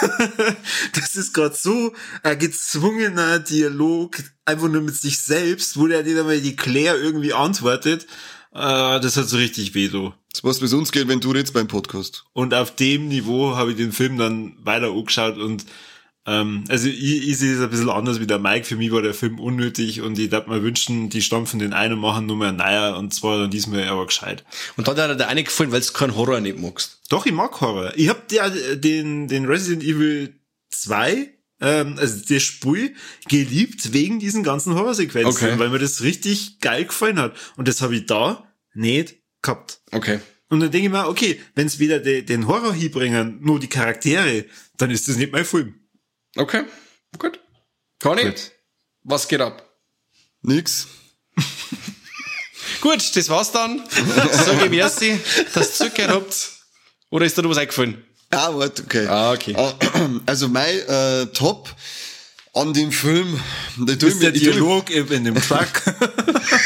das 0.94 1.14
ist 1.14 1.32
gerade 1.32 1.54
so 1.54 1.94
ein 2.24 2.38
gezwungener 2.38 3.38
Dialog, 3.38 4.20
einfach 4.44 4.68
nur 4.68 4.82
mit 4.82 4.96
sich 4.96 5.20
selbst, 5.20 5.78
wo 5.78 5.86
der 5.86 6.02
nicht 6.02 6.18
einmal 6.18 6.40
die 6.40 6.56
Claire 6.56 6.98
irgendwie 6.98 7.32
antwortet. 7.32 8.06
Äh, 8.52 8.98
das 9.00 9.16
hat 9.16 9.28
so 9.28 9.36
richtig 9.36 9.74
weh, 9.74 9.88
du. 9.88 10.12
Das 10.32 10.42
was 10.42 10.58
bis 10.58 10.72
uns 10.72 10.90
geht, 10.90 11.06
wenn 11.06 11.20
du 11.20 11.30
redest 11.30 11.54
beim 11.54 11.68
Podcast. 11.68 12.24
Und 12.32 12.52
auf 12.52 12.74
dem 12.74 13.06
Niveau 13.08 13.56
habe 13.56 13.70
ich 13.70 13.76
den 13.76 13.92
Film 13.92 14.18
dann 14.18 14.56
weiter 14.64 14.90
angeschaut 14.90 15.38
und 15.38 15.64
ähm, 16.26 16.64
also 16.68 16.88
ich, 16.88 17.28
ich 17.28 17.38
sehe 17.38 17.54
es 17.54 17.60
ein 17.60 17.70
bisschen 17.70 17.88
anders 17.88 18.20
wie 18.20 18.26
der 18.26 18.38
Mike. 18.38 18.64
Für 18.66 18.76
mich 18.76 18.92
war 18.92 19.02
der 19.02 19.14
Film 19.14 19.38
unnötig 19.40 20.02
und 20.02 20.18
ich 20.18 20.28
darf 20.28 20.46
mir 20.46 20.62
wünschen, 20.62 21.08
die 21.08 21.22
stampfen 21.22 21.58
den 21.58 21.72
einen 21.72 21.94
und 21.94 22.00
machen 22.00 22.26
nur 22.26 22.36
mehr 22.36 22.52
naja 22.52 22.94
und 22.96 23.14
zwar 23.14 23.38
dann 23.38 23.50
diesmal 23.50 23.88
aber 23.88 24.06
gescheit. 24.06 24.44
Und 24.76 24.86
dann 24.86 24.96
hat 24.96 25.10
dir 25.10 25.16
der 25.16 25.28
eine 25.28 25.44
gefallen, 25.44 25.72
weil 25.72 25.80
du 25.80 25.92
keinen 25.92 26.16
Horror 26.16 26.40
nicht 26.40 26.58
magst. 26.58 27.00
Doch, 27.08 27.26
ich 27.26 27.32
mag 27.32 27.60
Horror. 27.60 27.92
Ich 27.96 28.08
hab 28.08 28.30
ja 28.32 28.50
den, 28.50 29.28
den 29.28 29.46
Resident 29.46 29.82
Evil 29.82 30.34
2, 30.70 31.30
ähm, 31.60 31.96
also 31.98 32.22
das 32.28 32.42
Spiel, 32.42 32.94
geliebt 33.28 33.92
wegen 33.92 34.18
diesen 34.18 34.42
ganzen 34.42 34.74
Horrorsequenzen, 34.74 35.48
Okay. 35.48 35.58
weil 35.58 35.70
mir 35.70 35.78
das 35.78 36.02
richtig 36.02 36.60
geil 36.60 36.84
gefallen 36.84 37.18
hat. 37.18 37.34
Und 37.56 37.66
das 37.66 37.80
habe 37.82 37.96
ich 37.96 38.06
da 38.06 38.44
nicht 38.74 39.16
gehabt. 39.42 39.80
Okay. 39.90 40.20
Und 40.48 40.60
dann 40.60 40.70
denke 40.70 40.86
ich 40.86 40.92
mir, 40.92 41.08
okay, 41.08 41.40
wenn 41.54 41.66
es 41.66 41.78
wieder 41.78 41.98
de, 42.00 42.22
den 42.22 42.46
Horror 42.46 42.74
hinbringen, 42.74 43.38
nur 43.40 43.60
die 43.60 43.68
Charaktere, 43.68 44.46
dann 44.76 44.90
ist 44.90 45.08
das 45.08 45.16
nicht 45.16 45.32
mein 45.32 45.44
Film. 45.44 45.79
Okay. 46.40 46.64
Gut. 47.18 47.38
Conny, 48.02 48.22
Gut. 48.22 48.52
was 49.04 49.28
geht 49.28 49.42
ab? 49.42 49.62
Nix. 50.40 50.86
Gut, 52.80 53.14
das 53.14 53.28
war's 53.28 53.52
dann. 53.52 53.82
Sag 54.32 54.64
ich 54.64 54.70
merci, 54.70 55.20
dass 55.52 55.80
ihr 55.80 55.88
zugehört 55.90 56.12
habt. 56.12 56.52
Oder 57.10 57.26
ist 57.26 57.36
da 57.36 57.42
noch 57.42 57.50
was 57.50 57.58
eingefallen? 57.58 58.02
Ah, 58.30 58.48
warte, 58.54 58.84
okay. 58.84 59.06
Ah, 59.06 59.32
okay. 59.32 59.54
Also 60.26 60.48
mein 60.48 60.78
äh, 60.88 61.26
Top 61.26 61.68
an 62.54 62.72
dem 62.72 62.90
Film, 62.90 63.38
der 63.76 63.96
Dialog 63.96 64.88
in 64.88 65.24
dem 65.24 65.34
Truck. 65.34 65.82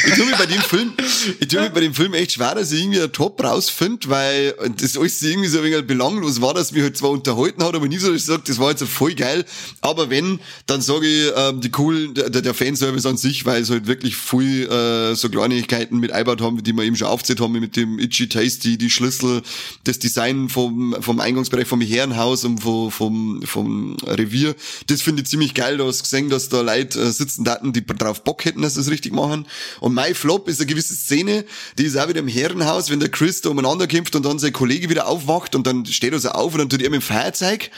ich 0.06 0.14
tue 0.14 0.26
mich 0.26 0.36
bei 0.36 0.46
dem 0.46 0.60
Film, 0.62 0.92
ich 1.40 1.48
tue 1.48 1.60
mich 1.60 1.70
bei 1.70 1.80
dem 1.80 1.94
Film 1.94 2.14
echt 2.14 2.32
schwer, 2.32 2.54
dass 2.54 2.72
ich 2.72 2.80
irgendwie 2.80 3.00
ein 3.00 3.12
Top 3.12 3.42
rausfinde, 3.42 4.08
weil 4.08 4.54
das 4.76 4.96
alles 4.96 5.22
irgendwie 5.22 5.48
so 5.48 5.58
ein 5.58 5.64
wenig 5.64 5.86
belanglos 5.86 6.40
war, 6.40 6.54
dass 6.54 6.72
mich 6.72 6.82
halt 6.82 6.96
zwar 6.96 7.10
unterhalten 7.10 7.62
hat, 7.62 7.74
aber 7.74 7.88
nie 7.88 7.98
so, 7.98 8.12
dass 8.12 8.22
ich 8.22 8.26
sage, 8.26 8.42
das 8.46 8.58
war 8.58 8.70
jetzt 8.70 8.84
voll 8.84 9.14
geil. 9.14 9.44
Aber 9.80 10.10
wenn, 10.10 10.40
dann 10.66 10.80
sage 10.80 11.06
ich, 11.06 11.32
ähm, 11.36 11.60
die 11.60 11.70
coolen, 11.70 12.14
der, 12.14 12.30
der 12.30 12.54
Fanservice 12.54 13.06
an 13.06 13.16
sich, 13.16 13.44
weil 13.44 13.62
es 13.62 13.70
halt 13.70 13.86
wirklich 13.86 14.16
viel 14.16 14.66
äh, 14.70 15.14
so 15.14 15.28
Kleinigkeiten 15.28 15.98
mit 15.98 16.12
eingebaut 16.12 16.40
haben, 16.40 16.62
die 16.62 16.72
wir 16.72 16.84
eben 16.84 16.96
schon 16.96 17.08
aufgezählt 17.08 17.40
haben, 17.40 17.52
mit 17.52 17.76
dem 17.76 17.98
Itchy 17.98 18.28
Tasty, 18.28 18.78
die 18.78 18.90
Schlüssel, 18.90 19.42
das 19.84 19.98
Design 19.98 20.48
vom, 20.48 20.96
vom 21.00 21.20
Eingangsbereich 21.20 21.66
vom 21.66 21.80
Herrenhaus 21.80 22.44
und 22.44 22.58
vom, 22.60 22.90
vom, 22.90 23.42
vom 23.42 23.96
Revier. 24.06 24.54
Das 24.86 25.02
finde 25.02 25.22
ich 25.22 25.28
ziemlich 25.28 25.54
geil. 25.54 25.76
Du 25.76 25.86
hast 25.86 26.02
gesehen, 26.02 26.30
dass 26.30 26.48
da 26.48 26.60
Leute 26.60 27.00
äh, 27.00 27.10
sitzen 27.10 27.48
hatten, 27.48 27.72
die 27.72 27.84
drauf 27.84 28.24
Bock 28.24 28.44
hätten, 28.44 28.62
dass 28.62 28.74
sie 28.74 28.80
das 28.80 28.90
richtig 28.90 29.12
machen. 29.12 29.46
Und 29.80 29.94
mein 29.94 30.14
Flop 30.14 30.48
ist 30.48 30.60
eine 30.60 30.66
gewisse 30.66 30.94
Szene, 30.94 31.44
die 31.78 31.84
ist 31.84 31.96
auch 31.96 32.08
wieder 32.08 32.20
im 32.20 32.28
Herrenhaus, 32.28 32.90
wenn 32.90 33.00
der 33.00 33.10
Chris 33.10 33.40
da 33.40 33.50
umeinander 33.50 33.86
kämpft 33.86 34.16
und 34.16 34.24
dann 34.24 34.38
sein 34.38 34.52
Kollege 34.52 34.88
wieder 34.88 35.06
aufwacht 35.06 35.54
und 35.54 35.66
dann 35.66 35.86
steht 35.86 36.12
er 36.12 36.18
so 36.18 36.30
auf 36.30 36.52
und 36.52 36.58
dann 36.58 36.68
tut 36.68 36.82
er 36.82 36.90
mit 36.90 37.00
dem 37.00 37.02
Feuerzeug 37.02 37.70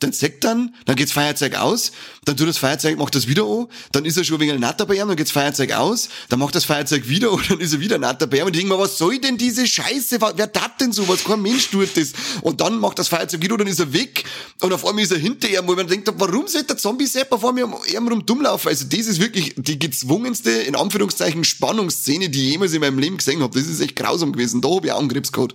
dann 0.00 0.12
sagt 0.12 0.44
dann, 0.44 0.74
dann 0.84 0.94
geht's 0.94 1.12
Feuerzeug 1.12 1.54
aus, 1.54 1.90
dann 2.26 2.36
tut 2.36 2.46
das 2.46 2.58
Feuerzeug, 2.58 2.98
macht 2.98 3.14
das 3.14 3.28
wieder 3.28 3.44
an, 3.44 3.66
dann 3.92 4.04
ist 4.04 4.18
er 4.18 4.24
schon 4.24 4.38
wegen 4.40 4.60
natter 4.60 4.84
bei 4.84 4.96
ihm, 4.96 5.08
dann 5.08 5.16
geht's 5.16 5.30
Feuerzeug 5.30 5.72
aus, 5.72 6.10
dann 6.28 6.38
macht 6.38 6.54
das 6.54 6.66
Feuerzeug 6.66 7.08
wieder 7.08 7.32
und 7.32 7.50
dann 7.50 7.60
ist 7.60 7.72
er 7.72 7.80
wieder 7.80 7.96
natter 7.96 8.26
bei 8.26 8.38
ihm. 8.38 8.44
Und 8.44 8.54
ich 8.54 8.60
denk 8.60 8.68
mir, 8.68 8.78
was 8.78 8.98
soll 8.98 9.18
denn 9.18 9.38
diese 9.38 9.66
Scheiße, 9.66 10.18
wer 10.20 10.52
tat 10.52 10.82
denn 10.82 10.92
sowas, 10.92 11.24
kein 11.24 11.40
Mensch 11.40 11.70
tut 11.70 11.96
das. 11.96 12.12
Und 12.42 12.60
dann 12.60 12.78
macht 12.78 12.98
das 12.98 13.08
Feuerzeug 13.08 13.40
wieder 13.40 13.54
und 13.54 13.60
dann 13.60 13.68
ist 13.68 13.80
er 13.80 13.90
weg. 13.94 14.24
Und 14.60 14.70
auf 14.74 14.84
einmal 14.84 15.02
ist 15.02 15.12
er 15.12 15.18
hinter 15.18 15.48
ihm, 15.48 15.66
wo 15.66 15.74
man 15.74 15.88
denkt, 15.88 16.12
warum 16.16 16.46
sollte 16.46 16.66
der 16.66 16.76
Zombie-Sepper 16.76 17.38
vor 17.38 17.54
mir 17.54 17.64
um 17.64 18.08
rum 18.08 18.26
dumm 18.26 18.42
laufen, 18.42 18.68
also 18.68 18.84
das 18.84 19.06
ist 19.06 19.18
wirklich 19.18 19.54
die 19.56 19.78
gezwungenste, 19.78 20.50
in 20.50 20.76
Anführungszeichen, 20.76 21.42
Spannungsszene, 21.42 22.28
die 22.28 22.44
ich 22.44 22.50
jemals 22.52 22.74
in 22.74 22.80
meinem 22.80 22.98
Leben 22.98 23.16
gesehen 23.16 23.40
habe, 23.42 23.58
das 23.58 23.66
ist 23.66 23.80
echt 23.80 23.96
grausam 23.96 24.32
gewesen, 24.32 24.60
da 24.60 24.68
habe 24.68 24.88
ich 24.88 24.92
auch 24.92 24.98
einen 24.98 25.08
Krebs 25.08 25.32
gehabt, 25.32 25.54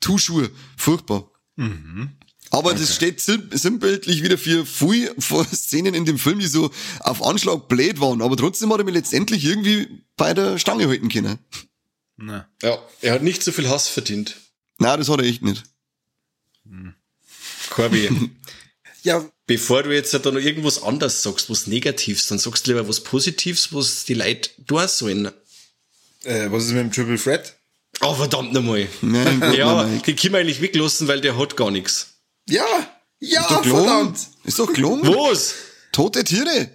Tuschuhe, 0.00 0.50
furchtbar. 0.76 1.30
Aber 2.50 2.72
das 2.74 2.94
steht 2.94 3.20
sinnbildlich 3.20 4.22
wieder 4.22 4.38
für 4.38 4.64
viel 4.64 5.14
für 5.18 5.44
Szenen 5.44 5.94
in 5.94 6.04
dem 6.06 6.18
Film, 6.18 6.38
die 6.38 6.46
so 6.46 6.70
auf 7.00 7.22
Anschlag 7.22 7.68
blöd 7.68 8.00
waren. 8.00 8.22
Aber 8.22 8.36
trotzdem 8.36 8.72
hat 8.72 8.78
er 8.80 8.84
mich 8.84 8.94
letztendlich 8.94 9.44
irgendwie 9.44 10.02
bei 10.16 10.32
der 10.34 10.58
Stange 10.58 10.88
halten 10.88 11.08
können. 11.08 11.38
Na. 12.16 12.48
Ja, 12.62 12.78
er 13.02 13.12
hat 13.14 13.22
nicht 13.22 13.42
so 13.42 13.52
viel 13.52 13.68
Hass 13.68 13.88
verdient. 13.88 14.36
Nein, 14.78 14.98
das 14.98 15.08
hat 15.08 15.20
er 15.20 15.26
echt 15.26 15.42
nicht. 15.42 15.62
Corby, 17.70 18.08
Ja, 19.04 19.24
bevor 19.46 19.84
du 19.84 19.94
jetzt 19.94 20.12
da 20.12 20.18
noch 20.18 20.40
irgendwas 20.40 20.82
anderes 20.82 21.22
sagst, 21.22 21.48
was 21.48 21.66
Negatives, 21.68 22.26
dann 22.26 22.38
sagst 22.38 22.66
du 22.66 22.72
lieber 22.72 22.88
was 22.88 23.02
Positives, 23.04 23.72
was 23.72 24.04
die 24.04 24.14
Leute 24.14 24.50
tun 24.66 24.88
sollen. 24.88 25.30
äh, 26.24 26.50
was 26.50 26.64
ist 26.64 26.72
mit 26.72 26.80
dem 26.80 26.92
Triple 26.92 27.16
Threat? 27.18 27.54
Oh, 28.00 28.14
verdammt 28.14 28.52
nochmal. 28.52 28.88
Nein, 29.00 29.52
Ja, 29.56 29.84
den 29.84 30.16
können 30.16 30.34
wir 30.34 30.40
eigentlich 30.40 30.60
weglassen, 30.60 31.08
weil 31.08 31.20
der 31.20 31.38
hat 31.38 31.56
gar 31.56 31.70
nichts. 31.70 32.17
Ja, 32.48 32.64
ja, 33.20 33.40
Ist 33.42 33.50
doch 33.50 33.62
gelungen. 33.62 34.14
Ist 34.44 34.58
doch 34.58 34.72
gelungen. 34.72 35.02
Was? 35.08 35.54
Tote 35.92 36.24
Tiere. 36.24 36.70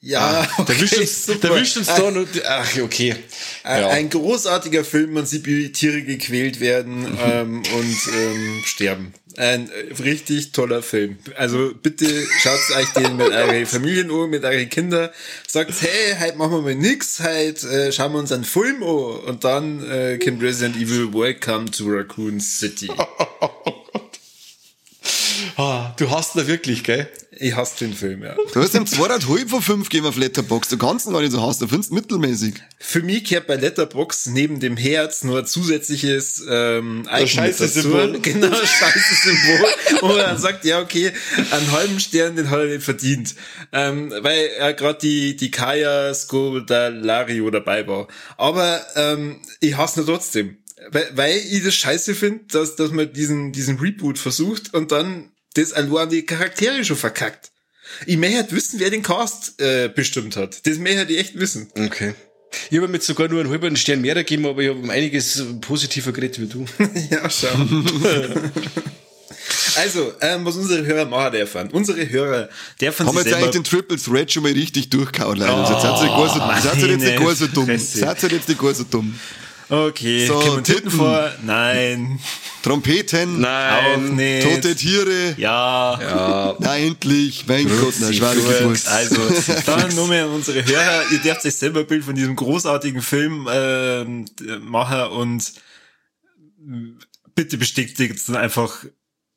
Ja, 0.00 0.46
Der 0.68 0.80
wischt 0.80 0.96
uns, 0.96 1.26
der 1.26 1.54
wischt 1.56 1.76
uns 1.76 1.88
da 1.88 2.08
noch, 2.12 2.24
ach, 2.46 2.78
okay. 2.82 3.16
Ein, 3.64 3.80
Ja. 3.80 3.88
ein 3.88 4.08
großartiger 4.08 4.84
Film, 4.84 5.14
man 5.14 5.26
sieht, 5.26 5.44
wie 5.46 5.72
Tiere 5.72 6.02
gequält 6.02 6.60
werden 6.60 7.18
ähm, 7.20 7.56
und 7.76 7.98
ähm, 8.14 8.62
sterben. 8.64 9.12
Ein 9.36 9.68
äh, 9.70 9.92
richtig 10.00 10.52
toller 10.52 10.82
Film. 10.82 11.18
Also 11.36 11.72
bitte 11.82 12.06
schaut 12.40 12.60
euch 12.76 12.88
den 12.90 13.16
mit 13.16 13.28
euren 13.32 13.66
Familien 13.66 14.10
an, 14.12 14.30
mit 14.30 14.44
euren 14.44 14.68
Kindern. 14.70 15.10
Sagt, 15.48 15.74
hey, 15.80 16.16
heute 16.20 16.36
machen 16.38 16.52
wir 16.52 16.62
mal 16.62 16.74
nix, 16.76 17.18
heute 17.20 17.68
äh, 17.68 17.92
schauen 17.92 18.12
wir 18.12 18.20
uns 18.20 18.30
einen 18.30 18.44
Film 18.44 18.80
an. 18.84 19.18
Und 19.26 19.42
dann 19.42 19.84
äh, 19.90 20.18
kommt 20.18 20.40
Resident 20.42 20.76
Evil 20.76 21.12
Welcome 21.12 21.72
to 21.72 21.84
Raccoon 21.88 22.38
City. 22.40 22.88
Ah, 25.58 25.92
du 25.98 26.08
hast 26.08 26.36
da 26.36 26.46
wirklich, 26.46 26.84
gell? 26.84 27.08
Ich 27.32 27.56
hasse 27.56 27.84
den 27.84 27.92
Film, 27.92 28.22
ja. 28.22 28.36
Du 28.52 28.62
hast 28.62 28.74
ihm 28.74 28.86
zweieinhalb 28.86 29.50
von 29.50 29.60
fünf 29.60 29.88
gegeben 29.88 30.06
auf 30.06 30.16
Letterbox. 30.16 30.68
Du 30.68 30.78
kannst 30.78 31.08
ihn 31.08 31.12
gar 31.12 31.20
nicht 31.20 31.32
so 31.32 31.42
hassen. 31.42 31.64
Du 31.64 31.68
findest 31.68 31.90
ihn 31.90 31.96
mittelmäßig. 31.96 32.54
Für 32.78 33.02
mich 33.02 33.24
gehört 33.24 33.48
bei 33.48 33.56
Letterbox 33.56 34.26
neben 34.26 34.60
dem 34.60 34.76
Herz 34.76 35.24
nur 35.24 35.40
ein 35.40 35.46
zusätzliches 35.46 36.44
ähm, 36.48 37.08
Icon 37.12 37.26
scheiße. 37.26 37.66
Symbol. 37.66 38.20
Genau, 38.22 38.46
ein 38.46 38.54
scheiße 38.54 39.14
Symbol. 39.16 39.66
wo 40.00 40.06
man 40.06 40.18
dann 40.18 40.38
sagt, 40.38 40.64
ja, 40.64 40.80
okay, 40.80 41.10
einen 41.50 41.72
halben 41.72 41.98
Stern, 41.98 42.36
den 42.36 42.50
hat 42.50 42.60
er 42.60 42.66
nicht 42.66 42.84
verdient. 42.84 43.34
Ähm, 43.72 44.14
weil 44.20 44.50
er 44.58 44.74
gerade 44.74 45.00
die, 45.00 45.34
die 45.34 45.50
Kaya 45.50 46.14
Scodalario 46.14 47.50
dabei 47.50 47.84
war. 47.88 48.06
Aber 48.36 48.80
ähm, 48.94 49.40
ich 49.58 49.76
hasse 49.76 50.02
ihn 50.02 50.06
trotzdem. 50.06 50.58
Weil, 50.92 51.10
weil 51.14 51.36
ich 51.36 51.64
das 51.64 51.74
scheiße 51.74 52.14
finde, 52.14 52.44
dass, 52.52 52.76
dass 52.76 52.92
man 52.92 53.12
diesen, 53.12 53.50
diesen 53.50 53.80
Reboot 53.80 54.20
versucht 54.20 54.72
und 54.72 54.92
dann 54.92 55.32
das 55.54 55.72
allein 55.72 56.08
die 56.08 56.24
Charaktere 56.24 56.84
schon 56.84 56.96
verkackt. 56.96 57.50
Ich 58.06 58.16
möchte 58.16 58.36
halt 58.36 58.52
wissen, 58.52 58.80
wer 58.80 58.90
den 58.90 59.02
Cast 59.02 59.60
äh, 59.60 59.88
bestimmt 59.88 60.36
hat. 60.36 60.66
Das 60.66 60.78
möchte 60.78 61.12
ich 61.12 61.18
echt 61.18 61.38
wissen. 61.38 61.70
Okay. 61.76 62.14
Ich 62.70 62.78
habe 62.78 62.88
mit 62.88 63.02
sogar 63.02 63.28
nur 63.28 63.40
einen 63.40 63.50
halben 63.50 63.76
Stern 63.76 64.00
mehr 64.00 64.14
gegeben, 64.14 64.46
aber 64.46 64.62
ich 64.62 64.70
habe 64.70 64.78
um 64.78 64.88
einiges 64.90 65.44
positiver 65.60 66.12
geredet 66.12 66.40
wie 66.40 66.46
du. 66.46 66.64
ja, 67.10 67.28
schau. 67.28 67.48
also, 69.76 70.12
ähm, 70.20 70.44
was 70.44 70.56
unsere 70.56 70.84
Hörer 70.84 71.04
machen 71.04 71.32
dürfen. 71.32 71.70
Unsere 71.70 72.08
Hörer 72.08 72.48
dürfen 72.80 73.06
Haben 73.06 73.16
wir 73.16 73.22
sich 73.22 73.32
jetzt 73.32 73.42
eigentlich 73.42 73.52
den 73.52 73.64
Triple 73.64 73.98
Threat 73.98 74.32
schon 74.32 74.42
mal 74.44 74.52
richtig 74.52 74.88
durchgehauen, 74.88 75.36
leider. 75.36 75.56
Also, 75.56 75.74
seid 75.74 76.02
ihr 76.02 76.08
gar 76.08 76.28
so, 76.74 76.86
ihr 76.86 76.92
jetzt 76.92 77.04
nicht 77.04 77.18
gar 77.18 77.34
so 77.34 77.46
dumm. 77.46 77.78
Seid 77.78 78.22
ihr 78.22 78.30
jetzt 78.30 78.48
nicht 78.48 78.60
gar 78.60 78.74
so 78.74 78.84
dumm. 78.84 79.18
Okay, 79.70 80.26
So, 80.26 80.40
kommen 80.40 80.64
Titten 80.64 80.90
vor? 80.90 81.30
Nein. 81.42 82.18
Trompeten. 82.62 83.44
Auch 83.44 83.98
nicht. 83.98 84.42
Tote 84.46 84.74
Tiere. 84.74 85.34
Ja. 85.36 85.98
Ja, 86.00 86.56
Na, 86.58 86.76
endlich. 86.78 87.44
Mein 87.46 87.68
Gott, 87.68 87.94
na, 88.00 88.10
Geburt. 88.10 88.86
Also, 88.88 89.20
dann 89.66 89.94
nur 89.94 90.08
mehr 90.08 90.24
an 90.24 90.30
unsere 90.30 90.64
Hörer. 90.64 91.02
Ihr 91.12 91.18
dürft 91.18 91.44
euch 91.44 91.54
selber 91.54 91.80
ein 91.80 91.86
Bild 91.86 92.04
von 92.04 92.14
diesem 92.14 92.34
großartigen 92.34 93.02
Film 93.02 93.46
ähm, 93.50 94.24
machen 94.62 95.02
und 95.12 95.52
bitte 97.34 97.58
bestätigt 97.58 98.26
dann 98.28 98.36
einfach 98.36 98.84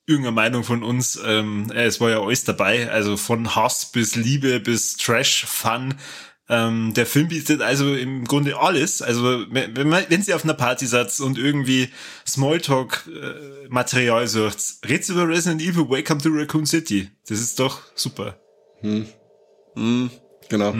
irgendeine 0.05 0.35
Meinung 0.35 0.63
von 0.63 0.81
uns. 0.83 1.19
Ähm, 1.23 1.71
es 1.75 1.99
war 1.99 2.09
ja 2.09 2.21
alles 2.21 2.43
dabei, 2.45 2.89
also 2.89 3.17
von 3.17 3.55
Hass 3.55 3.91
bis 3.91 4.15
Liebe 4.15 4.59
bis 4.59 4.97
Trash, 4.97 5.45
Fun. 5.45 5.95
Ähm, 6.49 6.93
der 6.93 7.05
Film 7.05 7.29
bietet 7.29 7.61
also 7.61 7.93
im 7.93 8.25
Grunde 8.25 8.59
alles. 8.59 9.01
Also 9.01 9.45
wenn, 9.49 9.87
man, 9.87 10.03
wenn 10.09 10.21
sie 10.21 10.33
auf 10.33 10.43
einer 10.43 10.53
Party 10.53 10.85
seid 10.85 11.17
und 11.19 11.37
irgendwie 11.37 11.89
Smalltalk-Material 12.27 14.27
sucht, 14.27 14.57
redet 14.87 15.09
über 15.09 15.27
Resident 15.27 15.61
Evil 15.61 15.89
Welcome 15.89 16.21
to 16.21 16.29
Raccoon 16.29 16.65
City. 16.65 17.09
Das 17.27 17.39
ist 17.39 17.59
doch 17.59 17.81
super. 17.95 18.37
Genau. 20.51 20.73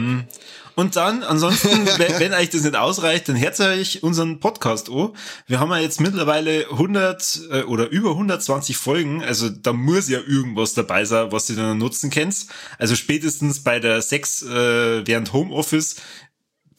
Und 0.74 0.96
dann, 0.96 1.22
ansonsten, 1.22 1.86
wenn, 1.98 2.20
wenn 2.20 2.34
euch 2.34 2.50
das 2.50 2.62
nicht 2.62 2.76
ausreicht, 2.76 3.28
dann 3.28 3.38
hört 3.38 3.58
euch 3.60 4.02
unseren 4.02 4.40
Podcast 4.40 4.90
an. 4.90 5.10
Wir 5.46 5.60
haben 5.60 5.70
ja 5.70 5.78
jetzt 5.78 6.00
mittlerweile 6.00 6.70
100 6.70 7.40
äh, 7.50 7.62
oder 7.64 7.88
über 7.90 8.10
120 8.10 8.76
Folgen, 8.76 9.22
also 9.22 9.48
da 9.48 9.72
muss 9.72 10.08
ja 10.08 10.20
irgendwas 10.20 10.74
dabei 10.74 11.04
sein, 11.04 11.32
was 11.32 11.50
ihr 11.50 11.56
dann 11.56 11.78
nutzen 11.78 12.10
könnt. 12.10 12.46
Also 12.78 12.94
spätestens 12.94 13.62
bei 13.62 13.80
der 13.80 14.00
Sex 14.02 14.42
äh, 14.42 15.06
während 15.06 15.32
Homeoffice, 15.32 15.96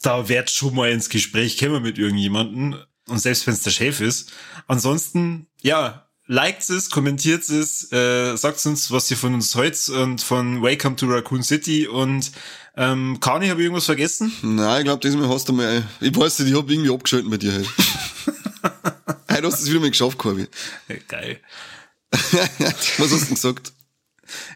da 0.01 0.27
wird 0.27 0.49
schon 0.49 0.75
mal 0.75 0.91
ins 0.91 1.09
Gespräch 1.09 1.57
kommen 1.57 1.83
mit 1.83 1.97
irgendjemanden. 1.97 2.75
Und 3.07 3.19
selbst 3.19 3.45
wenn 3.47 3.53
es 3.53 3.63
der 3.63 3.71
Chef 3.71 3.99
ist. 3.99 4.31
Ansonsten, 4.67 5.47
ja, 5.61 6.07
liked 6.27 6.69
es, 6.69 6.89
kommentiert 6.89 7.47
es, 7.49 7.91
äh, 7.91 8.35
sagt 8.35 8.65
uns, 8.65 8.91
was 8.91 9.11
ihr 9.11 9.17
von 9.17 9.33
uns 9.33 9.55
heute 9.55 10.01
und 10.01 10.21
von 10.21 10.61
Welcome 10.61 10.95
to 10.95 11.07
Raccoon 11.07 11.43
City 11.43 11.87
und 11.87 12.31
ähm, 12.75 13.19
Kani, 13.19 13.49
habe 13.49 13.61
ich 13.61 13.65
irgendwas 13.65 13.85
vergessen? 13.85 14.33
Nein, 14.41 14.79
ich 14.79 14.85
glaube, 14.85 15.01
diesmal 15.01 15.29
hast 15.29 15.47
du 15.49 15.53
mal, 15.53 15.83
ich 15.99 16.15
weiß 16.15 16.39
nicht, 16.39 16.51
ich 16.51 16.57
hab 16.57 16.69
irgendwie 16.69 16.91
abgeschalten 16.91 17.29
mit 17.29 17.43
dir 17.43 17.53
halt. 17.53 17.67
Heute 19.31 19.47
hast 19.47 19.59
du 19.59 19.63
es 19.63 19.69
wieder 19.69 19.79
mal 19.79 19.89
geschafft, 19.89 20.17
Corby. 20.17 20.47
Geil. 21.07 21.39
Was 22.11 23.11
hast 23.11 23.11
du 23.11 23.17
denn 23.17 23.35
gesagt? 23.35 23.73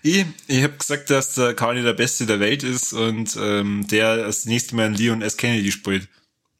Ich, 0.01 0.25
ich 0.47 0.63
habe 0.63 0.77
gesagt, 0.77 1.09
dass 1.09 1.35
der 1.35 1.53
Kani 1.53 1.83
der 1.83 1.93
Beste 1.93 2.25
der 2.25 2.39
Welt 2.39 2.63
ist 2.63 2.93
und 2.93 3.37
ähm, 3.39 3.85
der 3.87 4.17
das 4.17 4.45
nächste 4.45 4.75
Mal 4.75 4.87
einen 4.87 4.95
Leon 4.95 5.21
S. 5.21 5.37
Kennedy 5.37 5.71
spielt. 5.71 6.07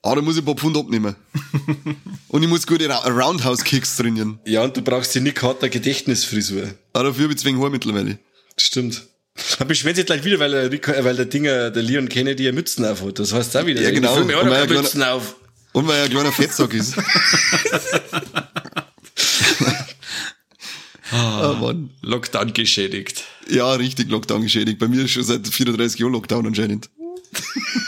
Ah, 0.08 0.16
da 0.16 0.22
muss 0.22 0.36
ich 0.36 0.42
ein 0.42 0.46
paar 0.46 0.56
Pfund 0.56 0.78
abnehmen. 0.78 1.16
Und 2.30 2.44
ich 2.44 2.50
muss 2.50 2.66
gute 2.66 2.88
Roundhouse-Kicks 2.90 3.98
trainieren. 3.98 4.40
Ja, 4.46 4.64
und 4.64 4.76
du 4.78 4.82
brauchst 4.82 5.14
die 5.16 5.20
Nick 5.22 5.42
Harter 5.42 5.70
Gedächtnisfrisur. 5.70 6.64
Aber 6.94 7.06
dafür 7.06 7.26
hab 7.26 7.32
ich 7.32 7.38
zwingen 7.40 7.62
Haar 7.62 7.70
mittlerweile. 7.70 8.20
Stimmt. 8.58 9.06
Da 9.60 9.66
beschwert 9.66 9.96
sich 9.98 10.06
gleich 10.06 10.24
wieder, 10.24 10.40
weil 10.40 10.52
der, 10.52 10.72
Rico- 10.72 10.92
äh, 10.92 11.04
weil 11.04 11.16
der 11.16 11.26
Dinger, 11.26 11.70
der 11.72 11.84
Leon 11.84 12.10
Kennedy 12.10 12.44
eine 12.48 12.54
Mützen 12.54 12.86
auf 12.86 13.02
hat. 13.04 13.20
Das 13.20 13.34
heißt 13.34 13.56
auch 13.58 13.66
wieder. 13.66 13.82
Ja, 13.82 13.92
genau. 13.92 14.16
Und 14.18 14.28
weil 14.30 14.44
er 14.44 14.68
Mützen 14.68 15.04
auf. 15.04 15.36
Und 15.74 15.88
weil 15.88 15.98
er 16.00 16.04
ein 16.06 16.10
kleiner 16.12 16.32
Fettsack 16.32 16.74
ist. 16.74 16.96
Ah, 21.12 21.56
Mann. 21.60 21.92
Lockdown 22.02 22.52
geschädigt. 22.54 23.24
Ja, 23.50 23.72
richtig 23.74 24.10
Lockdown 24.10 24.42
geschädigt. 24.42 24.78
Bei 24.80 24.88
mir 24.90 25.06
ist 25.06 25.12
schon 25.12 25.24
seit 25.24 25.48
34 25.48 26.00
Jahren 26.02 26.12
Lockdown 26.12 26.46
anscheinend. 26.48 26.90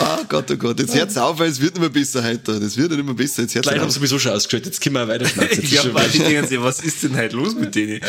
ah 0.00 0.18
Gott, 0.28 0.50
oh 0.50 0.56
Gott. 0.56 0.78
Jetzt 0.80 0.94
hört's 0.94 1.16
auf, 1.16 1.38
weil 1.38 1.48
es 1.50 1.60
wird 1.60 1.74
nicht 1.74 1.80
mehr 1.80 1.90
besser 1.90 2.22
heute. 2.24 2.58
Das 2.58 2.76
wird 2.76 2.90
nicht 2.92 3.04
mehr 3.04 3.14
besser. 3.14 3.42
Jetzt 3.42 3.60
Gleich 3.60 3.78
haben 3.78 3.90
sie 3.90 3.96
sowieso 3.96 4.18
schon 4.18 4.32
ausgeschaltet. 4.32 4.72
Jetzt 4.72 4.80
können 4.80 4.94
wir. 5.08 5.18
Das 5.18 5.32
ist 5.32 5.70
Ja, 5.72 5.82
weil 5.92 6.08
die 6.08 6.18
denken 6.18 6.46
sich, 6.46 6.60
was 6.60 6.80
ist 6.80 7.02
denn 7.02 7.16
halt 7.16 7.32
los 7.32 7.54
mit 7.54 7.74
denen? 7.74 8.00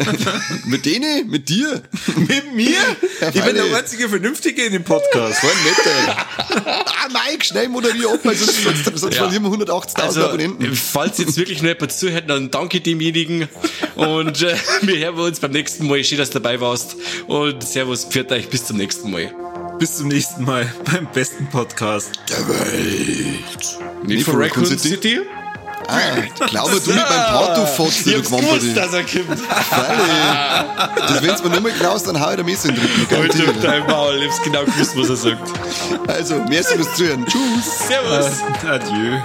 Mit 0.66 0.84
denen? 0.86 1.28
Mit 1.30 1.48
dir? 1.48 1.82
Mit 2.16 2.54
mir? 2.54 2.70
Ja, 3.20 3.28
ich 3.32 3.42
bin 3.42 3.54
der 3.54 3.76
einzige 3.76 4.08
Vernünftige 4.08 4.64
in 4.64 4.72
dem 4.72 4.84
Podcast. 4.84 5.40
Voll 5.40 5.50
nett, 5.64 6.66
Ah, 6.66 7.08
Mike, 7.12 7.44
schnell 7.44 7.68
moderier 7.68 8.10
ab, 8.10 8.20
weil 8.24 8.34
sonst, 8.36 8.62
sonst, 8.64 8.84
sonst 8.84 9.14
Ja. 9.14 9.22
verlieren 9.22 9.42
wir 9.44 9.50
180.000 9.50 10.02
Also, 10.02 10.24
Abonnenten. 10.24 10.74
falls 10.74 11.18
jetzt 11.18 11.36
wirklich 11.36 11.62
noch 11.62 11.68
jemand 11.68 11.92
zuhört, 11.92 12.28
dann 12.28 12.50
danke 12.50 12.80
demjenigen. 12.80 13.48
Und 13.94 14.42
äh, 14.42 14.56
wir 14.82 14.98
hören 14.98 15.16
uns 15.18 15.40
beim 15.40 15.52
nächsten 15.52 15.86
Mal. 15.86 16.02
Schön, 16.04 16.18
dass 16.18 16.30
du 16.30 16.38
dabei 16.40 16.60
warst. 16.60 16.96
Und 17.26 17.62
Servus, 17.62 18.04
pfiat 18.04 18.32
euch, 18.32 18.48
bis 18.48 18.64
zum 18.66 18.76
nächsten 18.76 19.10
Mal. 19.10 19.32
Bis 19.78 19.98
zum 19.98 20.08
nächsten 20.08 20.44
Mal 20.44 20.70
beim 20.92 21.06
besten 21.12 21.46
Podcast. 21.48 22.10
Der 22.28 22.48
Welt. 22.48 23.78
Nicht 24.04 24.24
von 24.24 24.36
Raccoon 24.40 24.64
City? 24.66 25.20
Ah, 25.88 26.20
glaube 26.46 26.80
du 26.80 26.90
mit 26.92 26.96
meinem 27.08 27.32
Porto-Fotze, 27.36 28.10
Ich 28.10 28.16
du 28.16 28.22
gewusst, 28.22 28.48
Quampel. 28.48 28.74
dass 28.74 28.92
er 28.92 29.02
kommt. 29.04 29.38
Freilich. 29.38 30.96
Das 30.96 31.22
wenn's 31.22 31.44
mir 31.44 31.50
nochmal 31.50 31.72
klaust, 31.72 32.08
dann 32.08 32.20
hau 32.20 32.30
ich 32.30 32.36
der 32.36 32.44
Messe 32.44 32.68
in 32.68 32.74
den 32.74 32.84
Rücken. 32.84 33.16
Halt 33.16 33.48
auf 33.48 33.62
dein 33.62 33.86
Maul. 33.86 34.16
Ich 34.16 34.24
hab's 34.28 34.42
genau 34.42 34.64
gewusst, 34.64 34.96
was 34.96 35.08
er 35.10 35.16
sagt. 35.16 36.08
Also, 36.08 36.42
merci 36.48 36.74
fürs 36.74 36.94
Zuhören. 36.94 37.24
Tschüss. 37.26 37.86
Servus. 37.86 38.42
Adieu. 38.68 39.18